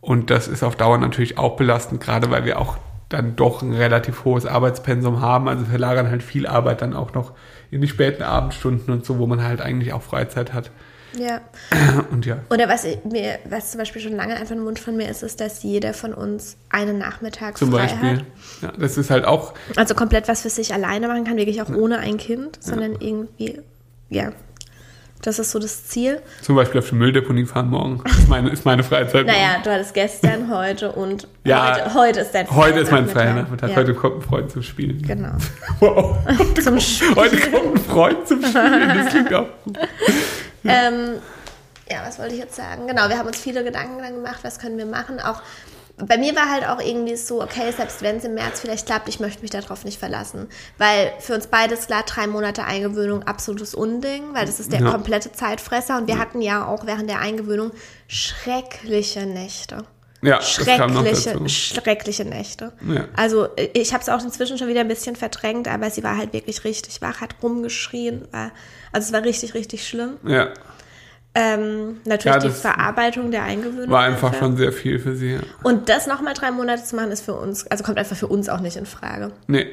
Und 0.00 0.30
das 0.30 0.48
ist 0.48 0.62
auf 0.62 0.76
Dauer 0.76 0.96
natürlich 0.96 1.36
auch 1.36 1.56
belastend, 1.56 2.00
gerade 2.00 2.30
weil 2.30 2.46
wir 2.46 2.58
auch 2.58 2.78
dann 3.10 3.36
doch 3.36 3.60
ein 3.60 3.74
relativ 3.74 4.24
hohes 4.24 4.46
Arbeitspensum 4.46 5.20
haben. 5.20 5.48
Also 5.48 5.66
verlagern 5.66 6.08
halt 6.08 6.22
viel 6.22 6.46
Arbeit 6.46 6.80
dann 6.80 6.94
auch 6.94 7.12
noch 7.12 7.32
in 7.70 7.82
die 7.82 7.88
späten 7.88 8.22
Abendstunden 8.22 8.94
und 8.94 9.04
so, 9.04 9.18
wo 9.18 9.26
man 9.26 9.42
halt 9.44 9.60
eigentlich 9.60 9.92
auch 9.92 10.00
Freizeit 10.00 10.54
hat. 10.54 10.70
Ja. 11.18 11.40
Und 12.10 12.26
ja, 12.26 12.38
Oder 12.50 12.68
was 12.68 12.84
mir, 13.04 13.38
was 13.48 13.70
zum 13.72 13.78
Beispiel 13.78 14.00
schon 14.02 14.16
lange 14.16 14.36
einfach 14.36 14.54
ein 14.54 14.64
Wunsch 14.64 14.80
von 14.80 14.96
mir 14.96 15.08
ist, 15.08 15.22
ist, 15.22 15.40
dass 15.40 15.62
jeder 15.62 15.94
von 15.94 16.12
uns 16.14 16.56
einen 16.70 16.98
Nachmittag 16.98 17.58
zum 17.58 17.70
frei 17.70 17.82
Beispiel. 17.82 18.10
hat. 18.18 18.24
Ja, 18.62 18.72
das 18.78 18.96
ist 18.96 19.10
halt 19.10 19.24
auch, 19.24 19.54
Also 19.76 19.94
komplett 19.94 20.28
was 20.28 20.42
für 20.42 20.50
sich 20.50 20.72
alleine 20.74 21.08
machen 21.08 21.24
kann, 21.24 21.36
wirklich 21.36 21.60
auch 21.62 21.70
ohne 21.70 21.98
ein 21.98 22.16
Kind, 22.16 22.58
sondern 22.62 22.92
irgendwie, 23.00 23.60
ja, 24.08 24.32
Das 25.22 25.38
ist 25.38 25.50
so 25.50 25.58
das 25.58 25.84
Ziel. 25.86 26.22
Zum 26.40 26.56
Beispiel 26.56 26.80
auf 26.80 26.88
die 26.88 26.94
Mülldeponie 26.94 27.44
fahren 27.44 27.68
morgen. 27.68 28.02
Ist 28.06 28.28
meine, 28.28 28.48
ist 28.50 28.64
meine 28.64 28.82
Freizeit. 28.82 29.26
Naja, 29.26 29.56
du 29.62 29.70
hattest 29.70 29.92
gestern, 29.92 30.50
heute 30.50 30.92
und 30.92 31.28
Ja, 31.44 31.74
heute, 31.74 31.94
heute 31.94 32.20
ist 32.20 32.30
dein 32.32 32.50
Heute 32.50 32.78
ist 32.80 32.90
mein 32.90 33.06
freier 33.06 33.34
Nachmittag. 33.34 33.68
Ja, 33.70 33.76
Heute 33.76 33.92
kommt 33.94 34.16
ein 34.16 34.22
Freund 34.22 34.50
zum 34.50 34.62
Spielen. 34.62 35.02
Genau. 35.02 35.32
Wow. 35.80 36.16
Zum 36.62 36.80
Spielen. 36.80 37.16
Heute 37.16 37.36
kommt 37.50 37.74
ein 37.76 37.84
Freund 37.84 38.28
zum 38.28 38.42
Spielen. 38.42 38.88
Das 38.96 39.06
klingt 39.12 39.34
auch 39.34 39.46
gut. 39.64 39.78
Ähm, 40.68 41.20
ja, 41.90 42.06
was 42.06 42.18
wollte 42.18 42.34
ich 42.34 42.40
jetzt 42.40 42.54
sagen? 42.54 42.86
Genau, 42.86 43.08
wir 43.08 43.18
haben 43.18 43.26
uns 43.26 43.38
viele 43.38 43.64
Gedanken 43.64 43.98
dann 43.98 44.14
gemacht, 44.14 44.40
was 44.42 44.58
können 44.58 44.78
wir 44.78 44.86
machen. 44.86 45.18
Auch 45.20 45.42
bei 45.96 46.16
mir 46.16 46.34
war 46.36 46.50
halt 46.50 46.66
auch 46.66 46.80
irgendwie 46.80 47.16
so, 47.16 47.42
okay, 47.42 47.72
selbst 47.76 48.00
wenn 48.02 48.16
es 48.16 48.24
im 48.24 48.34
März 48.34 48.60
vielleicht 48.60 48.86
klappt, 48.86 49.08
ich 49.08 49.20
möchte 49.20 49.42
mich 49.42 49.50
darauf 49.50 49.84
nicht 49.84 49.98
verlassen. 49.98 50.48
Weil 50.78 51.12
für 51.18 51.34
uns 51.34 51.48
beide 51.48 51.74
ist 51.74 51.88
klar, 51.88 52.04
drei 52.06 52.26
Monate 52.26 52.64
Eingewöhnung 52.64 53.24
absolutes 53.24 53.74
Unding, 53.74 54.32
weil 54.32 54.46
das 54.46 54.60
ist 54.60 54.72
der 54.72 54.80
Ja. 54.80 54.90
komplette 54.92 55.32
Zeitfresser 55.32 55.98
und 55.98 56.06
wir 56.06 56.18
hatten 56.18 56.40
ja 56.40 56.66
auch 56.66 56.86
während 56.86 57.10
der 57.10 57.20
Eingewöhnung 57.20 57.72
schreckliche 58.08 59.26
Nächte. 59.26 59.84
Ja, 60.22 60.42
Schreckliche, 60.42 61.48
schreckliche 61.48 62.24
Nächte. 62.26 62.72
Ja. 62.86 63.06
Also 63.16 63.48
ich 63.72 63.92
habe 63.94 64.02
es 64.02 64.08
auch 64.08 64.22
inzwischen 64.22 64.58
schon 64.58 64.68
wieder 64.68 64.80
ein 64.80 64.88
bisschen 64.88 65.16
verdrängt, 65.16 65.66
aber 65.66 65.88
sie 65.90 66.02
war 66.02 66.16
halt 66.18 66.32
wirklich 66.32 66.64
richtig 66.64 67.00
wach, 67.00 67.20
hat 67.20 67.36
rumgeschrien. 67.42 68.28
War, 68.30 68.50
also 68.92 69.06
es 69.06 69.12
war 69.12 69.24
richtig, 69.24 69.54
richtig 69.54 69.86
schlimm. 69.88 70.18
Ja, 70.26 70.48
Ähm, 71.34 72.00
natürlich 72.04 72.24
Ja, 72.24 72.38
die 72.40 72.50
Verarbeitung 72.50 73.30
der 73.30 73.44
Eingewöhnung. 73.44 73.90
war 73.90 74.02
einfach 74.02 74.34
schon 74.36 74.56
sehr 74.56 74.72
viel 74.72 74.98
für 74.98 75.14
sie. 75.14 75.34
Ja. 75.34 75.40
Und 75.62 75.88
das 75.88 76.06
nochmal 76.08 76.34
drei 76.34 76.50
Monate 76.50 76.82
zu 76.84 76.96
machen, 76.96 77.12
ist 77.12 77.24
für 77.24 77.34
uns, 77.34 77.66
also 77.68 77.84
kommt 77.84 77.98
einfach 77.98 78.16
für 78.16 78.26
uns 78.26 78.48
auch 78.48 78.60
nicht 78.60 78.76
in 78.76 78.84
Frage. 78.86 79.30
Nee. 79.46 79.68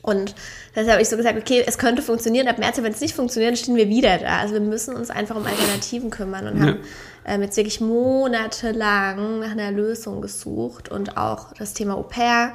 Und 0.00 0.34
deshalb 0.74 0.92
habe 0.92 1.02
ich 1.02 1.08
so 1.08 1.16
gesagt, 1.16 1.38
okay, 1.38 1.62
es 1.64 1.78
könnte 1.78 2.02
funktionieren, 2.02 2.48
ab 2.48 2.58
März, 2.58 2.78
wenn 2.82 2.92
es 2.92 3.00
nicht 3.00 3.14
funktioniert, 3.14 3.56
stehen 3.56 3.76
wir 3.76 3.88
wieder 3.88 4.18
da. 4.18 4.38
Also 4.38 4.54
wir 4.54 4.60
müssen 4.60 4.96
uns 4.96 5.10
einfach 5.10 5.36
um 5.36 5.46
Alternativen 5.46 6.10
kümmern 6.10 6.48
und 6.48 6.60
haben 6.60 6.78
ähm, 7.24 7.42
jetzt 7.42 7.56
wirklich 7.56 7.80
monatelang 7.80 9.40
nach 9.40 9.50
einer 9.50 9.70
Lösung 9.70 10.20
gesucht 10.20 10.88
und 10.88 11.16
auch 11.16 11.52
das 11.54 11.74
Thema 11.74 11.94
Au 11.96 12.02
pair 12.02 12.52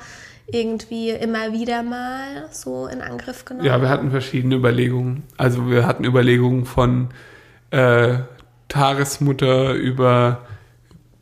irgendwie 0.50 1.10
immer 1.10 1.52
wieder 1.52 1.84
mal 1.84 2.48
so 2.52 2.88
in 2.88 3.02
Angriff 3.02 3.44
genommen. 3.46 3.66
Ja, 3.66 3.82
wir 3.82 3.90
hatten 3.90 4.12
verschiedene 4.12 4.56
Überlegungen. 4.56 5.24
Also 5.38 5.70
wir 5.70 5.86
hatten 5.86 6.06
Überlegungen 6.06 6.66
von 6.66 7.10
äh, 7.72 8.20
Tagesmutter 8.70 9.74
über 9.74 10.42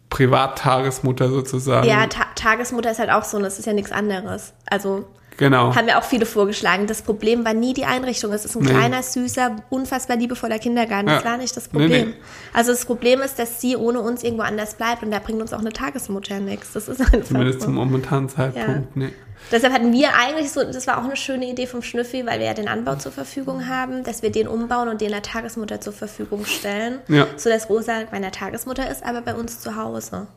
Privattagesmutter 0.10 1.30
sozusagen. 1.30 1.88
Ja, 1.88 2.06
Ta 2.08 2.26
Tagesmutter 2.36 2.92
ist 2.92 3.00
halt 3.00 3.10
auch 3.10 3.24
so, 3.24 3.38
und 3.38 3.44
das 3.44 3.58
ist 3.60 3.66
ja 3.66 3.74
nichts 3.74 3.92
anderes. 3.92 4.54
Also 4.68 5.06
genau. 5.38 5.76
haben 5.76 5.88
wir 5.88 5.98
auch 5.98 6.04
viele 6.04 6.26
vorgeschlagen. 6.26 6.88
Das 6.88 7.02
Problem 7.02 7.44
war 7.46 7.54
nie 7.54 7.74
die 7.74 7.86
Einrichtung. 7.86 8.32
Es 8.34 8.46
ist 8.46 8.56
ein 8.56 8.64
Nee. 8.64 8.70
kleiner, 8.72 9.02
süßer, 9.04 9.56
unfassbar 9.70 10.18
liebevoller 10.18 10.60
Kindergarten. 10.60 11.08
Das 11.08 11.24
Ja. 11.24 11.30
war 11.32 11.38
nicht 11.38 11.56
das 11.56 11.72
Nee, 11.72 11.80
Problem. 11.80 12.08
nee. 12.10 12.14
Also 12.54 12.72
das 12.72 12.86
Problem 12.86 13.22
ist, 13.22 13.38
dass 13.40 13.62
sie 13.62 13.76
ohne 13.76 14.00
uns 14.02 14.24
irgendwo 14.24 14.44
anders 14.44 14.76
bleibt 14.76 15.04
und 15.04 15.12
da 15.12 15.20
bringt 15.20 15.42
uns 15.42 15.54
auch 15.54 15.60
eine 15.60 15.72
Tagesmutter 15.74 16.40
nichts. 16.40 16.74
Das 16.74 16.88
ist 16.88 17.02
einfach 17.02 17.24
Zumindest 17.24 17.60
so. 17.62 17.66
zum 17.66 17.76
momentanen 17.76 18.30
Zeitpunkt. 18.30 18.96
Nee. 18.96 19.10
Deshalb 19.52 19.74
hatten 19.74 19.94
wir 19.94 20.10
eigentlich 20.16 20.52
so, 20.52 20.64
das 20.64 20.88
war 20.88 20.98
auch 21.00 21.04
eine 21.04 21.16
schöne 21.16 21.46
Idee 21.50 21.68
vom 21.68 21.82
Schnüffi, 21.84 22.26
weil 22.26 22.40
wir 22.40 22.48
ja 22.48 22.54
den 22.54 22.68
Anbau 22.68 22.96
zur 22.96 23.12
Verfügung 23.12 23.68
haben, 23.68 24.04
dass 24.04 24.24
wir 24.24 24.32
den 24.32 24.48
umbauen 24.48 24.90
und 24.90 25.02
den 25.02 25.12
der 25.12 25.22
Tagesmutter 25.22 25.80
zur 25.80 25.94
Verfügung 25.94 26.46
stellen. 26.46 27.00
Ja. 27.08 27.28
So 27.38 27.50
dass 27.50 27.70
Rosa 27.70 27.94
bei 28.10 28.18
einer 28.18 28.32
Tagesmutter 28.32 28.90
ist, 28.90 29.06
aber 29.06 29.22
bei 29.22 29.36
uns 29.36 29.60
zu 29.60 29.76
Hause. 29.76 30.28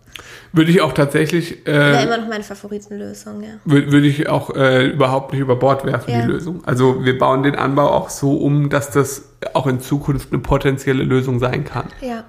Würde 0.53 0.71
ich 0.71 0.81
auch 0.81 0.93
tatsächlich, 0.93 1.65
Wäre 1.65 1.99
äh, 2.01 2.03
immer 2.05 2.19
noch 2.19 2.29
meine 2.29 2.43
Favoritenlösung, 2.45 3.43
ja. 3.43 3.49
wür- 3.65 3.91
würde 3.93 4.07
ich 4.07 4.29
auch 4.29 4.55
äh, 4.55 4.87
überhaupt 4.89 5.33
nicht 5.33 5.41
über 5.41 5.57
Bord 5.57 5.85
werfen, 5.87 6.11
Ja. 6.11 6.23
die 6.23 6.27
Lösung. 6.27 6.63
Also 6.67 7.05
wir 7.05 7.17
bauen 7.19 7.45
den 7.45 7.55
Anbau 7.55 7.91
auch 7.91 8.11
so 8.11 8.37
um, 8.37 8.69
dass 8.69 8.91
das 8.91 9.23
auch 9.55 9.67
in 9.69 9.81
Zukunft 9.81 10.33
eine 10.33 10.41
potenzielle 10.43 11.05
Lösung 11.05 11.39
sein 11.39 11.65
kann. 11.65 11.87
Ja. 12.01 12.25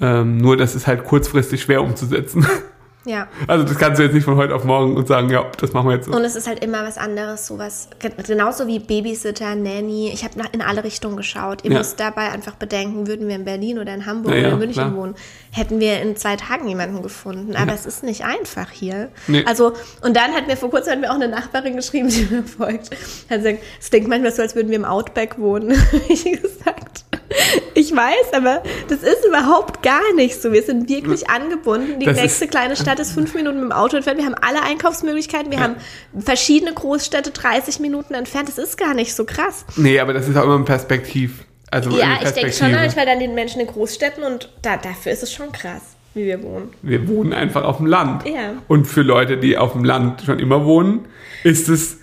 Ähm, 0.00 0.38
nur 0.38 0.56
das 0.56 0.74
ist 0.74 0.86
halt 0.86 1.04
kurzfristig 1.04 1.62
schwer 1.62 1.82
umzusetzen. 1.82 2.46
Ja. 3.08 3.26
Also 3.46 3.64
das 3.64 3.78
kannst 3.78 3.98
du 3.98 4.02
jetzt 4.02 4.12
nicht 4.12 4.24
von 4.24 4.36
heute 4.36 4.54
auf 4.54 4.64
morgen 4.64 4.94
und 4.96 5.08
sagen, 5.08 5.30
ja, 5.30 5.46
das 5.58 5.72
machen 5.72 5.88
wir 5.88 5.94
jetzt 5.96 6.06
so. 6.06 6.12
Und 6.12 6.22
es 6.24 6.36
ist 6.36 6.46
halt 6.46 6.62
immer 6.62 6.84
was 6.84 6.98
anderes, 6.98 7.46
sowas, 7.46 7.88
ge- 7.98 8.12
genauso 8.26 8.66
wie 8.66 8.78
Babysitter, 8.80 9.54
Nanny. 9.54 10.10
Ich 10.12 10.24
habe 10.24 10.34
in 10.52 10.60
alle 10.60 10.84
Richtungen 10.84 11.16
geschaut. 11.16 11.64
Ihr 11.64 11.72
Ja. 11.72 11.78
müsst 11.78 11.98
dabei 11.98 12.30
einfach 12.30 12.54
bedenken, 12.56 13.06
würden 13.06 13.26
wir 13.26 13.36
in 13.36 13.44
Berlin 13.46 13.78
oder 13.78 13.94
in 13.94 14.04
Hamburg 14.04 14.34
Ja, 14.34 14.40
ja, 14.40 14.46
oder 14.48 14.52
in 14.54 14.58
München 14.60 14.74
klar. 14.84 14.94
wohnen, 14.96 15.14
hätten 15.52 15.80
wir 15.80 16.02
in 16.02 16.16
zwei 16.16 16.36
Tagen 16.36 16.68
jemanden 16.68 17.02
gefunden. 17.02 17.56
Aber 17.56 17.72
es 17.72 17.86
ist 17.86 18.02
nicht 18.02 18.24
einfach 18.24 18.70
hier. 18.70 19.08
Nee. 19.26 19.42
Also, 19.46 19.72
und 20.02 20.14
dann 20.14 20.32
hat 20.34 20.46
mir 20.46 20.56
vor 20.58 20.68
kurzem 20.70 20.92
hat 20.92 21.00
mir 21.00 21.10
auch 21.10 21.14
eine 21.14 21.28
Nachbarin 21.28 21.76
geschrieben, 21.76 22.08
die 22.10 22.26
mir 22.30 22.42
folgt. 22.42 22.90
Hat 23.30 23.38
gesagt, 23.38 23.58
es 23.80 23.88
klingt 23.90 24.08
manchmal 24.08 24.32
so, 24.32 24.42
als 24.42 24.54
würden 24.54 24.68
wir 24.68 24.76
im 24.76 24.84
Outback 24.84 25.38
wohnen. 25.38 25.72
Ich 26.10 26.24
gesagt. 26.24 27.04
Ich 27.74 27.94
weiß, 27.94 28.32
aber 28.34 28.62
das 28.88 29.04
ist 29.04 29.24
überhaupt 29.24 29.82
gar 29.84 30.12
nicht 30.14 30.42
so. 30.42 30.50
Wir 30.52 30.62
sind 30.64 30.88
wirklich 30.88 31.30
angebunden. 31.30 32.00
Die 32.00 32.06
Das 32.06 32.16
nächste 32.20 32.46
ist- 32.46 32.50
kleine 32.50 32.74
Stadt 32.74 32.98
ist 32.98 33.12
fünf 33.12 33.34
Minuten 33.34 33.56
mit 33.60 33.70
dem 33.70 33.72
Auto 33.72 33.96
entfernt. 33.96 34.18
Wir 34.18 34.26
haben 34.26 34.34
alle 34.34 34.62
Einkaufsmöglichkeiten. 34.64 35.52
Wir 35.52 35.60
haben 35.60 35.76
verschiedene 36.18 36.72
Großstädte 36.74 37.30
30 37.30 37.78
Minuten 37.78 38.14
entfernt. 38.14 38.48
Das 38.48 38.58
ist 38.58 38.76
gar 38.78 38.94
nicht 38.94 39.14
so 39.14 39.24
krass. 39.24 39.64
Nee, 39.76 40.00
aber 40.00 40.12
das 40.12 40.26
ist 40.28 40.36
auch 40.36 40.42
immer 40.44 40.56
ein 40.58 40.64
Perspektiv. 40.64 41.44
Also 41.70 41.90
Ja, 41.90 42.18
ich 42.22 42.30
denke 42.30 42.52
schon 42.52 42.72
manchmal 42.72 43.06
dann 43.06 43.20
den 43.20 43.34
Menschen 43.34 43.60
in 43.60 43.66
Großstädten 43.68 44.24
und 44.24 44.50
da, 44.62 44.76
dafür 44.76 45.12
ist 45.12 45.22
es 45.22 45.32
schon 45.32 45.52
krass, 45.52 45.82
wie 46.14 46.24
wir 46.24 46.42
wohnen. 46.42 46.70
Wir 46.82 47.06
wohnen 47.06 47.32
einfach 47.32 47.62
auf 47.62 47.76
dem 47.76 47.86
Land. 47.86 48.26
Ja. 48.26 48.54
Und 48.66 48.86
für 48.86 49.02
Leute, 49.02 49.36
die 49.36 49.56
auf 49.56 49.72
dem 49.72 49.84
Land 49.84 50.22
schon 50.22 50.38
immer 50.40 50.64
wohnen, 50.64 51.06
ist 51.44 51.68
es 51.68 51.97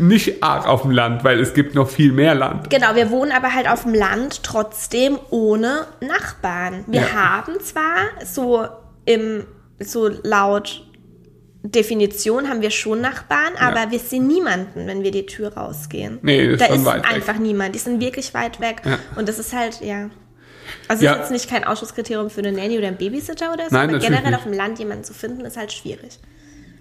nicht 0.00 0.42
arg 0.42 0.66
auf 0.66 0.82
dem 0.82 0.90
Land, 0.90 1.24
weil 1.24 1.40
es 1.40 1.54
gibt 1.54 1.74
noch 1.74 1.88
viel 1.88 2.12
mehr 2.12 2.34
Land. 2.34 2.70
Genau, 2.70 2.94
wir 2.94 3.10
wohnen 3.10 3.32
aber 3.32 3.54
halt 3.54 3.68
auf 3.68 3.82
dem 3.82 3.94
Land 3.94 4.42
trotzdem 4.42 5.18
ohne 5.30 5.86
Nachbarn. 6.00 6.84
Wir 6.86 7.02
Ja. 7.02 7.12
haben 7.12 7.60
zwar 7.60 7.96
so 8.24 8.66
im, 9.04 9.44
so 9.80 10.08
laut 10.22 10.84
Definition 11.62 12.48
haben 12.48 12.62
wir 12.62 12.70
schon 12.70 13.00
Nachbarn, 13.00 13.52
aber 13.58 13.90
wir 13.90 13.98
sehen 13.98 14.26
niemanden, 14.28 14.86
wenn 14.86 15.02
wir 15.02 15.10
die 15.10 15.26
Tür 15.26 15.52
rausgehen. 15.54 16.18
Nee, 16.22 16.52
das 16.56 16.60
ist 16.62 16.68
da 16.70 16.74
ist 16.74 16.84
weit 16.84 17.02
weg. 17.04 17.12
einfach 17.12 17.34
niemand. 17.38 17.74
Die 17.74 17.78
sind 17.80 18.00
wirklich 18.00 18.32
weit 18.32 18.60
weg. 18.60 18.82
Ja. 18.84 18.98
Und 19.16 19.28
das 19.28 19.38
ist 19.38 19.52
halt, 19.52 19.80
ja. 19.80 20.08
Also 20.86 21.04
Ja. 21.04 21.12
ist 21.14 21.18
jetzt 21.18 21.30
nicht 21.32 21.50
kein 21.50 21.64
Ausschlusskriterium 21.64 22.30
für 22.30 22.40
eine 22.40 22.52
Nanny 22.52 22.78
oder 22.78 22.86
einen 22.88 22.96
Babysitter 22.96 23.52
oder 23.52 23.68
so, 23.68 23.74
Nein, 23.74 23.90
aber 23.90 23.98
generell 23.98 24.24
nicht. 24.30 24.36
auf 24.36 24.44
dem 24.44 24.52
Land 24.52 24.78
jemanden 24.78 25.02
zu 25.04 25.12
finden, 25.14 25.44
ist 25.44 25.56
halt 25.56 25.72
schwierig. 25.72 26.18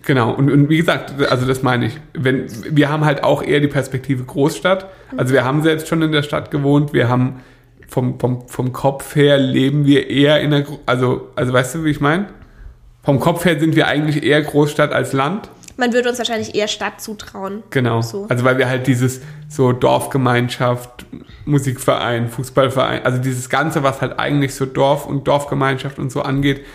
Genau, 0.06 0.32
und, 0.32 0.50
und 0.50 0.70
wie 0.70 0.78
gesagt, 0.78 1.14
also 1.30 1.46
das 1.46 1.64
meine 1.64 1.88
ich. 1.88 2.00
Wenn, 2.14 2.46
wir 2.70 2.90
haben 2.90 3.04
halt 3.04 3.24
auch 3.24 3.44
eher 3.44 3.60
die 3.60 3.68
Perspektive 3.68 4.24
Großstadt. 4.24 4.90
Also 5.18 5.34
wir 5.34 5.44
haben 5.44 5.64
selbst 5.64 5.88
schon 5.88 6.02
in 6.02 6.12
der 6.12 6.24
Stadt 6.24 6.52
gewohnt. 6.52 6.94
Wir 6.94 7.10
haben 7.10 7.42
vom, 7.88 8.20
vom, 8.20 8.48
vom 8.48 8.74
Kopf 8.74 9.16
her 9.16 9.38
leben 9.38 9.86
wir 9.86 10.10
eher 10.10 10.42
in 10.42 10.52
der, 10.52 10.66
also, 10.86 11.30
also 11.36 11.54
weißt 11.54 11.76
du, 11.76 11.84
wie 11.86 11.92
ich 11.92 12.02
meine? 12.02 12.28
Vom 13.04 13.20
Kopf 13.20 13.46
her 13.46 13.60
sind 13.60 13.76
wir 13.76 13.88
eigentlich 13.88 14.24
eher 14.24 14.42
Großstadt 14.42 14.92
als 14.92 15.14
Land. 15.14 15.50
Man 15.78 15.94
würde 15.94 16.10
uns 16.10 16.18
wahrscheinlich 16.18 16.56
eher 16.56 16.68
Stadt 16.68 17.00
zutrauen. 17.00 17.64
Genau. 17.70 18.02
So. 18.02 18.26
Also 18.30 18.44
weil 18.44 18.58
wir 18.58 18.68
halt 18.68 18.88
dieses 18.88 19.22
so 19.48 19.72
Dorfgemeinschaft, 19.72 21.06
Musikverein, 21.46 22.30
Fußballverein, 22.30 23.06
also 23.06 23.20
dieses 23.20 23.50
Ganze, 23.50 23.84
was 23.84 24.02
halt 24.02 24.20
eigentlich 24.20 24.56
so 24.56 24.66
Dorf 24.66 25.06
und 25.06 25.28
Dorfgemeinschaft 25.28 26.00
und 26.00 26.12
so 26.12 26.22
angeht 26.22 26.66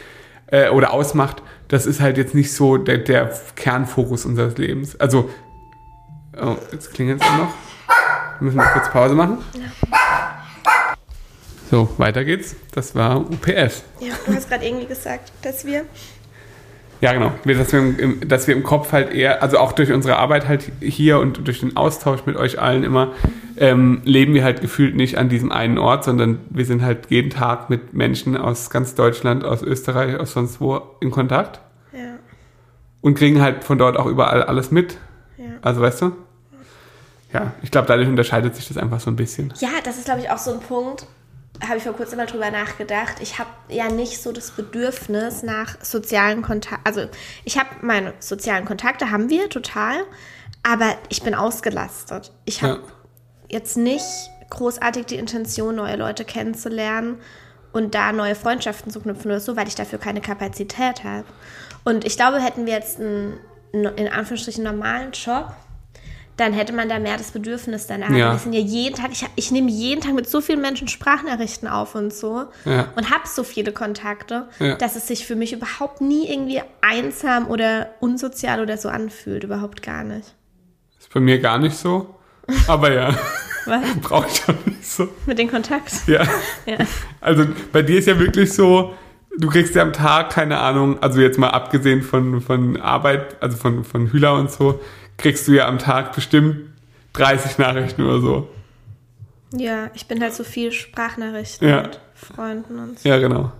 äh, 0.46 0.68
oder 0.68 0.92
ausmacht, 0.92 1.42
das 1.72 1.86
ist 1.86 2.00
halt 2.02 2.18
jetzt 2.18 2.34
nicht 2.34 2.52
so 2.52 2.76
der, 2.76 2.98
der 2.98 3.32
Kernfokus 3.56 4.26
unseres 4.26 4.58
Lebens. 4.58 4.94
Also, 5.00 5.30
oh, 6.38 6.56
jetzt 6.70 6.92
klingelt 6.92 7.22
es 7.22 7.26
noch. 7.30 7.54
Wir 8.38 8.44
müssen 8.44 8.58
mal 8.58 8.72
kurz 8.74 8.90
Pause 8.90 9.14
machen. 9.14 9.38
So, 11.70 11.88
weiter 11.96 12.26
geht's. 12.26 12.56
Das 12.72 12.94
war 12.94 13.16
UPS. 13.20 13.84
Ja, 14.00 14.12
du 14.26 14.34
hast 14.34 14.50
gerade 14.50 14.66
irgendwie 14.66 14.84
gesagt, 14.84 15.32
dass 15.40 15.64
wir 15.64 15.86
Ja, 17.02 17.12
genau. 17.12 17.32
Wir, 17.42 17.58
dass, 17.58 17.72
wir 17.72 17.80
im, 17.80 17.98
im, 17.98 18.28
dass 18.28 18.46
wir 18.46 18.54
im 18.54 18.62
Kopf 18.62 18.92
halt 18.92 19.12
eher, 19.12 19.42
also 19.42 19.58
auch 19.58 19.72
durch 19.72 19.92
unsere 19.92 20.18
Arbeit 20.18 20.46
halt 20.46 20.70
hier 20.80 21.18
und 21.18 21.48
durch 21.48 21.58
den 21.58 21.76
Austausch 21.76 22.26
mit 22.26 22.36
euch 22.36 22.60
allen 22.60 22.84
immer, 22.84 23.10
ähm, 23.56 24.02
leben 24.04 24.34
wir 24.34 24.44
halt 24.44 24.60
gefühlt 24.60 24.94
nicht 24.94 25.18
an 25.18 25.28
diesem 25.28 25.50
einen 25.50 25.78
Ort, 25.78 26.04
sondern 26.04 26.38
wir 26.48 26.64
sind 26.64 26.80
halt 26.82 27.10
jeden 27.10 27.30
Tag 27.30 27.70
mit 27.70 27.92
Menschen 27.92 28.36
aus 28.36 28.70
ganz 28.70 28.94
Deutschland, 28.94 29.44
aus 29.44 29.62
Österreich, 29.62 30.16
aus 30.20 30.32
sonst 30.32 30.60
wo 30.60 30.80
in 31.00 31.10
Kontakt 31.10 31.60
ja, 31.92 32.14
und 33.00 33.18
kriegen 33.18 33.42
halt 33.42 33.64
von 33.64 33.78
dort 33.78 33.96
auch 33.96 34.06
überall 34.06 34.44
alles 34.44 34.70
mit. 34.70 34.96
ja. 35.38 35.46
Also 35.60 35.80
weißt 35.80 36.02
du? 36.02 36.12
Ja, 37.32 37.52
ich 37.62 37.72
glaube, 37.72 37.88
dadurch 37.88 38.08
unterscheidet 38.08 38.54
sich 38.54 38.68
das 38.68 38.76
einfach 38.76 39.00
so 39.00 39.10
ein 39.10 39.16
bisschen. 39.16 39.52
Ja, 39.58 39.70
das 39.82 39.98
ist, 39.98 40.04
glaube 40.04 40.20
ich, 40.20 40.30
auch 40.30 40.38
so 40.38 40.52
ein 40.52 40.60
Punkt, 40.60 41.06
habe 41.60 41.76
ich 41.76 41.84
vor 41.84 41.92
kurzem 41.92 42.18
mal 42.18 42.26
drüber 42.26 42.50
nachgedacht. 42.50 43.16
Ich 43.20 43.38
habe 43.38 43.50
ja 43.68 43.88
nicht 43.88 44.20
so 44.22 44.32
das 44.32 44.50
Bedürfnis 44.50 45.42
nach 45.42 45.76
sozialen 45.82 46.42
Kontakten. 46.42 46.84
Also 46.84 47.08
ich 47.44 47.58
habe 47.58 47.68
meine 47.82 48.14
sozialen 48.18 48.64
Kontakte, 48.64 49.10
haben 49.10 49.28
wir 49.30 49.48
total, 49.48 50.02
aber 50.62 50.96
ich 51.08 51.22
bin 51.22 51.34
ausgelastet. 51.34 52.32
Ich 52.44 52.62
habe 52.62 52.74
Ja. 52.74 52.88
jetzt 53.48 53.76
nicht 53.76 54.04
großartig 54.50 55.06
die 55.06 55.16
Intention, 55.16 55.76
neue 55.76 55.96
Leute 55.96 56.24
kennenzulernen 56.24 57.20
und 57.72 57.94
da 57.94 58.12
neue 58.12 58.34
Freundschaften 58.34 58.90
zu 58.90 59.00
knüpfen 59.00 59.30
oder 59.30 59.40
so, 59.40 59.56
weil 59.56 59.68
ich 59.68 59.74
dafür 59.74 59.98
keine 59.98 60.20
Kapazität 60.20 61.04
habe. 61.04 61.24
Und 61.84 62.04
ich 62.04 62.16
glaube, 62.16 62.40
hätten 62.40 62.66
wir 62.66 62.74
jetzt 62.74 62.98
einen 63.00 63.38
in 63.72 64.08
Anführungsstrichen 64.08 64.62
normalen 64.64 65.12
Job, 65.12 65.54
dann 66.36 66.52
hätte 66.54 66.72
man 66.72 66.88
da 66.88 66.98
mehr 66.98 67.16
das 67.18 67.30
Bedürfnis 67.30 67.86
danach. 67.86 68.10
Ja. 68.10 68.32
Wir 68.32 68.38
sind 68.38 68.52
ja 68.54 68.60
jeden 68.60 68.94
Tag, 68.96 69.10
ich, 69.12 69.26
ich 69.36 69.50
nehme 69.50 69.70
jeden 69.70 70.00
Tag 70.00 70.14
mit 70.14 70.28
so 70.28 70.40
vielen 70.40 70.60
Menschen 70.60 70.88
Sprachnachrichten 70.88 71.68
auf 71.68 71.94
und 71.94 72.12
so 72.12 72.44
Ja. 72.64 72.86
und 72.96 73.10
habe 73.10 73.24
so 73.26 73.44
viele 73.44 73.72
Kontakte, 73.72 74.48
Ja. 74.58 74.74
dass 74.76 74.96
es 74.96 75.06
sich 75.06 75.26
für 75.26 75.36
mich 75.36 75.52
überhaupt 75.52 76.00
nie 76.00 76.28
irgendwie 76.30 76.62
einsam 76.80 77.48
oder 77.48 77.88
unsozial 78.00 78.60
oder 78.60 78.78
so 78.78 78.88
anfühlt. 78.88 79.44
Überhaupt 79.44 79.82
gar 79.82 80.04
nicht. 80.04 80.34
Ist 80.98 81.12
bei 81.12 81.20
mir 81.20 81.38
gar 81.38 81.58
nicht 81.58 81.76
so. 81.76 82.14
Aber 82.66 82.92
ja, 82.92 83.14
Was? 83.66 83.82
brauche 84.02 84.26
ich 84.28 84.42
auch 84.48 84.66
nicht 84.66 84.84
so. 84.84 85.08
Mit 85.26 85.38
den 85.38 85.50
Kontakt? 85.50 85.92
Ja. 86.06 86.22
Ja. 86.66 86.78
Also 87.20 87.44
bei 87.72 87.82
dir 87.82 87.98
ist 87.98 88.06
ja 88.06 88.18
wirklich 88.18 88.52
so, 88.52 88.94
du 89.38 89.48
kriegst 89.48 89.74
ja 89.74 89.82
am 89.82 89.92
Tag, 89.92 90.30
keine 90.30 90.58
Ahnung, 90.58 91.00
also 91.02 91.20
jetzt 91.20 91.38
mal 91.38 91.50
abgesehen 91.50 92.02
von, 92.02 92.40
von 92.40 92.80
Arbeit, 92.80 93.36
also 93.40 93.56
von, 93.56 93.84
von 93.84 94.06
Hühler 94.12 94.34
und 94.34 94.50
so, 94.50 94.80
kriegst 95.22 95.48
du 95.48 95.52
ja 95.52 95.66
am 95.66 95.78
Tag 95.78 96.12
bestimmt 96.14 96.68
30 97.14 97.58
Nachrichten 97.58 98.02
oder 98.02 98.20
so. 98.20 98.48
Ja, 99.54 99.90
ich 99.94 100.06
bin 100.06 100.20
halt 100.22 100.34
so 100.34 100.44
viel 100.44 100.72
Sprachnachrichten 100.72 101.68
Ja. 101.68 101.82
mit 101.82 102.00
Freunden 102.14 102.78
und 102.78 102.98
so. 102.98 103.08
Ja, 103.08 103.18
genau. 103.18 103.52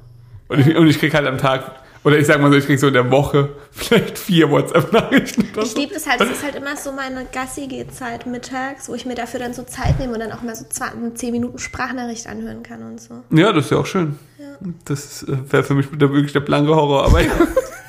Und 0.49 0.59
ich, 0.61 0.77
und 0.77 0.87
ich 0.89 0.99
krieg 0.99 1.15
halt 1.15 1.27
am 1.27 1.39
Tag, 1.39 1.65
oder 2.05 2.19
ich 2.19 2.27
sag 2.27 2.41
mal 2.41 2.51
so, 2.51 2.57
ich 2.59 2.67
krieg 2.67 2.79
so 2.79 2.89
in 2.89 2.95
der 2.95 3.11
Woche 3.11 3.51
vielleicht 3.71 4.19
vier 4.19 4.51
WhatsApp-Nachrichten. 4.51 5.49
Ich 5.63 5.77
liebe 5.77 5.95
das 5.95 6.07
halt, 6.09 6.21
es 6.21 6.31
ist 6.31 6.43
halt 6.45 6.55
immer 6.57 6.77
so 6.77 6.93
meine 6.93 7.27
Gassi-Zeit 7.33 8.27
mittags, 8.27 8.89
wo 8.89 8.95
ich 8.95 9.05
mir 9.07 9.15
dafür 9.15 9.41
dann 9.41 9.55
so 9.55 9.63
Zeit 9.65 9.99
nehme 9.99 10.15
und 10.15 10.21
dann 10.21 10.33
auch 10.33 10.43
mal 10.43 10.57
so 10.57 10.65
20, 10.69 11.17
10 11.17 11.33
Minuten 11.33 11.59
Sprachnachricht 11.59 12.27
anhören 12.27 12.63
kann 12.63 12.83
und 12.83 13.01
so. 13.01 13.23
Ja, 13.31 13.53
das 13.53 13.67
ist 13.67 13.71
ja 13.71 13.79
auch 13.79 13.87
schön. 13.87 14.19
Das 14.85 15.27
wäre 15.29 15.63
für 15.65 15.75
mich 15.75 15.87
wirklich 16.01 16.33
der 16.33 16.41
blanke 16.41 16.75
Horror, 16.75 17.05
aber 17.05 17.21
ja. 17.21 17.33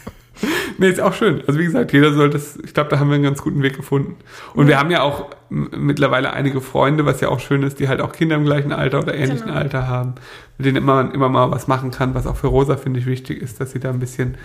nee, 0.78 0.90
ist 0.90 1.00
auch 1.02 1.14
schön. 1.14 1.42
Also 1.48 1.60
wie 1.60 1.66
gesagt, 1.66 1.94
jeder 1.94 2.14
soll 2.14 2.30
das, 2.30 2.58
ich 2.64 2.74
glaube, 2.74 2.90
da 2.90 3.00
haben 3.00 3.10
wir 3.10 3.16
einen 3.16 3.24
ganz 3.24 3.42
guten 3.42 3.62
Weg 3.64 3.76
gefunden. 3.76 4.16
Und 4.54 4.68
wir 4.68 4.80
haben 4.80 4.92
ja 4.92 5.02
auch 5.02 5.28
mittlerweile 5.50 6.34
einige 6.34 6.62
Freunde, 6.62 7.06
was 7.06 7.22
ja 7.22 7.30
auch 7.30 7.40
schön 7.40 7.64
ist, 7.64 7.80
die 7.80 7.88
halt 7.88 8.02
auch 8.02 8.12
Kinder 8.12 8.36
im 8.36 8.46
gleichen 8.46 8.72
Alter 8.72 9.00
oder 9.00 9.14
ähnlichen 9.16 9.48
Genau. 9.48 9.58
Alter 9.60 9.88
haben, 9.88 10.16
mit 10.58 10.66
denen 10.66 10.78
immer, 10.78 11.14
immer 11.14 11.30
mal 11.30 11.52
was 11.52 11.68
machen 11.68 11.92
kann, 11.92 12.16
was 12.16 12.26
auch 12.28 12.36
für 12.38 12.48
Rosa, 12.48 12.76
finde 12.78 13.00
ich, 13.00 13.06
wichtig 13.06 13.42
ist, 13.42 13.60
dass 13.60 13.72
sie 13.72 13.80
da 13.80 13.90
ein 13.90 14.00
bisschen 14.00 14.36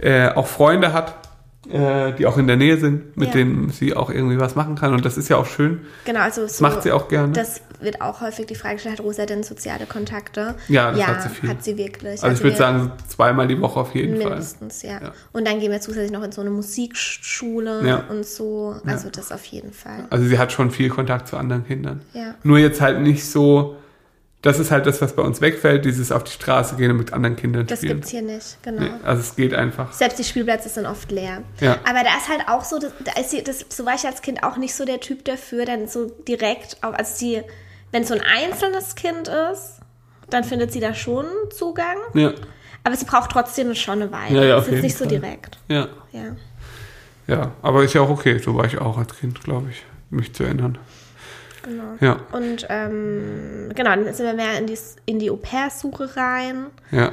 äh, 0.00 0.28
auch 0.28 0.46
Freunde 0.46 0.92
hat, 0.92 1.14
äh, 1.70 2.12
die 2.14 2.26
auch 2.26 2.38
in 2.38 2.46
der 2.46 2.56
Nähe 2.56 2.76
sind, 2.78 3.16
mit 3.16 3.28
Ja. 3.28 3.34
denen 3.34 3.70
sie 3.70 3.94
auch 3.94 4.10
irgendwie 4.10 4.38
was 4.38 4.54
machen 4.56 4.74
kann. 4.74 4.94
Und 4.94 5.04
das 5.04 5.16
ist 5.18 5.28
ja 5.28 5.36
auch 5.36 5.46
schön. 5.46 5.82
Genau, 6.04 6.20
also 6.20 6.46
so, 6.46 6.62
macht 6.62 6.82
sie 6.82 6.92
auch 6.92 7.08
gerne. 7.08 7.32
Das 7.32 7.60
wird 7.80 8.00
auch 8.00 8.20
häufig 8.20 8.46
die 8.46 8.54
Frage 8.54 8.74
gestellt, 8.76 8.98
hat 8.98 9.04
Rosa 9.04 9.26
denn 9.26 9.42
soziale 9.42 9.86
Kontakte? 9.86 10.54
Ja, 10.68 10.92
das 10.92 11.06
hat 11.06 11.22
sie 11.22 11.28
viel. 11.30 11.48
hat 11.50 11.64
sie 11.64 11.76
wirklich. 11.78 12.22
also 12.22 12.36
ich 12.36 12.42
würde 12.42 12.56
sagen, 12.56 12.92
zweimal 13.08 13.46
die 13.48 13.60
Woche 13.60 13.80
auf 13.80 13.94
jeden 13.94 14.16
Fall. 14.20 14.30
Mindestens, 14.30 14.82
ja. 14.82 15.00
Ja. 15.02 15.12
Und 15.32 15.46
dann 15.46 15.60
gehen 15.60 15.70
wir 15.72 15.80
zusätzlich 15.80 16.10
noch 16.12 16.22
in 16.22 16.32
so 16.32 16.40
eine 16.40 16.50
Musikschule 16.50 17.86
Ja. 17.86 18.04
und 18.08 18.26
so. 18.26 18.76
Also 18.86 19.10
das 19.10 19.32
auf 19.32 19.44
jeden 19.46 19.72
Fall. 19.72 20.06
Also 20.10 20.26
sie 20.26 20.38
hat 20.38 20.52
schon 20.52 20.70
viel 20.70 20.88
Kontakt 20.88 21.28
zu 21.28 21.36
anderen 21.36 21.66
Kindern. 21.66 22.02
Ja. 22.12 22.34
Nur 22.42 22.58
jetzt 22.58 22.80
halt 22.80 23.00
nicht 23.00 23.24
so, 23.24 23.76
das 24.42 24.58
ist 24.60 24.70
halt 24.70 24.86
das, 24.86 25.00
was 25.00 25.14
bei 25.14 25.22
uns 25.22 25.40
wegfällt, 25.40 25.84
dieses 25.84 26.12
auf 26.12 26.22
die 26.24 26.30
Straße 26.32 26.76
gehen 26.76 26.90
und 26.92 26.96
mit 26.98 27.12
anderen 27.12 27.34
Kindern 27.36 27.66
Das 27.66 27.78
spielen. 27.80 27.94
gibt's 27.96 28.10
hier 28.10 28.22
nicht, 28.22 28.58
genau. 28.62 28.82
Nee, 28.82 28.90
also 29.02 29.20
es 29.20 29.34
geht 29.34 29.52
einfach. 29.54 29.92
Selbst 29.92 30.18
die 30.18 30.24
Spielplätze 30.24 30.68
sind 30.68 30.86
oft 30.86 31.10
leer. 31.10 31.42
Ja. 31.60 31.72
Aber 31.88 32.04
da 32.04 32.16
ist 32.16 32.28
halt 32.28 32.42
auch 32.48 32.64
so, 32.64 32.78
das, 32.78 32.92
da 33.04 33.20
ist 33.20 33.30
sie, 33.30 33.42
das, 33.42 33.64
so 33.68 33.84
war 33.84 33.94
ich 33.94 34.04
als 34.06 34.22
Kind 34.22 34.42
auch 34.44 34.56
nicht 34.56 34.74
so 34.74 34.84
der 34.84 35.00
Typ 35.00 35.24
dafür, 35.24 35.64
dann 35.64 35.88
so 35.88 36.06
direkt, 36.28 36.76
auf, 36.82 36.94
also 36.94 37.12
sie, 37.16 37.42
wenn 37.92 38.02
es 38.02 38.08
so 38.08 38.14
ein 38.14 38.20
einzelnes 38.22 38.94
Kind 38.94 39.28
ist, 39.28 39.80
dann 40.30 40.44
findet 40.44 40.72
sie 40.72 40.80
da 40.80 40.94
schon 40.94 41.24
Zugang. 41.56 41.96
Ja, 42.14 42.32
Aber 42.84 42.96
sie 42.96 43.04
braucht 43.06 43.30
trotzdem 43.30 43.74
schon 43.74 44.02
eine 44.02 44.12
Weile. 44.12 44.36
Ja, 44.40 44.44
ja, 44.44 44.56
auf 44.58 44.66
es 44.68 44.74
ist 44.74 44.82
nicht 44.82 44.96
so 44.98 45.04
Fall. 45.04 45.18
direkt. 45.18 45.58
ja, 45.68 45.88
Ja. 46.12 46.36
ja. 47.26 47.52
Aber 47.62 47.82
ist 47.84 47.94
ja 47.94 48.02
auch 48.02 48.10
okay, 48.10 48.38
so 48.38 48.54
war 48.54 48.64
ich 48.66 48.78
auch 48.78 48.98
als 48.98 49.16
Kind, 49.16 49.42
glaube 49.42 49.68
ich, 49.70 49.82
mich 50.10 50.34
zu 50.34 50.44
erinnern. 50.44 50.78
Genau. 51.62 51.96
Ja, 52.00 52.20
Und 52.32 52.66
ähm, 52.70 53.70
genau, 53.74 53.90
dann 53.90 54.04
sind 54.14 54.24
wir 54.26 54.32
mehr 54.34 54.58
in 54.58 54.66
die, 54.66 54.78
in 55.06 55.18
die 55.18 55.30
Au-pair-Suche 55.30 56.16
rein. 56.16 56.66
ja, 56.90 57.12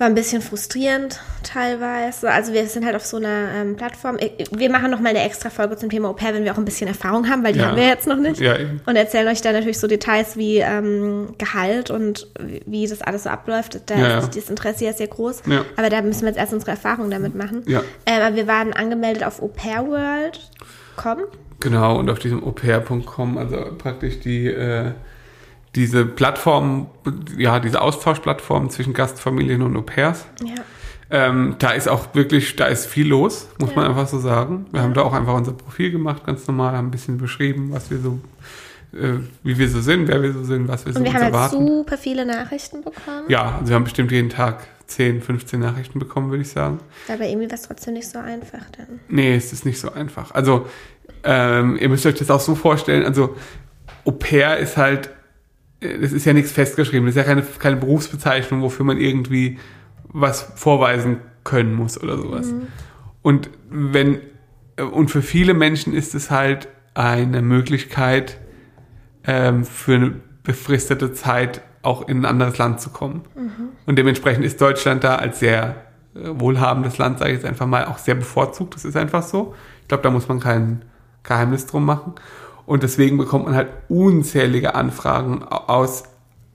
War 0.00 0.06
ein 0.06 0.14
bisschen 0.14 0.40
frustrierend 0.40 1.20
teilweise. 1.42 2.30
Also 2.30 2.54
wir 2.54 2.64
sind 2.66 2.86
halt 2.86 2.96
auf 2.96 3.04
so 3.04 3.18
einer 3.18 3.50
ähm, 3.54 3.76
Plattform. 3.76 4.16
Wir 4.50 4.70
machen 4.70 4.90
noch 4.90 4.98
mal 5.00 5.10
eine 5.10 5.22
extra 5.22 5.50
Folge 5.50 5.76
zum 5.76 5.90
Thema 5.90 6.08
Au-pair, 6.08 6.32
wenn 6.32 6.42
wir 6.42 6.52
auch 6.54 6.56
ein 6.56 6.64
bisschen 6.64 6.88
Erfahrung 6.88 7.28
haben, 7.28 7.44
weil 7.44 7.52
die 7.52 7.58
Ja. 7.58 7.66
haben 7.66 7.76
wir 7.76 7.86
jetzt 7.86 8.06
noch 8.06 8.16
nicht. 8.16 8.40
ja, 8.40 8.56
eben. 8.56 8.80
Und 8.86 8.96
erzählen 8.96 9.28
euch 9.28 9.42
dann 9.42 9.52
natürlich 9.52 9.78
so 9.78 9.86
Details 9.86 10.38
wie 10.38 10.56
ähm, 10.56 11.34
Gehalt 11.36 11.90
und 11.90 12.28
wie- 12.66 12.86
das 12.88 13.02
alles 13.02 13.24
so 13.24 13.28
abläuft. 13.28 13.78
Da 13.90 13.94
Ja, 13.94 14.18
ist 14.20 14.34
das 14.34 14.48
Interesse 14.48 14.86
ja 14.86 14.94
sehr 14.94 15.08
groß. 15.08 15.42
Aber 15.76 15.90
da 15.90 16.00
müssen 16.00 16.22
wir 16.22 16.28
jetzt 16.28 16.38
erst 16.38 16.54
unsere 16.54 16.70
Erfahrungen 16.70 17.10
damit 17.10 17.34
machen. 17.34 17.62
Ja. 17.66 17.82
Ähm, 18.06 18.22
aber 18.22 18.36
wir 18.36 18.46
waren 18.46 18.72
angemeldet 18.72 19.22
auf 19.22 19.42
aupairworld.com. 19.42 21.18
Genau, 21.60 21.98
und 21.98 22.08
auf 22.08 22.18
diesem 22.18 22.42
au-pair.com, 22.42 23.36
also 23.36 23.58
praktisch 23.76 24.18
die, 24.20 24.46
äh, 24.46 24.92
diese 25.76 26.04
Plattform, 26.04 26.88
ja, 27.38 27.60
diese 27.60 27.80
Austauschplattform 27.80 28.70
zwischen 28.70 28.92
Gastfamilien 28.92 29.62
und 29.62 29.76
Au-pairs. 29.76 30.26
Ja. 30.44 30.54
Ähm, 31.12 31.56
da 31.58 31.70
ist 31.70 31.88
auch 31.88 32.14
wirklich, 32.14 32.54
da 32.56 32.66
ist 32.66 32.86
viel 32.86 33.08
los, 33.08 33.48
muss 33.58 33.70
Ja. 33.70 33.76
man 33.76 33.86
einfach 33.86 34.06
so 34.08 34.18
sagen. 34.18 34.66
Wir 34.72 34.82
haben 34.82 34.94
da 34.94 35.02
auch 35.02 35.12
einfach 35.12 35.34
unser 35.34 35.52
Profil 35.52 35.90
gemacht, 35.90 36.24
ganz 36.24 36.46
normal, 36.46 36.76
haben 36.76 36.88
ein 36.88 36.90
bisschen 36.92 37.18
beschrieben, 37.18 37.70
was 37.72 37.90
wir 37.90 37.98
so, 37.98 38.18
äh, 38.92 39.18
wie 39.42 39.58
wir 39.58 39.68
so 39.68 39.80
sind, 39.80 40.06
wer 40.08 40.22
wir 40.22 40.32
so 40.32 40.44
sind, 40.44 40.68
was 40.68 40.86
wir 40.86 40.92
so 40.92 40.98
Und 41.00 41.04
wir 41.04 41.10
uns 41.10 41.16
haben 41.16 41.24
halt 41.24 41.34
erwarten. 41.34 41.66
super 41.66 41.98
viele 41.98 42.24
Nachrichten 42.26 42.82
bekommen. 42.82 43.24
ja, 43.28 43.56
also 43.58 43.68
wir 43.68 43.74
haben 43.74 43.84
bestimmt 43.84 44.12
jeden 44.12 44.28
Tag 44.30 44.66
10, 44.86 45.20
15 45.22 45.58
Nachrichten 45.60 45.98
bekommen, 46.00 46.30
würde 46.30 46.42
ich 46.42 46.50
sagen. 46.50 46.78
Aber 47.12 47.24
irgendwie 47.24 47.48
war 47.48 47.54
es 47.54 47.62
trotzdem 47.62 47.94
nicht 47.94 48.08
so 48.08 48.18
einfach 48.18 48.64
dann. 48.76 49.00
Nee, 49.08 49.34
es 49.36 49.52
ist 49.52 49.64
nicht 49.66 49.78
so 49.80 49.92
einfach. 49.92 50.32
Also, 50.32 50.66
ähm, 51.24 51.76
ihr 51.80 51.88
müsst 51.88 52.06
euch 52.06 52.14
das 52.16 52.30
auch 52.30 52.40
so 52.40 52.54
vorstellen, 52.54 53.04
also 53.04 53.36
Au 54.04 54.12
pair 54.12 54.58
ist 54.58 54.76
halt, 54.76 55.10
das 55.80 56.12
ist 56.12 56.24
ja 56.26 56.32
nichts 56.32 56.52
festgeschrieben, 56.52 57.06
das 57.06 57.16
ist 57.16 57.18
ja 57.18 57.24
keine, 57.24 57.42
keine 57.42 57.76
Berufsbezeichnung, 57.76 58.62
wofür 58.62 58.84
man 58.84 58.98
irgendwie 58.98 59.58
was 60.04 60.42
vorweisen 60.54 61.18
können 61.44 61.74
muss 61.74 62.00
oder 62.00 62.18
sowas. 62.18 62.48
Und 63.22 63.50
wenn, 63.70 64.20
und 64.92 65.10
für 65.10 65.22
viele 65.22 65.54
Menschen 65.54 65.92
ist 65.92 66.14
es 66.14 66.30
halt 66.30 66.68
eine 66.94 67.42
Möglichkeit, 67.42 68.38
ähm, 69.24 69.64
für 69.64 69.94
eine 69.94 70.14
befristete 70.42 71.12
Zeit 71.12 71.62
auch 71.82 72.08
in 72.08 72.20
ein 72.20 72.24
anderes 72.26 72.58
Land 72.58 72.80
zu 72.80 72.90
kommen. 72.90 73.22
Und 73.86 73.96
dementsprechend 73.96 74.44
ist 74.44 74.60
Deutschland 74.60 75.04
da 75.04 75.16
als 75.16 75.40
sehr 75.40 75.76
äh, 76.14 76.20
wohlhabendes 76.34 76.98
Land, 76.98 77.18
sage 77.18 77.32
ich 77.32 77.36
jetzt 77.38 77.46
einfach 77.46 77.66
mal, 77.66 77.86
auch 77.86 77.98
sehr 77.98 78.14
bevorzugt. 78.14 78.74
Das 78.74 78.84
ist 78.84 78.96
einfach 78.96 79.22
so. 79.22 79.54
Ich 79.82 79.88
glaube, 79.88 80.02
da 80.02 80.10
muss 80.10 80.28
man 80.28 80.40
kein 80.40 80.82
Geheimnis 81.22 81.66
drum 81.66 81.84
machen. 81.84 82.14
Und 82.66 82.82
deswegen 82.82 83.18
bekommt 83.18 83.46
man 83.46 83.54
halt 83.54 83.68
unzählige 83.88 84.74
Anfragen 84.74 85.42
aus 85.44 86.04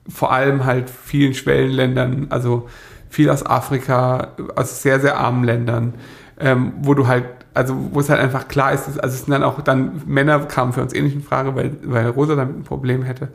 vor 0.08 0.32
allem 0.32 0.64
halt 0.64 0.90
vielen 0.90 1.34
Schwellenländern, 1.34 2.26
also 2.30 2.68
viel 3.08 3.30
aus 3.30 3.44
Afrika, 3.44 4.32
aus 4.54 4.82
sehr, 4.82 5.00
sehr 5.00 5.18
armen 5.18 5.44
Ländern, 5.44 5.94
ähm, 6.38 6.74
wo 6.82 6.94
du 6.94 7.06
halt, 7.06 7.24
also 7.54 7.74
wo 7.92 8.00
es 8.00 8.08
halt 8.08 8.20
einfach 8.20 8.48
klar 8.48 8.72
ist, 8.72 8.86
dass, 8.86 8.98
also 8.98 9.14
es 9.14 9.24
sind 9.24 9.32
dann 9.32 9.42
auch 9.42 9.60
dann 9.62 10.02
Männer 10.06 10.38
kamen 10.40 10.72
für 10.72 10.82
uns 10.82 10.92
ähnlich 10.92 11.14
in 11.14 11.22
Frage, 11.22 11.54
weil, 11.56 11.76
weil 11.82 12.08
Rosa 12.08 12.36
damit 12.36 12.56
ein 12.56 12.64
Problem 12.64 13.02
hätte. 13.02 13.28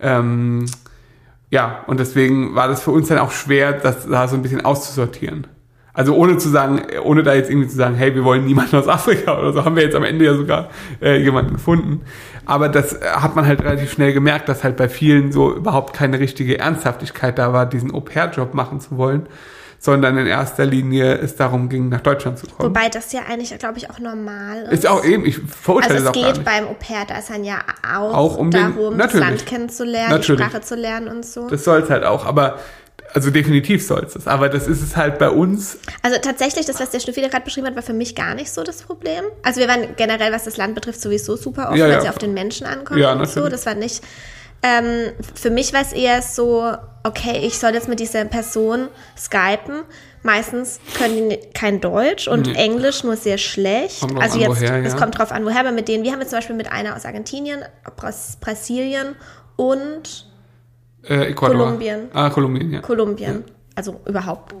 Ähm, 0.00 0.66
ja, 1.50 1.84
und 1.86 2.00
deswegen 2.00 2.54
war 2.54 2.68
das 2.68 2.82
für 2.82 2.92
uns 2.92 3.08
dann 3.08 3.18
auch 3.18 3.32
schwer, 3.32 3.72
das 3.72 4.08
da 4.08 4.28
so 4.28 4.36
ein 4.36 4.42
bisschen 4.42 4.64
auszusortieren. 4.64 5.46
Also 6.00 6.14
ohne 6.14 6.38
zu 6.38 6.48
sagen, 6.48 6.80
ohne 7.04 7.22
da 7.22 7.34
jetzt 7.34 7.50
irgendwie 7.50 7.68
zu 7.68 7.76
sagen, 7.76 7.94
hey, 7.94 8.14
wir 8.14 8.24
wollen 8.24 8.46
niemanden 8.46 8.74
aus 8.76 8.88
Afrika 8.88 9.38
oder 9.38 9.52
so, 9.52 9.66
haben 9.66 9.76
wir 9.76 9.82
jetzt 9.82 9.94
am 9.94 10.04
Ende 10.04 10.24
ja 10.24 10.34
sogar 10.34 10.70
äh, 11.02 11.18
jemanden 11.18 11.52
gefunden. 11.52 12.00
Aber 12.46 12.70
das 12.70 12.94
äh, 12.94 13.00
hat 13.04 13.36
man 13.36 13.46
halt 13.46 13.62
relativ 13.62 13.92
schnell 13.92 14.14
gemerkt, 14.14 14.48
dass 14.48 14.64
halt 14.64 14.78
bei 14.78 14.88
vielen 14.88 15.30
so 15.30 15.54
überhaupt 15.54 15.92
keine 15.94 16.18
richtige 16.18 16.58
Ernsthaftigkeit 16.58 17.38
da 17.38 17.52
war, 17.52 17.66
diesen 17.66 17.92
Au-pair-Job 17.92 18.54
machen 18.54 18.80
zu 18.80 18.96
wollen, 18.96 19.26
sondern 19.78 20.16
in 20.16 20.26
erster 20.26 20.64
Linie 20.64 21.18
es 21.18 21.36
darum 21.36 21.68
ging, 21.68 21.90
nach 21.90 22.00
Deutschland 22.00 22.38
zu 22.38 22.46
kommen. 22.46 22.70
Wobei 22.70 22.88
das 22.88 23.12
ja 23.12 23.20
eigentlich, 23.28 23.58
glaube 23.58 23.76
ich, 23.76 23.90
auch 23.90 23.98
normal 23.98 24.62
ist. 24.70 24.72
ist 24.84 24.86
auch 24.88 25.04
eben, 25.04 25.26
ich 25.26 25.38
verurteile 25.38 25.96
also 25.96 26.06
es 26.08 26.12
das 26.12 26.16
auch 26.16 26.22
gar 26.26 26.32
geht 26.32 26.44
beim 26.46 26.64
Au-pair, 26.66 27.04
da 27.06 27.18
ist 27.18 27.28
dann 27.28 27.44
ja 27.44 27.58
auch, 27.94 28.14
Auch 28.14 28.36
um 28.38 28.50
den- 28.50 28.74
darum, 28.74 28.96
natürlich. 28.96 29.20
das 29.20 29.30
Land 29.30 29.46
kennenzulernen, 29.46 30.10
Natürlich. 30.12 30.40
die 30.40 30.48
Sprache 30.48 30.62
zu 30.62 30.76
lernen 30.76 31.08
und 31.08 31.26
so. 31.26 31.46
Das 31.48 31.62
soll 31.62 31.80
es 31.80 31.90
halt 31.90 32.04
auch, 32.04 32.24
aber 32.24 32.58
also 33.12 33.30
definitiv 33.30 33.86
soll 33.86 34.04
es 34.04 34.14
das. 34.14 34.26
Aber 34.26 34.48
das 34.48 34.66
ist 34.66 34.82
es 34.82 34.96
halt 34.96 35.18
bei 35.18 35.30
uns 35.30 35.78
Also 36.02 36.18
tatsächlich, 36.20 36.66
das, 36.66 36.80
was 36.80 36.90
der 36.90 37.00
Steffi 37.00 37.20
gerade 37.22 37.44
beschrieben 37.44 37.66
hat, 37.66 37.74
war 37.76 37.82
für 37.82 37.92
mich 37.92 38.14
gar 38.14 38.34
nicht 38.34 38.50
so 38.52 38.62
das 38.62 38.82
Problem. 38.82 39.24
Also 39.42 39.60
wir 39.60 39.68
waren 39.68 39.96
generell, 39.96 40.32
was 40.32 40.44
das 40.44 40.56
Land 40.56 40.74
betrifft, 40.74 41.00
sowieso 41.00 41.36
super 41.36 41.68
offen, 41.68 41.76
Ja, 41.78 41.84
weil 41.86 41.92
ja. 41.92 42.00
sie 42.02 42.08
auf 42.08 42.18
den 42.18 42.34
Menschen 42.34 42.66
ankommen 42.66 43.00
Ja, 43.00 43.12
und 43.12 43.28
so. 43.28 43.48
Das 43.48 43.66
war 43.66 43.74
nicht. 43.74 44.02
Ähm, 44.62 45.12
für 45.34 45.50
mich 45.50 45.72
war 45.72 45.80
es 45.80 45.92
eher 45.92 46.20
so, 46.20 46.70
okay, 47.02 47.40
ich 47.46 47.58
soll 47.58 47.72
jetzt 47.72 47.88
mit 47.88 47.98
dieser 47.98 48.24
Person 48.26 48.88
skypen. 49.16 49.82
Meistens 50.22 50.80
können 50.98 51.30
die 51.30 51.38
kein 51.54 51.80
Deutsch 51.80 52.28
und 52.28 52.46
Nee. 52.46 52.52
Englisch 52.54 53.02
nur 53.04 53.16
sehr 53.16 53.38
schlecht. 53.38 54.00
Kommt 54.00 54.20
also 54.22 54.38
jetzt, 54.38 54.48
woher, 54.50 54.84
es 54.84 54.94
kommt 54.96 55.16
drauf 55.18 55.32
an, 55.32 55.46
woher, 55.46 55.60
aber 55.60 55.72
mit 55.72 55.88
denen, 55.88 56.04
wir 56.04 56.12
haben 56.12 56.20
jetzt 56.20 56.28
zum 56.28 56.36
Beispiel 56.38 56.56
mit 56.56 56.70
einer 56.70 56.94
aus 56.94 57.06
Argentinien, 57.06 57.62
Bras 57.96 58.36
Brasilien 58.38 59.16
und 59.56 60.26
äh, 61.08 61.30
Ecuador. 61.30 61.58
Kolumbien. 61.66 62.08
Ah, 62.12 62.30
Kolumbien, 62.30 62.72
ja. 62.72 62.80
Kolumbien. 62.80 63.44
also 63.74 64.00
überhaupt 64.06 64.54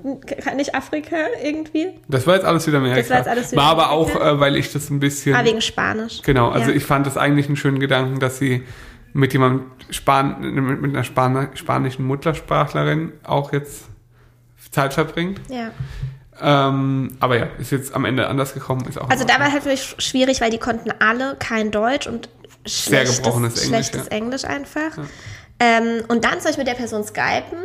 nicht 0.56 0.74
Afrika 0.74 1.16
irgendwie. 1.42 1.88
Das 2.08 2.26
war 2.26 2.34
jetzt 2.36 2.44
alles 2.46 2.64
Südamerika. 2.64 3.00
Das 3.00 3.10
war 3.10 3.16
jetzt 3.18 3.28
alles 3.28 3.56
War 3.56 3.64
aber 3.70 3.90
auch, 3.90 4.06
Südamerika. 4.08 4.36
äh, 4.36 4.40
weil 4.40 4.56
ich 4.56 4.72
das 4.72 4.88
ein 4.90 5.00
bisschen. 5.00 5.34
Ah, 5.34 5.44
wegen 5.44 5.60
Spanisch. 5.60 6.22
Genau, 6.22 6.48
also 6.48 6.70
Ja. 6.70 6.76
ich 6.76 6.84
fand 6.84 7.06
das 7.06 7.16
eigentlich 7.16 7.46
einen 7.46 7.56
schönen 7.56 7.80
Gedanken, 7.80 8.18
dass 8.20 8.38
sie 8.38 8.62
mit 9.12 9.32
jemandem 9.32 9.66
Span 9.90 10.40
mit, 10.40 10.80
mit 10.80 10.94
einer 10.94 11.04
Span 11.04 11.48
spanischen 11.54 12.06
Muttersprachlerin 12.06 13.12
auch 13.24 13.52
jetzt 13.52 13.84
Zeit 14.70 14.94
verbringt. 14.94 15.40
Ja. 15.48 15.70
Ähm, 16.40 17.16
aber 17.20 17.36
ja, 17.36 17.48
ist 17.58 17.72
jetzt 17.72 17.92
am 17.94 18.04
Ende 18.04 18.28
anders 18.28 18.54
gekommen. 18.54 18.86
Ist 18.88 18.98
auch 19.00 19.10
Also 19.10 19.24
da 19.24 19.34
war 19.40 19.52
halt 19.52 19.64
wirklich 19.64 19.96
schwierig, 19.98 20.40
weil 20.40 20.50
die 20.50 20.58
konnten 20.58 20.90
alle 21.00 21.36
kein 21.38 21.70
Deutsch 21.70 22.06
und 22.06 22.28
schlechtes, 22.64 23.18
gebrochenes 23.18 23.54
Englisch, 23.64 23.68
schlechtes 23.88 24.04
ja. 24.10 24.16
Englisch 24.16 24.44
einfach. 24.44 24.92
Ähm, 25.60 26.02
und 26.08 26.24
dann 26.24 26.40
soll 26.40 26.50
ich 26.50 26.58
mit 26.58 26.66
der 26.66 26.74
Person 26.74 27.04
skypen. 27.04 27.58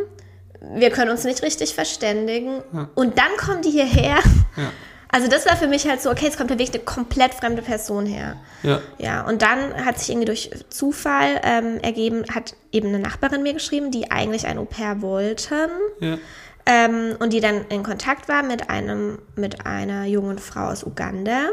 Wir 0.75 0.91
können 0.91 1.11
uns 1.11 1.23
nicht 1.23 1.41
richtig 1.41 1.73
verständigen. 1.73 2.61
Und 2.95 3.17
dann 3.17 3.35
kommen 3.37 3.61
die 3.61 3.71
hierher. 3.71 4.17
Ja. 4.57 4.71
Also 5.09 5.29
das 5.29 5.45
war 5.45 5.55
für 5.55 5.67
mich 5.67 5.87
halt 5.87 6.01
so, 6.01 6.11
okay, 6.11 6.27
es 6.27 6.35
kommt 6.35 6.49
wirklich 6.49 6.73
eine 6.73 6.83
komplett 6.83 7.33
fremde 7.33 7.61
Person 7.61 8.05
her. 8.05 8.35
Ja. 8.63 8.81
Ja, 8.97 9.21
und 9.25 9.41
dann 9.41 9.85
hat 9.85 9.97
sich 9.97 10.09
irgendwie 10.09 10.25
durch 10.25 10.49
Zufall 10.69 11.39
ähm, 11.43 11.79
ergeben, 11.79 12.25
hat 12.33 12.55
eben 12.73 12.89
eine 12.89 12.99
Nachbarin 12.99 13.41
mir 13.41 13.53
geschrieben, 13.53 13.91
die 13.91 14.11
eigentlich 14.11 14.45
ein 14.45 14.57
Au-pair 14.57 15.01
wollten. 15.01 15.69
Ja. 16.01 16.17
Ähm, 16.65 17.15
und 17.19 17.31
die 17.31 17.39
dann 17.39 17.65
in 17.69 17.83
Kontakt 17.83 18.27
war 18.27 18.43
mit 18.43 18.69
einem, 18.69 19.19
mit 19.35 19.65
einer 19.65 20.03
jungen 20.05 20.39
Frau 20.39 20.67
aus 20.67 20.83
Uganda, 20.83 21.49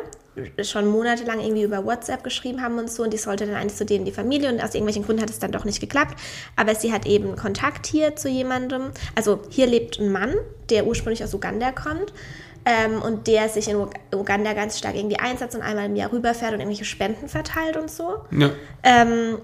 schon 0.62 0.86
monatelang 0.86 1.40
irgendwie 1.40 1.62
über 1.62 1.84
WhatsApp 1.84 2.24
geschrieben 2.24 2.62
haben 2.62 2.78
und 2.78 2.90
so, 2.90 3.02
und 3.02 3.12
die 3.12 3.18
sollte 3.18 3.46
dann 3.46 3.56
eigentlich 3.56 3.76
zu 3.76 3.84
denen 3.84 4.00
in 4.00 4.04
die 4.06 4.12
Familie 4.12 4.50
und 4.50 4.60
aus 4.60 4.74
irgendwelchen 4.74 5.04
Gründen 5.04 5.22
hat 5.22 5.30
es 5.30 5.38
dann 5.38 5.52
doch 5.52 5.64
nicht 5.64 5.80
geklappt. 5.80 6.18
Aber 6.56 6.74
sie 6.74 6.92
hat 6.92 7.06
eben 7.06 7.36
Kontakt 7.36 7.86
hier 7.86 8.16
zu 8.16 8.28
jemandem. 8.28 8.90
Also 9.14 9.40
hier 9.50 9.66
lebt 9.66 9.98
ein 9.98 10.10
Mann, 10.10 10.34
der 10.70 10.86
ursprünglich 10.86 11.22
aus 11.22 11.34
Uganda 11.34 11.72
kommt. 11.72 12.12
Ähm, 12.64 13.02
und 13.02 13.26
der 13.26 13.48
sich 13.48 13.66
in 13.68 13.76
Ug- 13.76 13.96
Uganda 14.14 14.52
ganz 14.52 14.78
stark 14.78 14.94
irgendwie 14.94 15.18
einsetzt 15.18 15.56
und 15.56 15.62
einmal 15.62 15.86
im 15.86 15.96
Jahr 15.96 16.12
rüberfährt 16.12 16.52
und 16.52 16.60
irgendwelche 16.60 16.84
Spenden 16.84 17.28
verteilt 17.28 17.76
und 17.76 17.90
so. 17.90 18.18
Ja. 18.30 18.50
Ähm, 18.84 19.38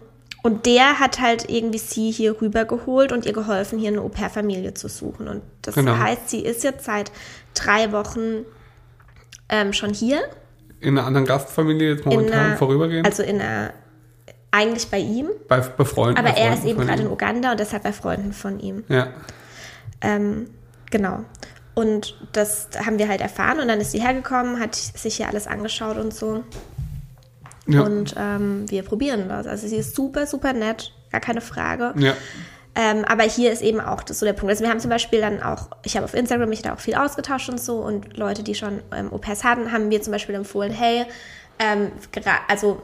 und 0.45 0.67
der 0.67 1.01
hat 1.01 1.21
halt 1.21 1.51
irgendwie 1.51 1.79
sie 1.79 2.13
hier 2.13 2.41
rübergeholt 2.41 3.11
und 3.11 3.27
ihr 3.27 3.33
geholfen, 3.33 3.77
hier 3.81 3.89
eine 3.89 4.03
Au-pair-Familie 4.03 4.75
zu 4.75 4.87
suchen. 4.89 5.27
Und 5.27 5.43
das 5.63 5.75
Genau. 5.75 5.99
heißt, 5.99 6.31
sie 6.31 6.39
ist 6.45 6.63
jetzt 6.63 6.85
seit 6.85 7.11
drei 7.55 7.91
Wochen 7.91 8.45
ähm, 9.49 9.73
schon 9.73 9.93
hier. 9.93 10.21
In 10.81 10.97
einer 10.97 11.07
anderen 11.07 11.27
Gastfamilie 11.27 11.95
jetzt 11.95 12.07
momentan 12.07 12.39
einer, 12.39 12.57
vorübergehend. 12.57 13.07
Also 13.07 13.23
in 13.23 13.41
einer, 13.41 13.73
eigentlich 14.51 14.89
bei 14.89 14.99
ihm. 14.99 15.29
bei 15.49 15.61
Befreunden. 15.61 16.19
Aber 16.19 16.33
bei 16.33 16.41
er 16.41 16.55
ist 16.55 16.61
Freunden 16.61 16.81
eben 16.81 16.87
gerade 16.87 17.03
in. 17.03 17.09
Uganda 17.09 17.51
und 17.53 17.61
deshalb 17.61 17.83
bei 17.83 17.93
Freunden 17.93 18.33
von 18.33 18.61
ihm. 18.61 18.85
Ja. 18.89 19.09
Ähm, 20.01 20.51
genau. 20.91 21.25
Und 21.75 22.17
das 22.33 22.69
haben 22.85 22.99
wir 22.99 23.09
halt 23.09 23.21
erfahren 23.21 23.61
und 23.61 23.69
dann 23.69 23.81
ist 23.81 23.93
sie 23.93 24.01
hergekommen, 24.01 24.59
hat 24.59 24.75
sich 24.75 25.17
hier 25.17 25.29
alles 25.29 25.47
angeschaut 25.47 25.97
und 25.97 26.13
so. 26.13 26.43
Ja. 27.67 27.83
Und 27.83 28.15
ähm, 28.17 28.69
wir 28.69 28.83
probieren 28.83 29.29
das. 29.29 29.47
Also 29.47 29.69
sie 29.69 29.77
ist 29.77 29.95
super, 29.95 30.27
super 30.27 30.53
nett, 30.53 30.93
gar 31.13 31.21
keine 31.21 31.41
Frage. 31.41 31.95
ja. 31.97 32.15
Ähm, 32.81 33.05
aber 33.07 33.25
hier 33.25 33.51
ist 33.51 33.61
eben 33.61 33.81
auch 33.81 34.05
das 34.05 34.21
so 34.21 34.27
der 34.27 34.35
Punkt. 34.35 34.51
Also 34.51 34.63
wir 34.63 34.71
haben 34.71 34.79
zum 34.79 34.91
Beispiel 34.91 35.21
dann 35.21 35.43
auch, 35.43 35.69
ich 35.83 35.97
habe 35.97 36.05
auf 36.05 36.15
Instagram 36.15 36.49
mich 36.49 36.63
da 36.63 36.75
auch 36.75 36.79
viel 36.79 36.95
ausgetauscht 36.95 37.49
und 37.49 37.61
so 37.61 37.79
und 37.79 38.17
Leute, 38.17 38.45
die 38.45 38.55
schon 38.55 38.81
ähm, 38.95 39.13
Au-pairs 39.13 39.43
hatten, 39.43 39.73
haben 39.73 39.89
mir 39.89 40.01
zum 40.01 40.13
Beispiel 40.13 40.37
empfohlen, 40.37 40.71
hey, 40.71 41.05
ähm, 41.59 41.91
also 42.47 42.81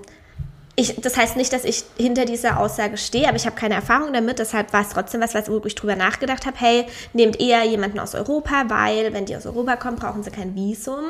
ich, 0.75 0.97
das 1.01 1.17
heißt 1.17 1.37
nicht, 1.37 1.53
dass 1.53 1.65
ich 1.65 1.85
hinter 1.97 2.25
dieser 2.25 2.59
Aussage 2.59 2.97
stehe, 2.97 3.29
aber 3.29 3.37
ich 3.37 3.47
habe 3.47 3.55
keine 3.55 3.75
Erfahrung 3.75 4.13
damit. 4.13 4.41
Deshalb 4.41 4.73
war 4.73 4.81
es 4.81 4.89
trotzdem 4.89 5.21
was, 5.21 5.33
was 5.33 5.49
wo 5.49 5.63
ich 5.65 5.77
drüber 5.77 5.95
nachgedacht 5.95 6.45
habe. 6.45 6.57
Hey, 6.59 6.87
nehmt 7.13 7.41
eher 7.41 7.63
jemanden 7.63 8.01
aus 8.01 8.17
Europa, 8.17 8.65
weil 8.67 9.13
wenn 9.13 9.27
die 9.27 9.37
aus 9.37 9.47
Europa 9.47 9.77
kommen, 9.77 9.97
brauchen 9.97 10.25
sie 10.25 10.33
kein 10.33 10.57
Visum. 10.57 11.05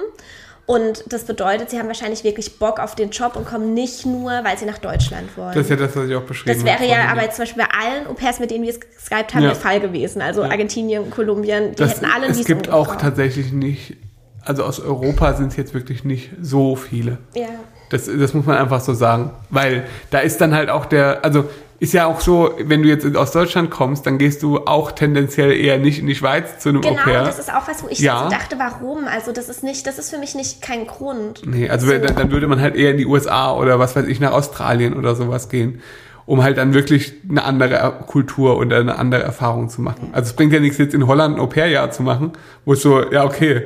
Und 0.67 1.05
das 1.13 1.25
bedeutet, 1.25 1.69
sie 1.71 1.79
haben 1.79 1.89
wahrscheinlich 1.89 2.25
wirklich 2.25 2.59
Bock 2.59 2.81
auf 2.81 2.95
den 2.95 3.11
Job 3.11 3.37
und 3.37 3.47
kommen 3.47 3.75
nicht 3.75 4.07
nur, 4.07 4.31
weil 4.45 4.57
sie 4.57 4.65
nach 4.65 4.79
Deutschland 4.79 5.37
wollen. 5.37 5.53
Das 5.53 5.65
ist 5.65 5.71
ja 5.71 5.77
das, 5.77 5.95
was 5.95 6.09
ich 6.09 6.15
auch 6.17 6.23
beschrieben 6.23 6.57
Das 6.57 6.65
wäre 6.65 6.79
habe 6.79 6.87
ja 6.89 7.13
aber 7.13 7.23
jetzt 7.23 7.37
zum 7.37 7.43
Beispiel 7.45 7.65
bei 7.65 7.69
allen 7.79 8.07
Au-pairs, 8.07 8.41
mit 8.41 8.51
denen 8.51 8.65
wir 8.65 8.73
geskypt 8.73 9.35
haben, 9.35 9.43
Ja. 9.43 9.49
der 9.51 9.57
Fall 9.57 9.81
gewesen. 9.81 10.23
Also 10.23 10.43
Argentinien, 10.43 11.11
Kolumbien, 11.11 11.73
die 11.73 11.77
Das, 11.77 11.97
hätten 11.97 12.07
alle 12.07 12.29
es 12.29 12.45
gibt 12.47 12.71
auch 12.71 12.85
gebraucht. 12.87 13.01
tatsächlich 13.03 13.53
nicht, 13.53 13.97
also 14.43 14.65
aus 14.65 14.81
Europa 14.81 15.35
sind 15.35 15.49
es 15.49 15.57
jetzt 15.57 15.75
wirklich 15.75 16.03
nicht 16.05 16.31
so 16.41 16.77
viele. 16.77 17.19
Ja. 17.35 17.47
Das, 17.91 18.07
das 18.07 18.33
muss 18.33 18.47
man 18.47 18.57
einfach 18.57 18.81
so 18.81 18.95
sagen. 18.95 19.33
Weil 19.51 19.85
da 20.11 20.21
ist 20.21 20.41
dann 20.41 20.55
halt 20.55 20.71
auch 20.71 20.87
der, 20.87 21.23
also 21.27 21.45
ist 21.81 21.93
ja 21.93 22.07
auch 22.07 22.21
so, 22.21 22.55
wenn 22.63 22.83
du 22.83 22.89
jetzt 22.89 23.17
aus 23.17 23.33
Deutschland 23.33 23.71
kommst, 23.71 24.07
dann 24.07 24.17
gehst 24.19 24.43
du 24.43 24.61
auch 24.67 24.93
tendenziell 24.93 25.53
eher 25.53 25.79
nicht 25.79 25.99
in 25.99 26.07
die 26.07 26.15
Schweiz 26.15 26.59
zu 26.61 26.69
einem 26.71 26.81
Genau, 26.81 26.95
Au-pair. 27.01 27.25
das 27.25 27.39
ist 27.39 27.53
auch 27.53 27.67
was, 27.69 27.83
wo 27.83 27.89
ich 27.89 27.99
Ja. 27.99 28.25
so 28.25 28.31
dachte, 28.31 28.57
warum? 28.59 29.05
Also 29.07 29.33
das 29.33 29.49
ist 29.49 29.63
nicht, 29.65 29.87
das 29.87 29.99
ist 29.99 30.11
für 30.11 30.19
mich 30.19 30.35
nicht 30.35 30.63
kein 30.63 30.87
Grund. 30.87 31.43
Nee, 31.47 31.69
also 31.69 31.87
So. 31.87 31.99
dann, 31.99 32.17
dann 32.17 32.31
würde 32.31 32.47
man 32.47 32.61
halt 32.61 32.77
eher 32.77 32.91
in 32.93 32.97
die 32.99 33.07
USA 33.07 33.53
oder 33.55 33.79
was 33.79 33.97
weiß 33.97 34.07
ich, 34.07 34.21
nach 34.21 34.33
Australien 34.33 34.95
oder 34.97 35.15
sowas 35.17 35.49
gehen, 35.49 35.81
um 36.27 36.43
halt 36.43 36.57
dann 36.57 36.73
wirklich 36.75 37.13
eine 37.29 37.45
andere 37.45 37.75
Er- 37.75 37.91
Kultur 37.91 38.57
und 38.57 38.73
eine 38.73 38.97
andere 38.99 39.23
Erfahrung 39.23 39.69
zu 39.69 39.83
machen. 39.83 40.09
Also 40.13 40.31
es 40.31 40.37
bringt 40.37 40.53
ja 40.53 40.61
nichts, 40.61 40.79
jetzt 40.79 40.95
in 40.95 41.07
Holland 41.07 41.37
ein 41.37 41.41
Au-pair-Jahr 41.41 41.91
zu 41.91 42.03
machen, 42.03 42.33
wo 42.65 42.73
es 42.75 42.83
so, 42.83 43.11
ja, 43.13 43.25
okay, 43.25 43.63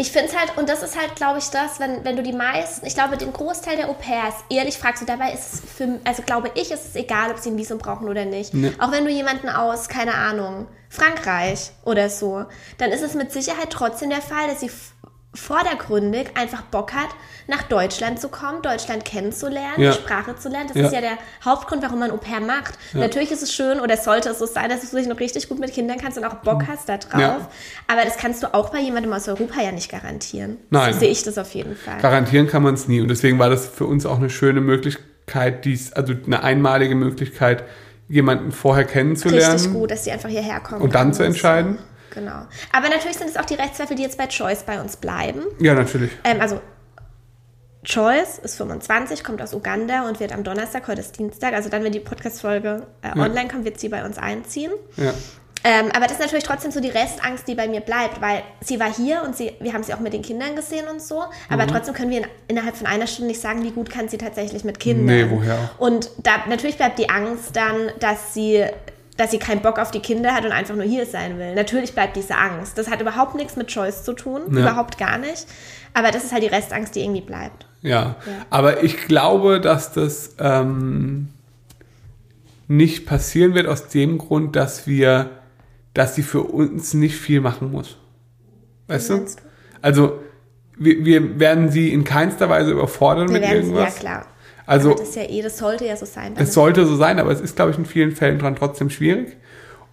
Ich 0.00 0.12
finde 0.12 0.28
es 0.28 0.38
halt, 0.38 0.56
und 0.56 0.68
das 0.68 0.84
ist 0.84 0.96
halt, 0.96 1.16
glaube 1.16 1.40
ich, 1.40 1.50
das, 1.50 1.80
wenn, 1.80 2.04
wenn 2.04 2.16
du 2.16 2.22
die 2.22 2.32
meisten, 2.32 2.86
ich 2.86 2.94
glaube, 2.94 3.16
den 3.16 3.32
Großteil 3.32 3.76
der 3.76 3.88
Au-pairs 3.88 4.34
ehrlich 4.48 4.78
fragst, 4.78 5.02
und 5.02 5.08
dabei 5.08 5.32
ist 5.32 5.54
es 5.54 5.60
für, 5.60 5.98
also 6.04 6.22
glaube 6.22 6.52
ich, 6.54 6.70
ist 6.70 6.86
es 6.86 6.94
egal, 6.94 7.32
ob 7.32 7.38
sie 7.38 7.50
ein 7.50 7.58
Visum 7.58 7.78
brauchen 7.78 8.08
oder 8.08 8.24
nicht. 8.24 8.54
Nee. 8.54 8.72
Auch 8.78 8.92
wenn 8.92 9.04
du 9.04 9.10
jemanden 9.10 9.48
aus, 9.48 9.88
keine 9.88 10.14
Ahnung, 10.14 10.68
Frankreich 10.88 11.72
oder 11.84 12.08
so, 12.10 12.44
dann 12.78 12.92
ist 12.92 13.02
es 13.02 13.14
mit 13.14 13.32
Sicherheit 13.32 13.70
trotzdem 13.70 14.10
der 14.10 14.22
Fall, 14.22 14.46
dass 14.48 14.60
sie 14.60 14.70
vordergründig 15.40 16.28
einfach 16.36 16.62
Bock 16.62 16.92
hat, 16.92 17.08
nach 17.46 17.62
Deutschland 17.62 18.20
zu 18.20 18.28
kommen, 18.28 18.60
Deutschland 18.62 19.04
kennenzulernen, 19.04 19.80
Ja. 19.80 19.92
die 19.92 19.96
Sprache 19.98 20.36
zu 20.36 20.48
lernen. 20.48 20.68
Das 20.68 20.76
Ja. 20.76 20.86
ist 20.86 20.92
ja 20.92 21.00
der 21.00 21.18
Hauptgrund, 21.44 21.82
warum 21.82 21.98
man 22.00 22.10
Au 22.10 22.16
pair 22.18 22.40
macht. 22.40 22.74
Natürlich 22.92 23.30
ist 23.30 23.42
es 23.42 23.52
schön 23.54 23.80
oder 23.80 23.96
sollte 23.96 24.28
es 24.30 24.38
so 24.38 24.46
sein, 24.46 24.68
dass 24.68 24.88
du 24.90 24.96
dich 24.96 25.06
noch 25.06 25.18
richtig 25.18 25.48
gut 25.48 25.58
mit 25.58 25.72
Kindern 25.72 25.96
kannst 25.98 26.18
und 26.18 26.24
auch 26.24 26.34
Bock 26.34 26.64
hast 26.68 26.88
da 26.88 26.98
drauf. 26.98 27.14
Mhm. 27.14 27.20
Ja. 27.20 27.48
Aber 27.86 28.04
das 28.04 28.16
kannst 28.18 28.42
du 28.42 28.52
auch 28.54 28.68
bei 28.70 28.80
jemandem 28.80 29.12
aus 29.12 29.28
Europa 29.28 29.60
ja 29.62 29.72
nicht 29.72 29.90
garantieren. 29.90 30.58
Nein. 30.70 30.92
So 30.92 31.00
sehe 31.00 31.10
ich 31.10 31.22
das 31.22 31.38
auf 31.38 31.54
jeden 31.54 31.74
Fall. 31.76 31.98
garantieren 32.02 32.46
kann 32.48 32.62
man 32.62 32.74
es 32.74 32.86
nie. 32.88 33.00
Und 33.00 33.08
deswegen 33.08 33.38
war 33.38 33.48
das 33.48 33.66
für 33.66 33.86
uns 33.86 34.04
auch 34.04 34.16
eine 34.18 34.28
schöne 34.30 34.60
Möglichkeit, 34.60 35.64
dies, 35.64 35.92
also 35.94 36.14
eine 36.26 36.42
einmalige 36.42 36.94
Möglichkeit, 36.94 37.64
jemanden 38.08 38.52
vorher 38.52 38.84
kennenzulernen. 38.84 39.52
Richtig 39.52 39.72
gut, 39.72 39.90
dass 39.90 40.02
die 40.04 40.10
einfach 40.12 40.28
hierher 40.30 40.60
kommen. 40.60 40.80
Und 40.82 40.94
dann 40.94 41.12
zu 41.12 41.22
entscheiden? 41.22 41.78
Genau. 42.14 42.46
Aber 42.72 42.88
natürlich 42.88 43.16
sind 43.18 43.28
es 43.30 43.36
auch 43.36 43.44
die 43.44 43.54
Rechtszweifel, 43.54 43.96
die 43.96 44.02
jetzt 44.02 44.18
bei 44.18 44.26
Choice 44.26 44.62
bei 44.64 44.80
uns 44.80 44.96
bleiben. 44.96 45.42
Ja, 45.60 45.74
natürlich. 45.74 46.10
Ähm, 46.24 46.40
also 46.40 46.60
Choice 47.84 48.38
ist 48.38 48.56
25, 48.56 49.22
kommt 49.24 49.40
aus 49.40 49.54
Uganda 49.54 50.06
und 50.08 50.20
wird 50.20 50.32
am 50.32 50.42
Donnerstag, 50.44 50.88
heute 50.88 51.00
ist 51.00 51.18
Dienstag, 51.18 51.54
also 51.54 51.68
dann, 51.68 51.84
wenn 51.84 51.92
die 51.92 52.00
Podcast-Folge 52.00 52.82
äh, 53.02 53.08
Ja. 53.16 53.24
online 53.24 53.48
kommt, 53.48 53.64
wird 53.64 53.78
sie 53.78 53.88
bei 53.88 54.04
uns 54.04 54.18
einziehen. 54.18 54.72
Ja. 54.96 55.12
Ähm, 55.64 55.86
aber 55.92 56.02
das 56.06 56.12
ist 56.12 56.20
natürlich 56.20 56.44
trotzdem 56.44 56.70
so 56.70 56.80
die 56.80 56.88
Restangst, 56.88 57.46
die 57.48 57.54
bei 57.54 57.66
mir 57.66 57.80
bleibt, 57.80 58.20
weil 58.20 58.42
sie 58.60 58.78
war 58.78 58.92
hier 58.92 59.22
und 59.24 59.36
sie, 59.36 59.52
wir 59.60 59.72
haben 59.72 59.82
sie 59.82 59.92
auch 59.94 59.98
mit 60.00 60.12
den 60.12 60.22
Kindern 60.22 60.54
gesehen 60.54 60.86
und 60.88 61.02
so, 61.02 61.24
aber 61.48 61.64
Mhm. 61.64 61.68
trotzdem 61.68 61.94
können 61.94 62.10
wir 62.10 62.18
in, 62.18 62.26
innerhalb 62.48 62.76
von 62.76 62.86
einer 62.86 63.06
Stunde 63.06 63.28
nicht 63.28 63.40
sagen, 63.40 63.62
wie 63.64 63.70
gut 63.70 63.90
kann 63.90 64.08
sie 64.08 64.18
tatsächlich 64.18 64.64
mit 64.64 64.78
Kindern. 64.78 65.06
Nee, 65.06 65.26
woher. 65.30 65.70
Und 65.78 66.10
da 66.18 66.44
natürlich 66.48 66.76
bleibt 66.76 66.98
die 66.98 67.08
Angst 67.10 67.56
dann, 67.56 67.90
dass 68.00 68.34
sie 68.34 68.64
dass 69.18 69.30
sie 69.32 69.38
keinen 69.38 69.60
Bock 69.60 69.78
auf 69.78 69.90
die 69.90 70.00
Kinder 70.00 70.32
hat 70.34 70.44
und 70.46 70.52
einfach 70.52 70.74
nur 70.74 70.84
hier 70.84 71.04
sein 71.04 71.38
will. 71.38 71.54
Natürlich 71.54 71.92
bleibt 71.92 72.16
diese 72.16 72.36
Angst. 72.36 72.78
Das 72.78 72.88
hat 72.88 73.00
überhaupt 73.02 73.34
nichts 73.34 73.56
mit 73.56 73.66
Choice 73.68 74.04
zu 74.04 74.14
tun, 74.14 74.42
Ja. 74.54 74.60
überhaupt 74.60 74.96
gar 74.96 75.18
nicht. 75.18 75.46
Aber 75.92 76.10
das 76.12 76.24
ist 76.24 76.32
halt 76.32 76.42
die 76.44 76.48
Restangst, 76.48 76.94
die 76.94 77.00
irgendwie 77.00 77.20
bleibt. 77.22 77.66
Ja, 77.82 78.16
aber 78.48 78.82
ich 78.82 78.96
glaube, 79.06 79.60
dass 79.60 79.92
das 79.92 80.34
ähm, 80.38 81.28
nicht 82.68 83.06
passieren 83.06 83.54
wird 83.54 83.66
aus 83.66 83.88
dem 83.88 84.18
Grund, 84.18 84.56
dass 84.56 84.86
wir, 84.86 85.30
dass 85.94 86.14
sie 86.14 86.22
für 86.22 86.42
uns 86.42 86.94
nicht 86.94 87.16
viel 87.16 87.40
machen 87.40 87.70
muss. 87.72 87.96
Weißt 88.86 89.10
du? 89.10 89.18
du? 89.18 89.26
Also 89.82 90.18
wir, 90.76 91.04
wir 91.04 91.40
werden 91.40 91.70
sie 91.70 91.92
in 91.92 92.04
keinster 92.04 92.48
Weise 92.48 92.70
überfordern 92.72 93.28
Wir 93.28 93.34
mit 93.40 93.44
sie, 93.44 93.48
ja 93.50 93.54
irgendwas. 93.56 93.96
klar. 93.96 94.26
Also 94.68 94.90
Aber 94.92 95.00
das 95.00 95.14
ja 95.14 95.22
eh, 95.22 95.40
das 95.42 95.56
sollte 95.58 95.86
ja 95.86 95.96
so 95.96 96.04
sein. 96.06 96.34
es 96.36 96.52
sollte 96.52 96.84
so 96.86 96.94
sein, 96.96 97.18
aber 97.18 97.30
es 97.32 97.40
ist, 97.40 97.56
glaube 97.56 97.70
ich, 97.70 97.78
in 97.78 97.86
vielen 97.86 98.12
Fällen 98.14 98.38
dran 98.38 98.54
trotzdem 98.54 98.90
schwierig. 98.90 99.36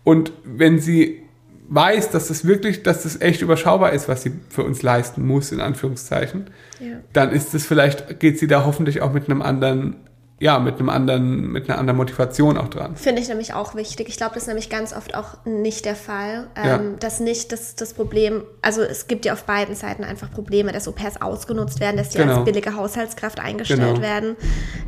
Und 0.03 0.33
wenn 0.43 0.79
sie 0.79 1.21
weiß, 1.69 2.11
dass 2.11 2.27
das 2.27 2.45
wirklich, 2.45 2.83
dass 2.83 3.03
das 3.03 3.21
echt 3.21 3.41
überschaubar 3.41 3.93
ist, 3.93 4.07
was 4.07 4.21
sie 4.21 4.33
für 4.49 4.63
uns 4.63 4.83
leisten 4.83 5.25
muss, 5.25 5.51
in 5.51 5.61
Anführungszeichen, 5.61 6.47
Ja. 6.79 6.97
dann 7.13 7.31
ist 7.31 7.55
es 7.55 7.65
vielleicht, 7.65 8.19
geht 8.19 8.37
sie 8.37 8.47
da 8.47 8.65
hoffentlich 8.65 9.01
auch 9.01 9.13
mit 9.13 9.29
einem 9.29 9.41
anderen 9.41 9.95
ja, 10.37 10.59
mit 10.59 10.79
einem 10.79 10.89
anderen, 10.89 11.47
mit 11.53 11.69
einer 11.69 11.79
anderen 11.79 11.95
Motivation 11.95 12.57
auch 12.57 12.67
dran. 12.67 12.97
Finde 12.97 13.21
ich 13.21 13.29
nämlich 13.29 13.53
auch 13.53 13.73
wichtig. 13.73 14.09
Ich 14.09 14.17
glaube, 14.17 14.33
das 14.33 14.43
ist 14.43 14.47
nämlich 14.47 14.69
ganz 14.69 14.93
oft 14.93 15.15
auch 15.15 15.37
nicht 15.45 15.85
der 15.85 15.95
Fall. 15.95 16.47
Ähm, 16.57 16.65
Ja. 16.65 16.79
Dass 16.99 17.21
nicht 17.21 17.53
das, 17.53 17.75
das 17.75 17.93
Problem, 17.93 18.43
also 18.61 18.81
es 18.81 19.07
gibt 19.07 19.23
ja 19.23 19.31
auf 19.31 19.45
beiden 19.45 19.75
Seiten 19.75 20.03
einfach 20.03 20.29
Probleme, 20.29 20.73
dass 20.73 20.89
Au-pairs 20.89 21.21
ausgenutzt 21.21 21.79
werden, 21.79 21.95
dass 21.95 22.09
die 22.09 22.17
Genau. 22.17 22.35
als 22.37 22.43
billige 22.45 22.75
Haushaltskraft 22.75 23.39
eingestellt 23.39 23.79
Genau. 23.79 24.01
werden 24.01 24.35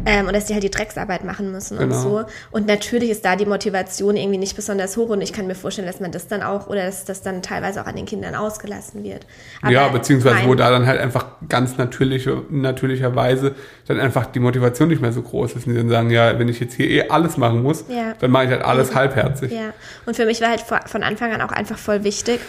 ähm, 0.05 0.27
und 0.27 0.35
dass 0.35 0.45
die 0.45 0.53
halt 0.53 0.63
die 0.63 0.69
Drecksarbeit 0.69 1.23
machen 1.23 1.49
müssen 1.49 1.77
und 1.77 1.89
Genau. 1.91 2.01
so. 2.01 2.23
Und 2.51 2.67
natürlich 2.67 3.09
ist 3.09 3.23
da 3.23 3.37
die 3.37 3.45
Motivation 3.45 4.17
irgendwie 4.17 4.37
nicht 4.39 4.57
besonders 4.57 4.97
hoch 4.97 5.07
und 5.09 5.21
ich 5.21 5.31
kann 5.31 5.47
mir 5.47 5.55
vorstellen, 5.55 5.87
dass 5.87 6.01
man 6.01 6.11
das 6.11 6.27
dann 6.27 6.43
auch 6.43 6.67
oder 6.67 6.85
dass 6.85 7.05
das 7.05 7.21
dann 7.21 7.41
teilweise 7.41 7.81
auch 7.81 7.85
an 7.87 7.95
den 7.95 8.05
Kindern 8.05 8.35
ausgelassen 8.35 9.01
wird. 9.05 9.25
ja, 9.69 9.83
Aber 9.85 9.93
beziehungsweise 9.99 10.45
wo 10.45 10.55
da 10.55 10.69
dann 10.71 10.85
halt 10.85 10.99
einfach 10.99 11.25
ganz 11.47 11.77
natürliche, 11.77 12.43
natürlicherweise 12.49 13.55
dann 13.87 13.99
einfach 14.01 14.25
die 14.25 14.39
Motivation 14.41 14.89
nicht 14.89 15.01
mehr 15.01 15.13
so 15.13 15.21
groß 15.21 15.36
ist. 15.45 15.55
Und 15.55 15.67
die 15.67 15.73
dann 15.75 15.89
sagen, 15.89 16.09
ja, 16.09 16.37
wenn 16.39 16.49
ich 16.49 16.59
jetzt 16.59 16.75
hier 16.75 16.89
eh 16.89 17.09
alles 17.09 17.37
machen 17.37 17.63
muss, 17.63 17.85
Ja. 17.89 18.13
dann 18.19 18.31
mache 18.31 18.45
ich 18.45 18.49
halt 18.51 18.61
alles 18.63 18.93
halbherzig. 18.95 19.51
Ja, 19.51 19.73
und 20.05 20.15
für 20.15 20.25
mich 20.25 20.41
war 20.41 20.49
halt 20.49 20.61
von 20.61 21.03
Anfang 21.03 21.31
an 21.33 21.41
auch 21.41 21.51
einfach 21.51 21.77
voll 21.77 22.03
wichtig, 22.03 22.39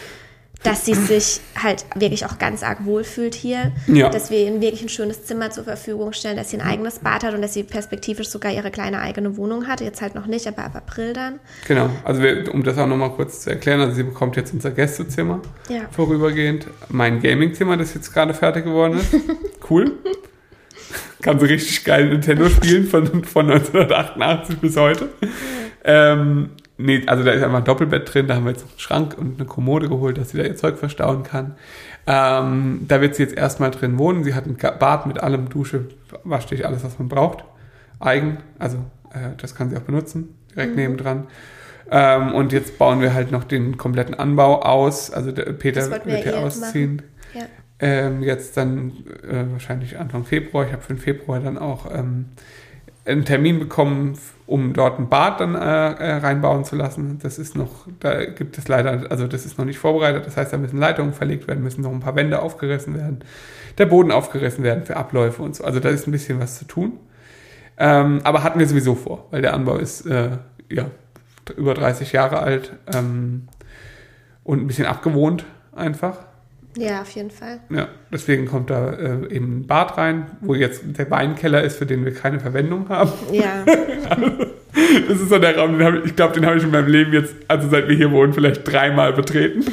dass 0.64 0.84
sie 0.84 0.94
sich 0.94 1.40
halt 1.62 1.84
wirklich 1.94 2.26
auch 2.26 2.36
ganz 2.40 2.64
arg 2.64 2.84
wohlfühlt 2.84 3.36
hier. 3.36 3.70
Ja. 3.86 4.08
Dass 4.08 4.32
wir 4.32 4.38
ihnen 4.44 4.60
wirklich 4.60 4.82
ein 4.82 4.88
schönes 4.88 5.24
Zimmer 5.24 5.50
zur 5.50 5.62
Verfügung 5.62 6.12
stellen, 6.12 6.36
dass 6.36 6.50
sie 6.50 6.58
ein 6.58 6.66
eigenes 6.66 6.98
Bad 6.98 7.22
hat 7.22 7.32
und 7.32 7.42
dass 7.42 7.54
sie 7.54 7.62
perspektivisch 7.62 8.28
sogar 8.28 8.50
ihre 8.50 8.72
kleine 8.72 9.00
eigene 9.00 9.36
Wohnung 9.36 9.68
hat. 9.68 9.80
Jetzt 9.80 10.02
halt 10.02 10.16
noch 10.16 10.26
nicht, 10.26 10.48
aber 10.48 10.64
ab 10.64 10.74
April 10.74 11.12
dann. 11.12 11.38
Genau, 11.68 11.88
also 12.02 12.20
wir, 12.24 12.52
um 12.52 12.64
das 12.64 12.76
auch 12.76 12.88
nochmal 12.88 13.10
kurz 13.12 13.42
zu 13.42 13.50
erklären, 13.50 13.80
also 13.80 13.92
sie 13.94 14.02
bekommt 14.02 14.34
jetzt 14.34 14.52
unser 14.52 14.72
Gästezimmer 14.72 15.42
Ja. 15.68 15.82
vorübergehend. 15.92 16.66
Mein 16.88 17.20
Gamingzimmer, 17.22 17.76
das 17.76 17.94
jetzt 17.94 18.12
gerade 18.12 18.34
fertig 18.34 18.64
geworden 18.64 18.98
ist. 18.98 19.14
Cool. 19.70 19.92
Kann 21.22 21.38
so 21.38 21.46
richtig 21.46 21.84
geil 21.84 22.08
Nintendo 22.08 22.48
spielen 22.48 22.86
von, 22.86 23.24
von 23.24 23.50
1988 23.50 24.58
bis 24.58 24.76
heute. 24.76 25.08
Ähm, 25.84 26.50
nee, 26.76 27.02
also 27.06 27.24
da 27.24 27.32
ist 27.32 27.42
einfach 27.42 27.58
ein 27.58 27.64
Doppelbett 27.64 28.12
drin, 28.12 28.26
da 28.26 28.34
haben 28.34 28.44
wir 28.44 28.52
jetzt 28.52 28.62
einen 28.62 28.78
Schrank 28.78 29.16
und 29.18 29.38
eine 29.38 29.46
Kommode 29.46 29.88
geholt, 29.88 30.18
dass 30.18 30.30
sie 30.30 30.38
da 30.38 30.44
ihr 30.44 30.56
Zeug 30.56 30.78
verstauen 30.78 31.22
kann. 31.22 31.56
Ähm, 32.06 32.86
da 32.88 33.00
wird 33.00 33.14
sie 33.14 33.22
jetzt 33.22 33.36
erstmal 33.36 33.70
drin 33.70 33.98
wohnen. 33.98 34.24
Sie 34.24 34.34
hat 34.34 34.46
ein 34.46 34.56
Bad 34.56 35.06
mit 35.06 35.20
allem, 35.22 35.48
Dusche, 35.48 35.88
Waschtisch, 36.24 36.64
alles, 36.64 36.84
was 36.84 36.98
man 36.98 37.08
braucht. 37.08 37.44
Eigen, 38.00 38.38
also 38.58 38.78
äh, 39.10 39.36
das 39.36 39.54
kann 39.54 39.70
sie 39.70 39.76
auch 39.76 39.82
benutzen, 39.82 40.34
direkt 40.54 40.76
nebendran. 40.76 41.26
Ähm, 41.90 42.34
und 42.34 42.52
jetzt 42.52 42.78
bauen 42.78 43.00
wir 43.00 43.14
halt 43.14 43.32
noch 43.32 43.44
den 43.44 43.76
kompletten 43.76 44.14
Anbau 44.14 44.62
aus. 44.62 45.10
Also 45.10 45.32
der 45.32 45.44
Peter 45.52 45.90
wird 45.90 46.04
hier 46.04 46.26
eh 46.26 46.32
ausziehen. 46.34 47.02
Ja. 47.34 47.42
Ähm, 47.80 48.22
jetzt 48.22 48.56
dann 48.56 48.92
äh, 49.22 49.44
wahrscheinlich 49.52 49.98
Anfang 49.98 50.24
Februar. 50.24 50.66
Ich 50.66 50.72
habe 50.72 50.82
für 50.82 50.94
den 50.94 51.00
Februar 51.00 51.38
dann 51.40 51.56
auch 51.56 51.86
ähm, 51.94 52.26
einen 53.08 53.24
Termin 53.24 53.58
bekommen, 53.58 54.18
um 54.46 54.72
dort 54.72 54.98
ein 54.98 55.08
Bad 55.08 55.40
dann 55.40 55.54
äh, 55.54 55.58
äh, 55.58 56.12
reinbauen 56.16 56.64
zu 56.64 56.76
lassen. 56.76 57.18
Das 57.22 57.38
ist 57.38 57.56
noch, 57.56 57.86
da 58.00 58.24
gibt 58.24 58.58
es 58.58 58.68
leider, 58.68 59.10
also 59.10 59.26
das 59.26 59.46
ist 59.46 59.58
noch 59.58 59.64
nicht 59.64 59.78
vorbereitet. 59.78 60.26
Das 60.26 60.36
heißt, 60.36 60.52
da 60.52 60.58
müssen 60.58 60.78
Leitungen 60.78 61.12
verlegt 61.12 61.48
werden, 61.48 61.62
müssen 61.62 61.82
noch 61.82 61.92
ein 61.92 62.00
paar 62.00 62.16
Wände 62.16 62.42
aufgerissen 62.42 62.94
werden, 62.94 63.20
der 63.78 63.86
Boden 63.86 64.10
aufgerissen 64.10 64.64
werden 64.64 64.84
für 64.84 64.96
Abläufe 64.96 65.42
und 65.42 65.56
so. 65.56 65.64
Also 65.64 65.80
da 65.80 65.88
ist 65.88 66.06
ein 66.06 66.12
bisschen 66.12 66.40
was 66.40 66.58
zu 66.58 66.66
tun. 66.66 66.98
Ähm, 67.78 68.20
aber 68.24 68.42
hatten 68.42 68.58
wir 68.58 68.66
sowieso 68.66 68.94
vor, 68.94 69.26
weil 69.30 69.40
der 69.40 69.54
Anbau 69.54 69.76
ist 69.76 70.04
äh, 70.06 70.30
ja 70.68 70.86
über 71.56 71.74
30 71.74 72.12
Jahre 72.12 72.40
alt 72.40 72.74
ähm, 72.94 73.48
und 74.44 74.60
ein 74.60 74.66
bisschen 74.66 74.86
abgewohnt 74.86 75.44
einfach. 75.74 76.27
Ja, 76.78 77.02
auf 77.02 77.10
jeden 77.10 77.30
Fall. 77.30 77.60
Ja, 77.70 77.88
deswegen 78.12 78.46
kommt 78.46 78.70
da 78.70 78.92
äh, 78.92 79.34
eben 79.34 79.60
ein 79.60 79.66
Bad 79.66 79.98
rein, 79.98 80.30
wo 80.40 80.54
jetzt 80.54 80.82
der 80.86 81.10
Weinkeller 81.10 81.62
ist, 81.62 81.76
für 81.76 81.86
den 81.86 82.04
wir 82.04 82.14
keine 82.14 82.40
Verwendung 82.40 82.88
haben. 82.88 83.12
Ja, 83.32 83.64
Das 85.08 85.20
ist 85.20 85.28
so 85.28 85.38
der 85.38 85.56
Raum, 85.56 85.80
ich, 85.80 85.86
ich 86.06 86.16
glaube, 86.16 86.34
den 86.34 86.44
habe 86.46 86.56
ich 86.56 86.64
in 86.64 86.70
meinem 86.70 86.88
Leben 86.88 87.12
jetzt, 87.12 87.36
also 87.48 87.68
seit 87.68 87.88
wir 87.88 87.96
hier 87.96 88.10
wohnen, 88.10 88.32
vielleicht 88.32 88.66
dreimal 88.70 89.12
betreten, 89.12 89.64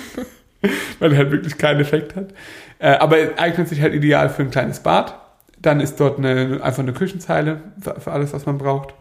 weil 0.99 1.11
er 1.11 1.17
halt 1.19 1.31
wirklich 1.31 1.57
keinen 1.57 1.79
Effekt 1.81 2.15
hat. 2.15 2.33
Äh, 2.79 2.95
aber 2.97 3.17
er 3.17 3.39
eignet 3.39 3.69
sich 3.69 3.81
halt 3.81 3.93
ideal 3.93 4.29
für 4.29 4.43
ein 4.43 4.51
kleines 4.51 4.81
Bad. 4.81 5.17
Dann 5.61 5.79
ist 5.79 5.99
dort 5.99 6.17
eine, 6.17 6.59
einfach 6.61 6.83
eine 6.83 6.93
Küchenzeile 6.93 7.61
für, 7.79 7.99
für 7.99 8.11
alles, 8.11 8.33
was 8.33 8.45
man 8.45 8.57
braucht. 8.57 8.93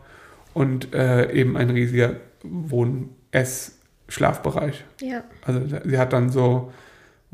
Und 0.53 0.95
äh, 0.95 1.33
eben 1.33 1.57
ein 1.57 1.71
riesiger 1.71 2.17
Wohn-Ess-Schlafbereich. 2.43 4.85
ja. 5.01 5.23
Also 5.45 5.63
sie 5.85 5.99
hat 5.99 6.13
dann 6.13 6.31
so 6.31 6.73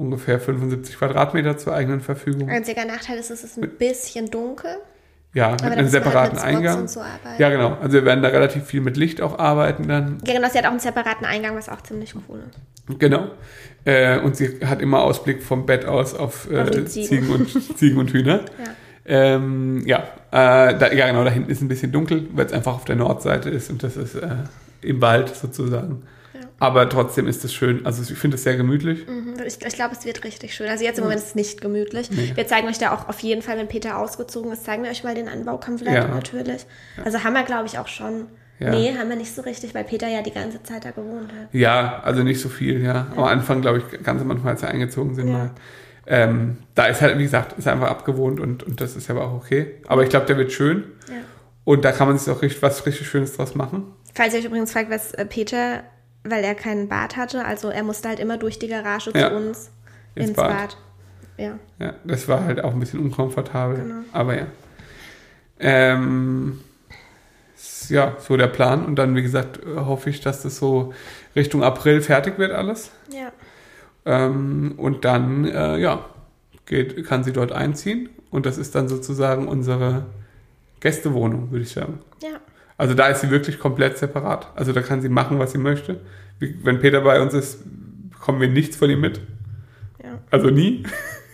ungefähr 0.01 0.41
75 0.41 0.97
Quadratmeter 0.99 1.57
zur 1.59 1.75
eigenen 1.75 2.01
Verfügung. 2.01 2.49
Einziger 2.49 2.85
Nachteil 2.85 3.19
ist, 3.19 3.31
es 3.31 3.45
ist 3.45 3.59
ein 3.59 3.69
bisschen 3.79 4.31
dunkel. 4.31 4.71
Ja, 5.33 5.53
mit 5.53 5.63
einem 5.63 5.87
separaten 5.87 6.41
halt 6.43 6.59
mit 6.59 6.67
Eingang. 6.67 6.89
so. 6.89 7.01
Ja, 7.39 7.51
genau. 7.51 7.77
Also 7.81 7.95
wir 7.95 8.05
werden 8.05 8.21
da 8.23 8.31
relativ 8.31 8.65
viel 8.65 8.81
mit 8.81 8.97
Licht 8.97 9.21
auch 9.21 9.39
arbeiten 9.39 9.87
dann. 9.87 10.19
Ja, 10.27 10.35
genau, 10.35 10.49
sie 10.49 10.59
hat 10.59 10.65
auch 10.67 10.71
einen 10.71 10.81
separaten 10.81 11.25
Eingang, 11.25 11.55
was 11.55 11.69
auch 11.69 11.81
ziemlich 11.83 12.15
cool 12.29 12.41
ist. 12.51 12.99
Genau. 12.99 13.29
Äh, 13.85 14.19
und 14.19 14.37
sie 14.37 14.59
hat 14.67 14.83
immer 14.83 15.03
Ausblick 15.03 15.43
vom 15.43 15.67
Bett 15.67 15.85
aus 15.85 16.15
auf, 16.15 16.51
äh, 16.51 16.61
Auf 16.61 16.71
Ziegen. 16.71 16.89
Ziegen. 16.89 17.31
und, 17.31 17.49
Ziegen 17.79 17.99
und 17.99 18.13
Hühner. 18.13 18.41
Ja. 18.41 18.45
Ähm, 19.07 19.83
ja, 19.87 19.99
äh, 20.31 20.77
da, 20.79 20.93
ja, 20.93 21.07
genau, 21.07 21.25
da 21.25 21.31
hinten 21.31 21.51
ist 21.51 21.63
ein 21.63 21.69
bisschen 21.69 21.93
dunkel, 21.93 22.29
weil 22.33 22.47
es 22.47 22.53
einfach 22.53 22.75
auf 22.75 22.85
der 22.85 22.97
Nordseite 22.97 23.51
ist 23.51 23.71
und 23.71 23.83
das 23.83 23.97
ist 23.97 24.17
äh, 24.17 24.29
im 24.83 25.01
Wald 25.01 25.35
sozusagen. 25.35 26.03
Ja. 26.61 26.67
Aber 26.67 26.89
trotzdem 26.89 27.27
ist 27.27 27.45
es 27.45 27.55
schön. 27.55 27.87
Also 27.87 28.03
ich 28.03 28.19
finde 28.19 28.37
es 28.37 28.43
sehr 28.43 28.57
gemütlich. 28.57 29.07
Mhm, 29.07 29.35
Ich, 29.47 29.65
ich 29.65 29.75
glaube, 29.75 29.95
es 29.99 30.05
wird 30.05 30.25
richtig 30.25 30.55
schön. 30.55 30.69
Also 30.69 30.85
jetzt 30.85 30.99
im 30.99 31.05
Moment 31.05 31.21
ist 31.21 31.29
es 31.29 31.35
nicht 31.35 31.61
gemütlich. 31.61 32.11
Wir 32.37 32.47
zeigen 32.47 32.69
euch 32.69 32.79
da 32.79 32.93
auch 32.95 33.09
auf 33.09 33.19
jeden 33.21 33.43
Fall, 33.43 33.57
wenn 33.57 33.69
Peter 33.69 33.99
ausgezogen 33.99 34.53
ist, 34.53 34.65
zeigen 34.65 34.83
wir 34.83 34.91
euch 34.91 35.03
mal 35.05 35.15
den 35.15 35.29
Anbaukampfleiter 35.29 36.09
Ja. 36.09 36.15
natürlich. 36.15 36.67
Also 37.05 37.25
haben 37.25 37.33
wir, 37.33 37.43
glaube 37.45 37.67
ich, 37.67 37.79
auch 37.79 37.89
schon. 37.89 38.27
Ja. 38.59 38.71
Nee, 38.73 38.95
haben 38.99 39.09
wir 39.09 39.17
nicht 39.17 39.35
so 39.35 39.41
richtig, 39.41 39.75
weil 39.75 39.85
Peter 39.85 40.07
ja 40.07 40.21
die 40.21 40.33
ganze 40.33 40.63
Zeit 40.63 40.85
da 40.85 40.91
gewohnt 40.91 41.31
hat. 41.33 41.49
Ja, 41.53 42.01
also 42.05 42.23
nicht 42.23 42.43
so 42.43 42.51
viel, 42.51 42.83
ja. 42.83 43.07
Am 43.17 43.25
Anfang, 43.25 43.63
glaube 43.63 43.79
ich, 43.79 44.03
ganz 44.03 44.21
am 44.21 44.31
Anfang, 44.31 44.49
als 44.51 44.61
wir 44.61 44.69
eingezogen 44.69 45.15
sind, 45.15 45.29
Ja. 45.29 45.33
mal. 45.33 45.51
Ähm, 46.07 46.59
da 46.75 46.87
ist 46.87 47.01
halt, 47.01 47.17
wie 47.19 47.23
gesagt, 47.23 47.57
ist 47.59 47.69
einfach 47.69 47.89
abgewohnt 47.89 48.39
und, 48.41 48.63
und 48.65 48.81
das 48.83 48.97
ist 48.97 49.09
aber 49.11 49.25
auch 49.29 49.33
okay. 49.35 49.77
Aber 49.87 50.03
ich 50.03 50.11
glaube, 50.11 50.27
der 50.27 50.37
wird 50.37 50.53
schön 50.53 50.85
Ja. 51.09 51.15
und 51.65 51.85
da 51.87 51.93
kann 51.93 52.09
man 52.09 52.19
sich 52.19 52.31
auch 52.35 52.43
richtig, 52.43 52.61
was 52.63 52.85
richtig 52.85 53.09
Schönes 53.09 53.35
draus 53.35 53.55
machen. 53.55 53.85
Falls 54.15 54.35
ihr 54.35 54.41
euch 54.41 54.47
übrigens 54.47 54.73
fragt, 54.73 54.91
was 54.91 55.15
äh, 55.15 55.25
Peter, 55.25 55.85
weil 56.25 56.45
er 56.45 56.55
keinen 56.55 56.89
Bad 56.89 57.17
hatte, 57.17 57.45
also 57.45 57.69
er 57.71 57.83
musste 57.83 58.09
halt 58.09 58.21
immer 58.21 58.37
durch 58.39 58.59
die 58.59 58.69
Garage 58.69 59.11
Ja. 59.15 59.31
zu 59.31 59.37
uns 59.37 59.71
Ins 60.15 60.29
ins, 60.29 60.37
Bad. 60.37 60.49
Bad. 60.49 60.77
Ja. 61.39 61.59
Ja, 61.79 61.95
das 62.05 62.29
war 62.29 62.45
halt 62.45 62.63
auch 62.63 62.73
ein 62.73 62.81
bisschen 62.81 63.01
unkomfortabel. 63.01 63.77
Genau. 63.79 64.01
Aber 64.13 64.37
ja. 64.37 64.47
Ähm, 65.59 66.61
ja, 67.89 68.17
so 68.19 68.37
der 68.37 68.47
Plan. 68.49 68.85
Und 68.85 68.97
dann, 68.97 69.15
wie 69.17 69.23
gesagt, 69.23 69.61
hoffe 69.77 70.11
ich, 70.11 70.21
dass 70.21 70.43
das 70.43 70.57
so 70.59 70.93
Richtung 71.37 71.63
April 71.63 72.01
fertig 72.03 72.39
wird 72.39 72.53
alles. 72.53 72.91
Ja. 73.13 73.33
Ähm, 74.05 74.75
und 74.77 75.05
dann, 75.05 75.45
äh, 75.47 75.77
ja, 75.79 76.05
geht, 76.67 77.05
kann 77.07 77.25
sie 77.25 77.33
dort 77.33 77.53
einziehen. 77.53 78.09
Und 78.31 78.47
das 78.47 78.59
ist 78.59 78.75
dann 78.75 78.89
sozusagen 78.89 79.49
unsere 79.49 80.07
Gästewohnung, 80.81 81.51
würde 81.51 81.65
ich 81.65 81.73
sagen. 81.73 82.01
Ja. 82.23 82.41
Also 82.81 82.95
da 82.95 83.09
ist 83.09 83.21
sie 83.21 83.29
wirklich 83.31 83.59
komplett 83.59 83.99
separat. 83.99 84.49
Also 84.55 84.73
da 84.73 84.81
kann 84.81 85.03
sie 85.03 85.11
machen, 85.11 85.39
was 85.39 85.53
sie 85.53 85.59
möchte. 85.59 86.01
Wenn 86.39 86.81
Peter 86.81 87.03
bei 87.03 87.21
uns 87.21 87.35
ist, 87.35 87.59
bekommen 88.09 88.41
wir 88.41 88.49
nichts 88.49 88.75
von 88.77 88.89
ihm 88.89 89.03
mit. 89.03 89.21
Ja. 90.03 90.19
Also 90.31 90.49
nie. 90.49 90.85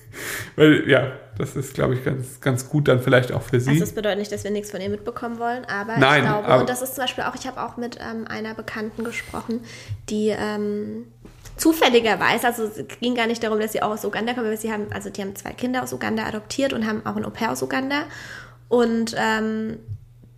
Weil, 0.56 0.90
ja, 0.90 1.12
das 1.38 1.54
ist, 1.54 1.74
glaube 1.74 1.94
ich, 1.94 2.04
ganz, 2.04 2.40
ganz 2.40 2.68
gut 2.68 2.88
dann 2.88 3.00
vielleicht 3.00 3.30
auch 3.30 3.42
für 3.42 3.60
sie. 3.60 3.70
Also 3.70 3.80
das 3.80 3.92
bedeutet 3.92 4.18
nicht, 4.18 4.32
dass 4.32 4.42
wir 4.42 4.50
nichts 4.50 4.72
von 4.72 4.80
ihr 4.80 4.88
mitbekommen 4.88 5.38
wollen, 5.38 5.64
aber 5.66 5.98
Nein, 5.98 6.24
ich 6.24 6.28
glaube, 6.28 6.48
aber- 6.48 6.60
und 6.62 6.68
das 6.68 6.82
ist 6.82 6.96
zum 6.96 7.04
Beispiel 7.04 7.22
auch, 7.22 7.36
ich 7.36 7.46
habe 7.46 7.62
auch 7.62 7.76
mit 7.76 7.96
ähm, 8.00 8.26
einer 8.26 8.54
Bekannten 8.54 9.04
gesprochen, 9.04 9.60
die 10.08 10.34
ähm, 10.36 11.04
zufälligerweise, 11.56 12.48
also 12.48 12.64
es 12.64 12.82
ging 13.00 13.14
gar 13.14 13.28
nicht 13.28 13.44
darum, 13.44 13.60
dass 13.60 13.70
sie 13.70 13.82
auch 13.82 13.90
aus 13.90 14.04
Uganda 14.04 14.34
kommen, 14.34 14.46
aber 14.46 14.56
sie 14.56 14.72
haben, 14.72 14.86
also 14.92 15.10
die 15.10 15.22
haben 15.22 15.36
zwei 15.36 15.52
Kinder 15.52 15.84
aus 15.84 15.92
Uganda 15.92 16.24
adoptiert 16.24 16.72
und 16.72 16.88
haben 16.88 17.06
auch 17.06 17.14
ein 17.14 17.24
Au-pair 17.24 17.52
aus 17.52 17.62
Uganda 17.62 18.02
und 18.68 19.14
ähm, 19.16 19.76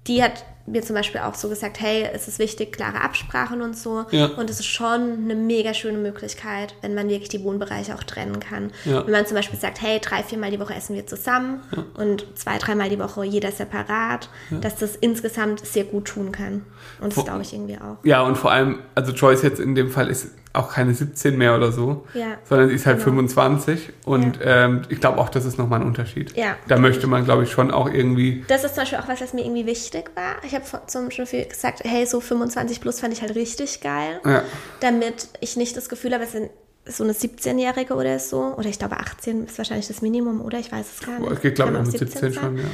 die 0.06 0.22
hat 0.22 0.44
mir 0.70 0.82
zum 0.82 0.94
Beispiel 0.94 1.20
auch 1.20 1.34
so 1.34 1.48
gesagt, 1.48 1.80
hey, 1.80 2.08
es 2.12 2.28
ist 2.28 2.38
wichtig, 2.38 2.72
klare 2.72 3.00
Absprachen 3.00 3.62
und 3.62 3.76
so. 3.76 4.04
Ja. 4.10 4.26
Und 4.26 4.50
es 4.50 4.60
ist 4.60 4.66
schon 4.66 5.18
eine 5.24 5.34
mega 5.34 5.74
schöne 5.74 5.98
Möglichkeit, 5.98 6.74
wenn 6.80 6.94
man 6.94 7.08
wirklich 7.08 7.28
die 7.28 7.42
Wohnbereiche 7.42 7.94
auch 7.94 8.02
trennen 8.02 8.40
kann. 8.40 8.70
Ja. 8.84 9.04
Wenn 9.04 9.12
man 9.12 9.26
zum 9.26 9.36
Beispiel 9.36 9.58
sagt, 9.58 9.80
hey, 9.80 10.00
drei, 10.00 10.22
viermal 10.22 10.50
die 10.50 10.60
Woche 10.60 10.74
essen 10.74 10.94
wir 10.94 11.06
zusammen 11.06 11.62
und 11.94 12.26
zwei, 12.34 12.58
dreimal 12.58 12.88
die 12.88 12.98
Woche 12.98 13.24
jeder 13.24 13.52
separat, 13.52 14.28
dass 14.60 14.76
das 14.76 14.96
insgesamt 14.96 15.64
sehr 15.64 15.84
gut 15.84 16.06
tun 16.06 16.32
kann. 16.32 16.64
Und 17.00 17.16
das 17.16 17.24
glaube 17.24 17.42
ich 17.42 17.52
irgendwie 17.52 17.76
auch. 17.76 17.98
Ja, 18.04 18.22
und 18.22 18.36
vor 18.36 18.50
allem, 18.50 18.80
also 18.94 19.12
Joyce 19.12 19.42
jetzt 19.42 19.60
in 19.60 19.74
dem 19.74 19.90
Fall 19.90 20.08
ist 20.08 20.28
auch 20.58 20.70
keine 20.72 20.92
17 20.94 21.36
mehr 21.38 21.54
oder 21.56 21.72
so, 21.72 22.06
Ja. 22.14 22.36
sondern 22.44 22.68
sie 22.68 22.74
ist 22.74 22.86
halt 22.86 22.96
Genau. 22.98 23.04
25 23.10 23.92
und 24.04 24.38
ähm, 24.42 24.82
ich 24.88 25.00
glaube 25.00 25.18
auch, 25.18 25.28
das 25.28 25.44
ist 25.44 25.58
nochmal 25.58 25.80
ein 25.80 25.86
Unterschied. 25.86 26.36
Ja. 26.36 26.56
Da 26.68 26.76
möchte 26.78 27.06
man, 27.06 27.24
glaube 27.24 27.44
ich, 27.44 27.50
schon 27.50 27.70
auch 27.70 27.88
irgendwie, 27.90 28.44
Das 28.48 28.64
ist 28.64 28.74
zum 28.74 28.82
Beispiel 28.82 28.98
auch 28.98 29.08
was, 29.08 29.20
was 29.20 29.32
mir 29.32 29.44
irgendwie 29.44 29.66
wichtig 29.66 30.10
war. 30.14 30.36
Ich 30.44 30.54
habe 30.54 30.64
zum 30.86 31.08
Beispiel 31.08 31.44
gesagt, 31.46 31.82
hey, 31.84 32.04
so 32.06 32.20
25 32.20 32.80
plus 32.80 33.00
fand 33.00 33.12
ich 33.12 33.22
halt 33.22 33.34
richtig 33.34 33.80
geil. 33.80 34.20
ja, 34.24 34.42
damit 34.80 35.28
ich 35.40 35.56
nicht 35.56 35.76
das 35.76 35.88
Gefühl 35.88 36.12
habe, 36.14 36.24
es 36.24 36.32
sind 36.32 36.50
so 36.90 37.04
eine 37.04 37.12
17-Jährige 37.12 37.94
oder 37.94 38.18
so, 38.18 38.54
oder 38.56 38.66
ich 38.68 38.78
glaube 38.78 38.96
18 38.96 39.44
ist 39.44 39.58
wahrscheinlich 39.58 39.88
das 39.88 40.00
Minimum, 40.00 40.40
oder? 40.40 40.58
Ich 40.58 40.72
weiß 40.72 40.86
es 41.00 41.06
gar 41.06 41.18
nicht. 41.18 41.44
Ich 41.44 41.54
glaube, 41.54 41.78
auch 41.78 41.82
mit 41.82 41.98
17 41.98 42.20
sein. 42.20 42.34
schon, 42.34 42.56
ja. 42.56 42.64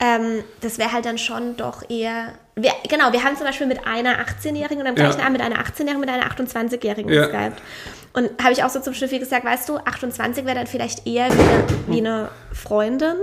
Ähm, 0.00 0.42
das 0.62 0.78
wäre 0.78 0.92
halt 0.92 1.04
dann 1.04 1.18
schon 1.18 1.56
doch 1.56 1.82
eher. 1.90 2.32
Wir, 2.62 2.72
genau, 2.88 3.12
wir 3.12 3.22
haben 3.24 3.36
zum 3.36 3.46
Beispiel 3.46 3.66
mit 3.66 3.86
einer 3.86 4.16
18-Jährigen 4.20 4.80
und 4.80 4.86
am 4.88 4.96
Ja. 4.96 5.04
gleichen 5.04 5.20
Abend 5.20 5.32
mit 5.32 5.40
einer 5.42 5.56
18-Jährigen 5.60 6.00
mit 6.00 6.08
einer 6.10 6.24
28-Jährigen 6.26 7.12
Ja. 7.12 7.26
geskypt. 7.26 7.62
Und 8.14 8.30
habe 8.42 8.52
ich 8.52 8.64
auch 8.64 8.70
so 8.70 8.80
zum 8.80 8.94
Schnüffi 8.94 9.18
gesagt, 9.18 9.44
weißt 9.44 9.68
du, 9.68 9.76
28 9.78 10.44
wäre 10.44 10.56
dann 10.56 10.66
vielleicht 10.66 11.06
eher 11.06 11.28
wie 11.28 11.40
eine, 11.40 11.64
wie 11.88 11.98
eine 11.98 12.28
Freundin 12.52 13.14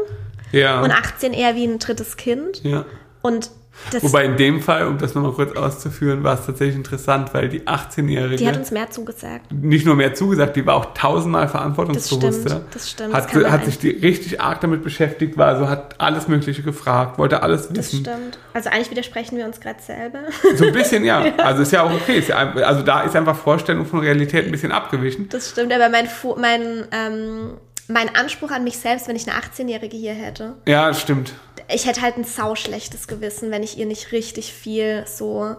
Ja. 0.51 0.81
und 0.81 0.91
18 0.91 1.33
eher 1.33 1.55
wie 1.55 1.65
ein 1.65 1.79
drittes 1.79 2.17
Kind. 2.17 2.63
ja. 2.63 2.85
Und 3.21 3.49
das, 3.91 4.03
Wobei 4.03 4.25
in 4.25 4.35
dem 4.37 4.61
Fall, 4.61 4.87
um 4.87 4.97
das 4.97 5.13
nochmal 5.15 5.31
kurz 5.33 5.55
auszuführen, 5.55 6.23
war 6.23 6.33
es 6.39 6.45
tatsächlich 6.45 6.75
interessant, 6.75 7.33
weil 7.33 7.49
die 7.49 7.61
18-Jährige 7.61 8.35
die 8.37 8.47
hat 8.47 8.57
uns 8.57 8.71
mehr 8.71 8.89
zugesagt. 8.89 9.51
nicht 9.51 9.85
nur 9.85 9.95
mehr 9.95 10.13
zugesagt, 10.13 10.55
die 10.55 10.65
war 10.65 10.75
auch 10.75 10.93
tausendmal 10.93 11.47
verantwortungsbewusster. 11.47 12.43
Das 12.43 12.51
stimmt, 12.51 12.75
das 12.75 12.89
stimmt, 12.89 13.13
das 13.13 13.27
Hat, 13.27 13.33
man 13.35 13.51
hat 13.51 13.65
sich 13.65 13.77
die 13.77 13.89
richtig 13.89 14.41
arg 14.41 14.61
damit 14.61 14.83
beschäftigt, 14.83 15.37
war 15.37 15.47
also 15.47 15.69
hat 15.69 15.99
alles 16.01 16.27
Mögliche 16.27 16.63
gefragt, 16.63 17.17
wollte 17.17 17.43
alles 17.43 17.67
Das 17.67 17.77
wissen. 17.77 17.99
stimmt. 18.01 18.39
Also 18.53 18.69
eigentlich 18.69 18.91
widersprechen 18.91 19.37
wir 19.37 19.45
uns 19.45 19.59
gerade 19.59 19.81
selber. 19.81 20.19
So 20.55 20.65
ein 20.65 20.73
bisschen, 20.73 21.03
ja. 21.05 21.23
Also 21.37 21.61
ist 21.61 21.71
ja 21.71 21.83
auch 21.83 21.93
okay. 21.93 22.23
Ja, 22.27 22.53
also 22.53 22.81
da 22.81 23.01
ist 23.01 23.15
einfach 23.15 23.35
Vorstellung 23.35 23.85
von 23.85 23.99
Realität 23.99 24.45
ein 24.45 24.51
bisschen 24.51 24.71
abgewichen. 24.71 25.29
Das 25.29 25.49
stimmt, 25.51 25.71
aber 25.73 25.89
mein, 25.89 26.07
mein, 26.37 26.85
ähm, 26.91 27.51
mein 27.87 28.15
Anspruch 28.15 28.49
an 28.51 28.63
mich 28.63 28.77
selbst, 28.79 29.07
wenn 29.07 29.15
ich 29.15 29.27
eine 29.29 29.37
18-Jährige 29.37 29.95
hier 29.95 30.13
hätte, 30.13 30.55
Ja, 30.65 30.93
stimmt. 30.93 31.33
Ich 31.69 31.85
hätte 31.87 32.01
halt 32.01 32.17
ein 32.17 32.23
sauschlechtes 32.23 33.07
Gewissen, 33.07 33.51
wenn 33.51 33.63
ich 33.63 33.77
ihr 33.77 33.85
nicht 33.85 34.11
richtig 34.11 34.53
viel 34.53 35.03
so, 35.07 35.55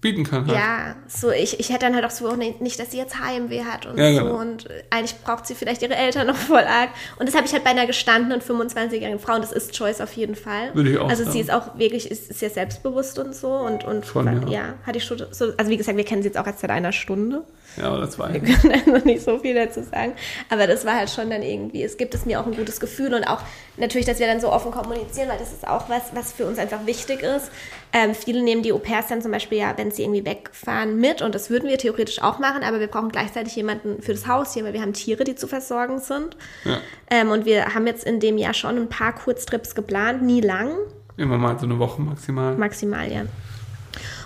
Bieten 0.00 0.24
kann 0.24 0.46
halt. 0.46 0.56
ja, 0.56 0.96
so, 1.08 1.30
ich, 1.30 1.60
ich 1.60 1.68
hätte 1.68 1.80
dann 1.80 1.94
halt 1.94 2.06
auch 2.06 2.10
so, 2.10 2.26
auch 2.26 2.36
nicht, 2.36 2.62
nicht, 2.62 2.80
dass 2.80 2.90
sie 2.90 2.96
jetzt 2.96 3.20
Heimweh 3.20 3.64
hat 3.64 3.84
und 3.84 3.98
Ja, 3.98 4.14
so 4.14 4.20
genau. 4.24 4.38
und 4.40 4.66
eigentlich 4.88 5.14
braucht 5.22 5.46
sie 5.46 5.54
vielleicht 5.54 5.82
ihre 5.82 5.94
Eltern 5.94 6.26
noch 6.26 6.36
voll 6.36 6.62
arg 6.64 6.88
und 7.18 7.28
das 7.28 7.34
habe 7.34 7.46
ich 7.46 7.52
halt 7.52 7.64
bei 7.64 7.70
einer 7.70 7.86
gestandenen 7.86 8.40
25-jährigen 8.40 9.18
Frau 9.18 9.34
und 9.34 9.42
das 9.44 9.52
ist 9.52 9.74
Choice 9.76 10.00
auf 10.00 10.14
jeden 10.14 10.36
Fall. 10.36 10.74
Würde 10.74 10.90
ich 10.92 10.98
auch 10.98 11.08
Also 11.10 11.24
sagen. 11.24 11.32
sie 11.34 11.40
ist 11.40 11.50
auch 11.52 11.76
wirklich, 11.78 12.10
ist, 12.10 12.30
ist 12.30 12.40
sehr 12.40 12.48
selbstbewusst 12.48 13.18
und 13.18 13.34
so 13.34 13.48
und, 13.52 13.84
und 13.84 14.06
Schon, 14.06 14.48
ja. 14.48 14.48
ja, 14.48 14.74
hatte 14.86 14.96
ich 14.96 15.04
schon 15.04 15.18
so, 15.32 15.52
also 15.58 15.70
wie 15.70 15.76
gesagt, 15.76 15.98
wir 15.98 16.04
kennen 16.04 16.22
sie 16.22 16.28
jetzt 16.28 16.38
auch 16.38 16.46
erst 16.46 16.60
seit 16.60 16.70
einer 16.70 16.92
Stunde. 16.92 17.42
Ja, 17.76 17.94
oder 17.94 18.10
zwei. 18.10 18.32
Wir 18.32 18.40
können 18.40 18.74
also 18.94 19.06
nicht 19.06 19.22
so 19.22 19.38
viel 19.38 19.54
dazu 19.54 19.82
sagen. 19.82 20.12
Aber 20.48 20.66
das 20.66 20.84
war 20.84 20.96
halt 20.96 21.10
schon 21.10 21.30
dann 21.30 21.42
irgendwie, 21.42 21.82
es 21.82 21.96
gibt 21.96 22.14
es 22.14 22.26
mir 22.26 22.40
auch 22.40 22.46
ein 22.46 22.56
gutes 22.56 22.80
Gefühl 22.80 23.14
und 23.14 23.24
auch 23.24 23.40
natürlich, 23.76 24.06
dass 24.06 24.18
wir 24.18 24.26
dann 24.26 24.40
so 24.40 24.52
offen 24.52 24.72
kommunizieren, 24.72 25.28
weil 25.28 25.38
das 25.38 25.52
ist 25.52 25.66
auch 25.66 25.88
was, 25.88 26.02
was 26.14 26.32
für 26.32 26.46
uns 26.46 26.58
einfach 26.58 26.86
wichtig 26.86 27.22
ist. 27.22 27.50
Ähm, 27.92 28.14
viele 28.14 28.42
nehmen 28.42 28.62
die 28.62 28.72
Au-pairs 28.72 29.08
dann 29.08 29.22
zum 29.22 29.32
Beispiel 29.32 29.58
ja, 29.58 29.74
wenn 29.76 29.90
sie 29.90 30.02
irgendwie 30.02 30.24
wegfahren, 30.24 30.96
mit 31.00 31.22
und 31.22 31.34
das 31.34 31.50
würden 31.50 31.68
wir 31.68 31.78
theoretisch 31.78 32.22
auch 32.22 32.38
machen, 32.38 32.62
aber 32.62 32.80
wir 32.80 32.86
brauchen 32.86 33.10
gleichzeitig 33.10 33.54
jemanden 33.56 34.02
für 34.02 34.12
das 34.12 34.26
Haus 34.26 34.54
hier, 34.54 34.64
weil 34.64 34.72
wir 34.72 34.82
haben 34.82 34.92
Tiere, 34.92 35.24
die 35.24 35.34
zu 35.34 35.46
versorgen 35.48 35.98
sind. 35.98 36.36
Ja. 36.64 36.78
Ähm, 37.10 37.30
und 37.30 37.44
wir 37.46 37.74
haben 37.74 37.86
jetzt 37.86 38.04
in 38.04 38.20
dem 38.20 38.38
Jahr 38.38 38.54
schon 38.54 38.76
ein 38.76 38.88
paar 38.88 39.14
Kurztrips 39.14 39.74
geplant, 39.74 40.22
nie 40.22 40.40
lang, 40.40 40.72
Immer 41.16 41.36
mal 41.36 41.58
so 41.58 41.66
eine 41.66 41.78
Woche 41.78 42.00
maximal. 42.00 42.56
maximal, 42.56 43.12
ja. 43.12 43.22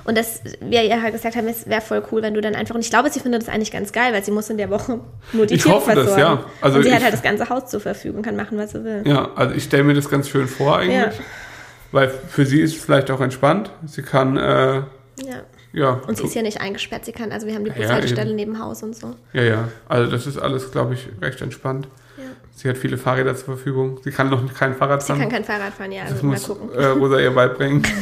Und 0.05 0.19
dass 0.19 0.41
wir 0.61 0.83
ihr 0.85 1.01
halt 1.03 1.15
gesagt 1.15 1.35
haben, 1.37 1.49
es 1.49 1.67
wäre 1.67 1.81
voll 1.81 2.03
cool, 2.13 2.21
wenn 2.23 2.35
du 2.35 2.41
dann 2.43 2.55
einfach, 2.55 2.75
und 2.75 2.83
ich 2.83 2.91
glaube, 2.91 3.09
sie 3.11 3.21
findet 3.21 3.43
das 3.43 3.49
eigentlich 3.49 3.73
ganz 3.73 3.91
geil, 3.93 4.13
weil 4.13 4.23
sie 4.23 4.31
muss 4.33 4.51
in 4.51 4.59
der 4.59 4.69
Woche 4.71 5.01
nur 5.33 5.47
die 5.47 5.55
Ich 5.55 5.63
Tiere 5.63 5.77
hoffe 5.77 5.95
das, 5.95 6.11
versorgen. 6.13 6.21
ja. 6.41 6.45
Also 6.61 6.77
und 6.79 6.85
sie 6.85 6.91
hat 6.93 6.99
ich- 6.99 7.05
halt 7.05 7.15
das 7.15 7.23
ganze 7.23 7.49
Haus 7.49 7.67
zur 7.71 7.81
Verfügung, 7.81 8.23
kann 8.23 8.37
machen, 8.37 8.59
was 8.59 8.73
sie 8.73 8.85
will. 8.85 9.03
Ja, 9.07 9.31
also 9.35 9.55
ich 9.55 9.65
stelle 9.65 9.83
mir 9.85 9.95
das 9.95 10.11
ganz 10.11 10.29
schön 10.29 10.47
vor 10.47 10.79
eigentlich. 10.79 10.97
Ja. 11.19 11.25
Weil 11.93 12.09
für 12.29 12.45
sie 12.45 12.61
ist 12.61 12.77
es 12.77 12.83
vielleicht 12.83 13.11
auch 13.11 13.21
entspannt. 13.21 13.71
Sie 13.87 14.03
kann, 14.03 14.37
äh, 14.37 14.75
Ja. 14.77 14.85
ja. 15.73 16.01
Und 16.07 16.19
sie 16.19 16.25
ist 16.25 16.35
ja 16.35 16.43
nicht 16.43 16.61
eingesperrt, 16.61 17.05
sie 17.05 17.13
kann, 17.13 17.33
also 17.33 17.47
wir 17.47 17.55
haben 17.55 17.65
die 17.65 17.71
Ja, 17.71 17.77
Bushaltestelle 17.77 18.29
eben. 18.29 18.37
neben 18.37 18.59
Haus 18.59 18.83
und 18.83 18.97
so. 18.97 19.15
Ja, 19.33 19.43
ja. 19.43 19.69
Also 19.89 20.11
das 20.11 20.27
ist 20.27 20.37
alles, 20.39 20.71
glaube 20.73 20.95
ich, 20.95 21.09
recht 21.23 21.41
entspannt. 21.41 21.89
Ja. 22.19 22.25
Sie 22.55 22.69
hat 22.69 22.77
viele 22.77 22.99
Fahrräder 22.99 23.35
zur 23.37 23.45
Verfügung. 23.57 24.01
Sie 24.05 24.11
kann 24.11 24.29
noch 24.29 24.43
kein 24.55 24.75
Fahrrad 24.75 25.03
Sie 25.03 25.09
fahren. 25.09 25.21
kann 25.21 25.31
kein 25.31 25.45
Fahrrad 25.45 25.73
fahren, 25.73 25.93
ja, 25.93 26.03
das 26.03 26.13
also 26.13 26.27
mal 26.27 26.33
muss 26.33 26.47
gucken. 26.47 26.69
äh, 26.75 26.85
Rosa 26.87 27.19
ihr 27.21 27.31
beibringen. 27.31 27.83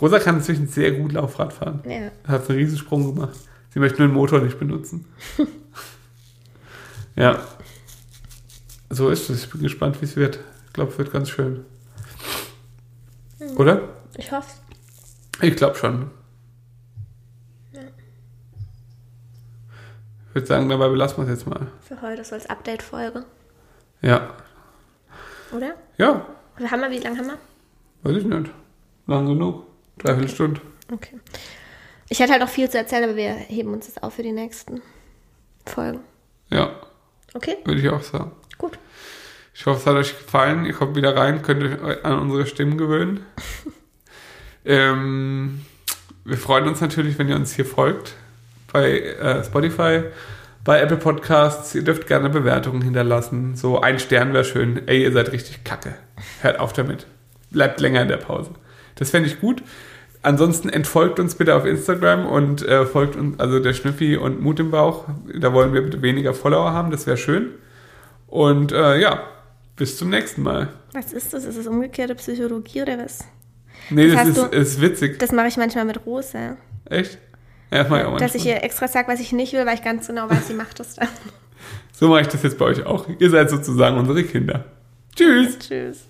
Rosa 0.00 0.18
kann 0.18 0.36
inzwischen 0.36 0.66
sehr 0.68 0.92
gut 0.92 1.12
Laufrad 1.12 1.52
fahren. 1.52 1.82
Ja. 1.86 2.10
Hat 2.26 2.48
einen 2.48 2.58
Riesensprung 2.58 3.14
gemacht. 3.14 3.36
Sie 3.72 3.78
möchte 3.78 3.98
nur 3.98 4.08
den 4.08 4.14
Motor 4.14 4.40
nicht 4.40 4.58
benutzen. 4.58 5.04
ja. 7.16 7.40
So 8.88 9.10
ist 9.10 9.28
es. 9.30 9.44
Ich 9.44 9.50
bin 9.50 9.62
gespannt, 9.62 10.00
wie 10.00 10.04
es 10.06 10.16
wird. 10.16 10.40
Ich 10.66 10.72
glaube, 10.72 10.90
es 10.92 10.98
wird 10.98 11.12
ganz 11.12 11.28
schön. 11.30 11.64
Oder? 13.56 13.82
Ich 14.16 14.32
hoffe. 14.32 14.48
Ich 15.42 15.56
glaube 15.56 15.76
schon. 15.76 16.10
Ich 20.28 20.34
würde 20.34 20.46
sagen, 20.46 20.68
dabei 20.68 20.88
belassen 20.88 21.18
wir 21.18 21.24
es 21.32 21.40
jetzt 21.40 21.48
mal. 21.48 21.66
Für 21.80 22.00
heute 22.02 22.24
soll 22.24 22.38
es 22.38 22.46
Update-Folge, 22.46 23.24
Ja. 24.00 24.30
oder? 25.52 25.74
Ja, 25.98 26.24
Oder 26.58 26.70
haben 26.70 26.80
wir, 26.82 26.90
wie 26.90 26.98
lange 26.98 27.18
haben 27.18 27.26
wir? 27.26 27.38
weiß 28.02 28.16
ich 28.22 28.24
nicht. 28.24 28.50
Lang 29.06 29.26
genug. 29.26 29.66
Dreiviertel 30.02 30.28
Stunde. 30.28 30.60
Okay. 30.92 31.18
Ich 32.08 32.18
hätte 32.20 32.32
halt 32.32 32.42
noch 32.42 32.48
viel 32.48 32.68
zu 32.68 32.78
erzählen, 32.78 33.04
aber 33.04 33.16
wir 33.16 33.30
heben 33.32 33.72
uns 33.72 33.86
das 33.86 34.02
auf 34.02 34.14
für 34.14 34.22
die 34.22 34.32
nächsten 34.32 34.82
Folgen. 35.66 36.00
Ja, 36.50 36.72
Okay, 37.34 37.58
würde 37.64 37.80
ich 37.80 37.88
auch 37.88 38.02
sagen. 38.02 38.32
gut. 38.58 38.78
Ich 39.54 39.66
hoffe, 39.66 39.78
es 39.78 39.86
hat 39.86 39.94
euch 39.94 40.18
gefallen. 40.18 40.64
Ihr 40.64 40.72
kommt 40.72 40.96
wieder 40.96 41.16
rein, 41.16 41.42
könnt 41.42 41.62
euch 41.62 42.04
an 42.04 42.18
unsere 42.18 42.46
Stimmen 42.46 42.76
gewöhnen. 42.78 43.24
ähm, 44.64 45.64
wir 46.24 46.38
freuen 46.38 46.66
uns 46.66 46.80
natürlich, 46.80 47.18
wenn 47.18 47.28
ihr 47.28 47.36
uns 47.36 47.54
hier 47.54 47.64
folgt 47.66 48.14
bei 48.72 49.00
äh, 49.00 49.44
Spotify, 49.44 50.04
bei 50.64 50.80
Apple 50.80 50.96
Podcasts. 50.96 51.74
Ihr 51.74 51.84
dürft 51.84 52.06
gerne 52.06 52.30
Bewertungen 52.30 52.82
hinterlassen. 52.82 53.54
So 53.56 53.80
ein 53.80 53.98
Stern 53.98 54.32
wäre 54.32 54.44
schön. 54.44 54.86
Ey, 54.88 55.02
ihr 55.02 55.12
seid 55.12 55.32
richtig 55.32 55.64
kacke. 55.64 55.94
Hört 56.40 56.58
auf 56.58 56.72
damit. 56.72 57.06
Bleibt 57.50 57.80
länger 57.80 58.02
in 58.02 58.08
der 58.08 58.16
Pause. 58.18 58.50
Das 58.96 59.10
fände 59.10 59.28
ich 59.28 59.40
gut. 59.40 59.62
Ansonsten 60.22 60.68
entfolgt 60.68 61.18
uns 61.18 61.34
bitte 61.34 61.54
auf 61.54 61.64
Instagram 61.64 62.26
und 62.26 62.62
äh, 62.66 62.84
folgt 62.84 63.16
uns, 63.16 63.40
also 63.40 63.58
der 63.58 63.72
Schnüffi 63.72 64.16
und 64.16 64.40
Mut 64.42 64.60
im 64.60 64.70
Bauch. 64.70 65.06
Da 65.38 65.52
wollen 65.54 65.72
wir 65.72 65.80
bitte 65.82 66.02
weniger 66.02 66.34
Follower 66.34 66.72
haben, 66.72 66.90
das 66.90 67.06
wäre 67.06 67.16
schön. 67.16 67.48
Und 68.26 68.70
äh, 68.72 68.98
ja, 69.00 69.22
bis 69.76 69.96
zum 69.96 70.10
nächsten 70.10 70.42
Mal. 70.42 70.68
Was 70.92 71.12
ist 71.14 71.32
das? 71.32 71.44
Ist 71.44 71.58
das 71.58 71.66
umgekehrte 71.66 72.14
Psychologie 72.16 72.82
oder 72.82 72.98
was? 72.98 73.20
Nee, 73.88 74.08
Das 74.08 74.18
das, 74.18 74.28
ist, 74.28 74.36
du- 74.36 74.56
ist 74.56 74.80
witzig. 74.82 75.18
Das 75.18 75.32
mache 75.32 75.48
ich 75.48 75.56
manchmal 75.56 75.86
mit 75.86 76.04
Rosa. 76.04 76.56
Echt? 76.84 77.18
Ja, 77.70 77.78
das 77.78 77.88
mach 77.88 77.98
ich 78.00 78.04
auch 78.04 78.16
Dass 78.18 78.34
ich 78.34 78.44
ihr 78.44 78.62
extra 78.62 78.88
sage, 78.88 79.08
was 79.08 79.20
ich 79.20 79.32
nicht 79.32 79.52
will, 79.54 79.64
weil 79.64 79.74
ich 79.76 79.82
ganz 79.84 80.06
genau 80.06 80.28
weiß, 80.28 80.48
sie 80.48 80.54
macht 80.54 80.78
das 80.80 80.96
dann. 80.96 81.08
So 81.92 82.08
mache 82.08 82.22
ich 82.22 82.28
das 82.28 82.42
jetzt 82.42 82.58
bei 82.58 82.66
euch 82.66 82.84
auch. 82.84 83.06
Ihr 83.18 83.30
seid 83.30 83.48
sozusagen 83.50 83.96
unsere 83.96 84.22
Kinder. 84.24 84.64
Tschüss. 85.16 85.58
Tschüss. 85.58 86.04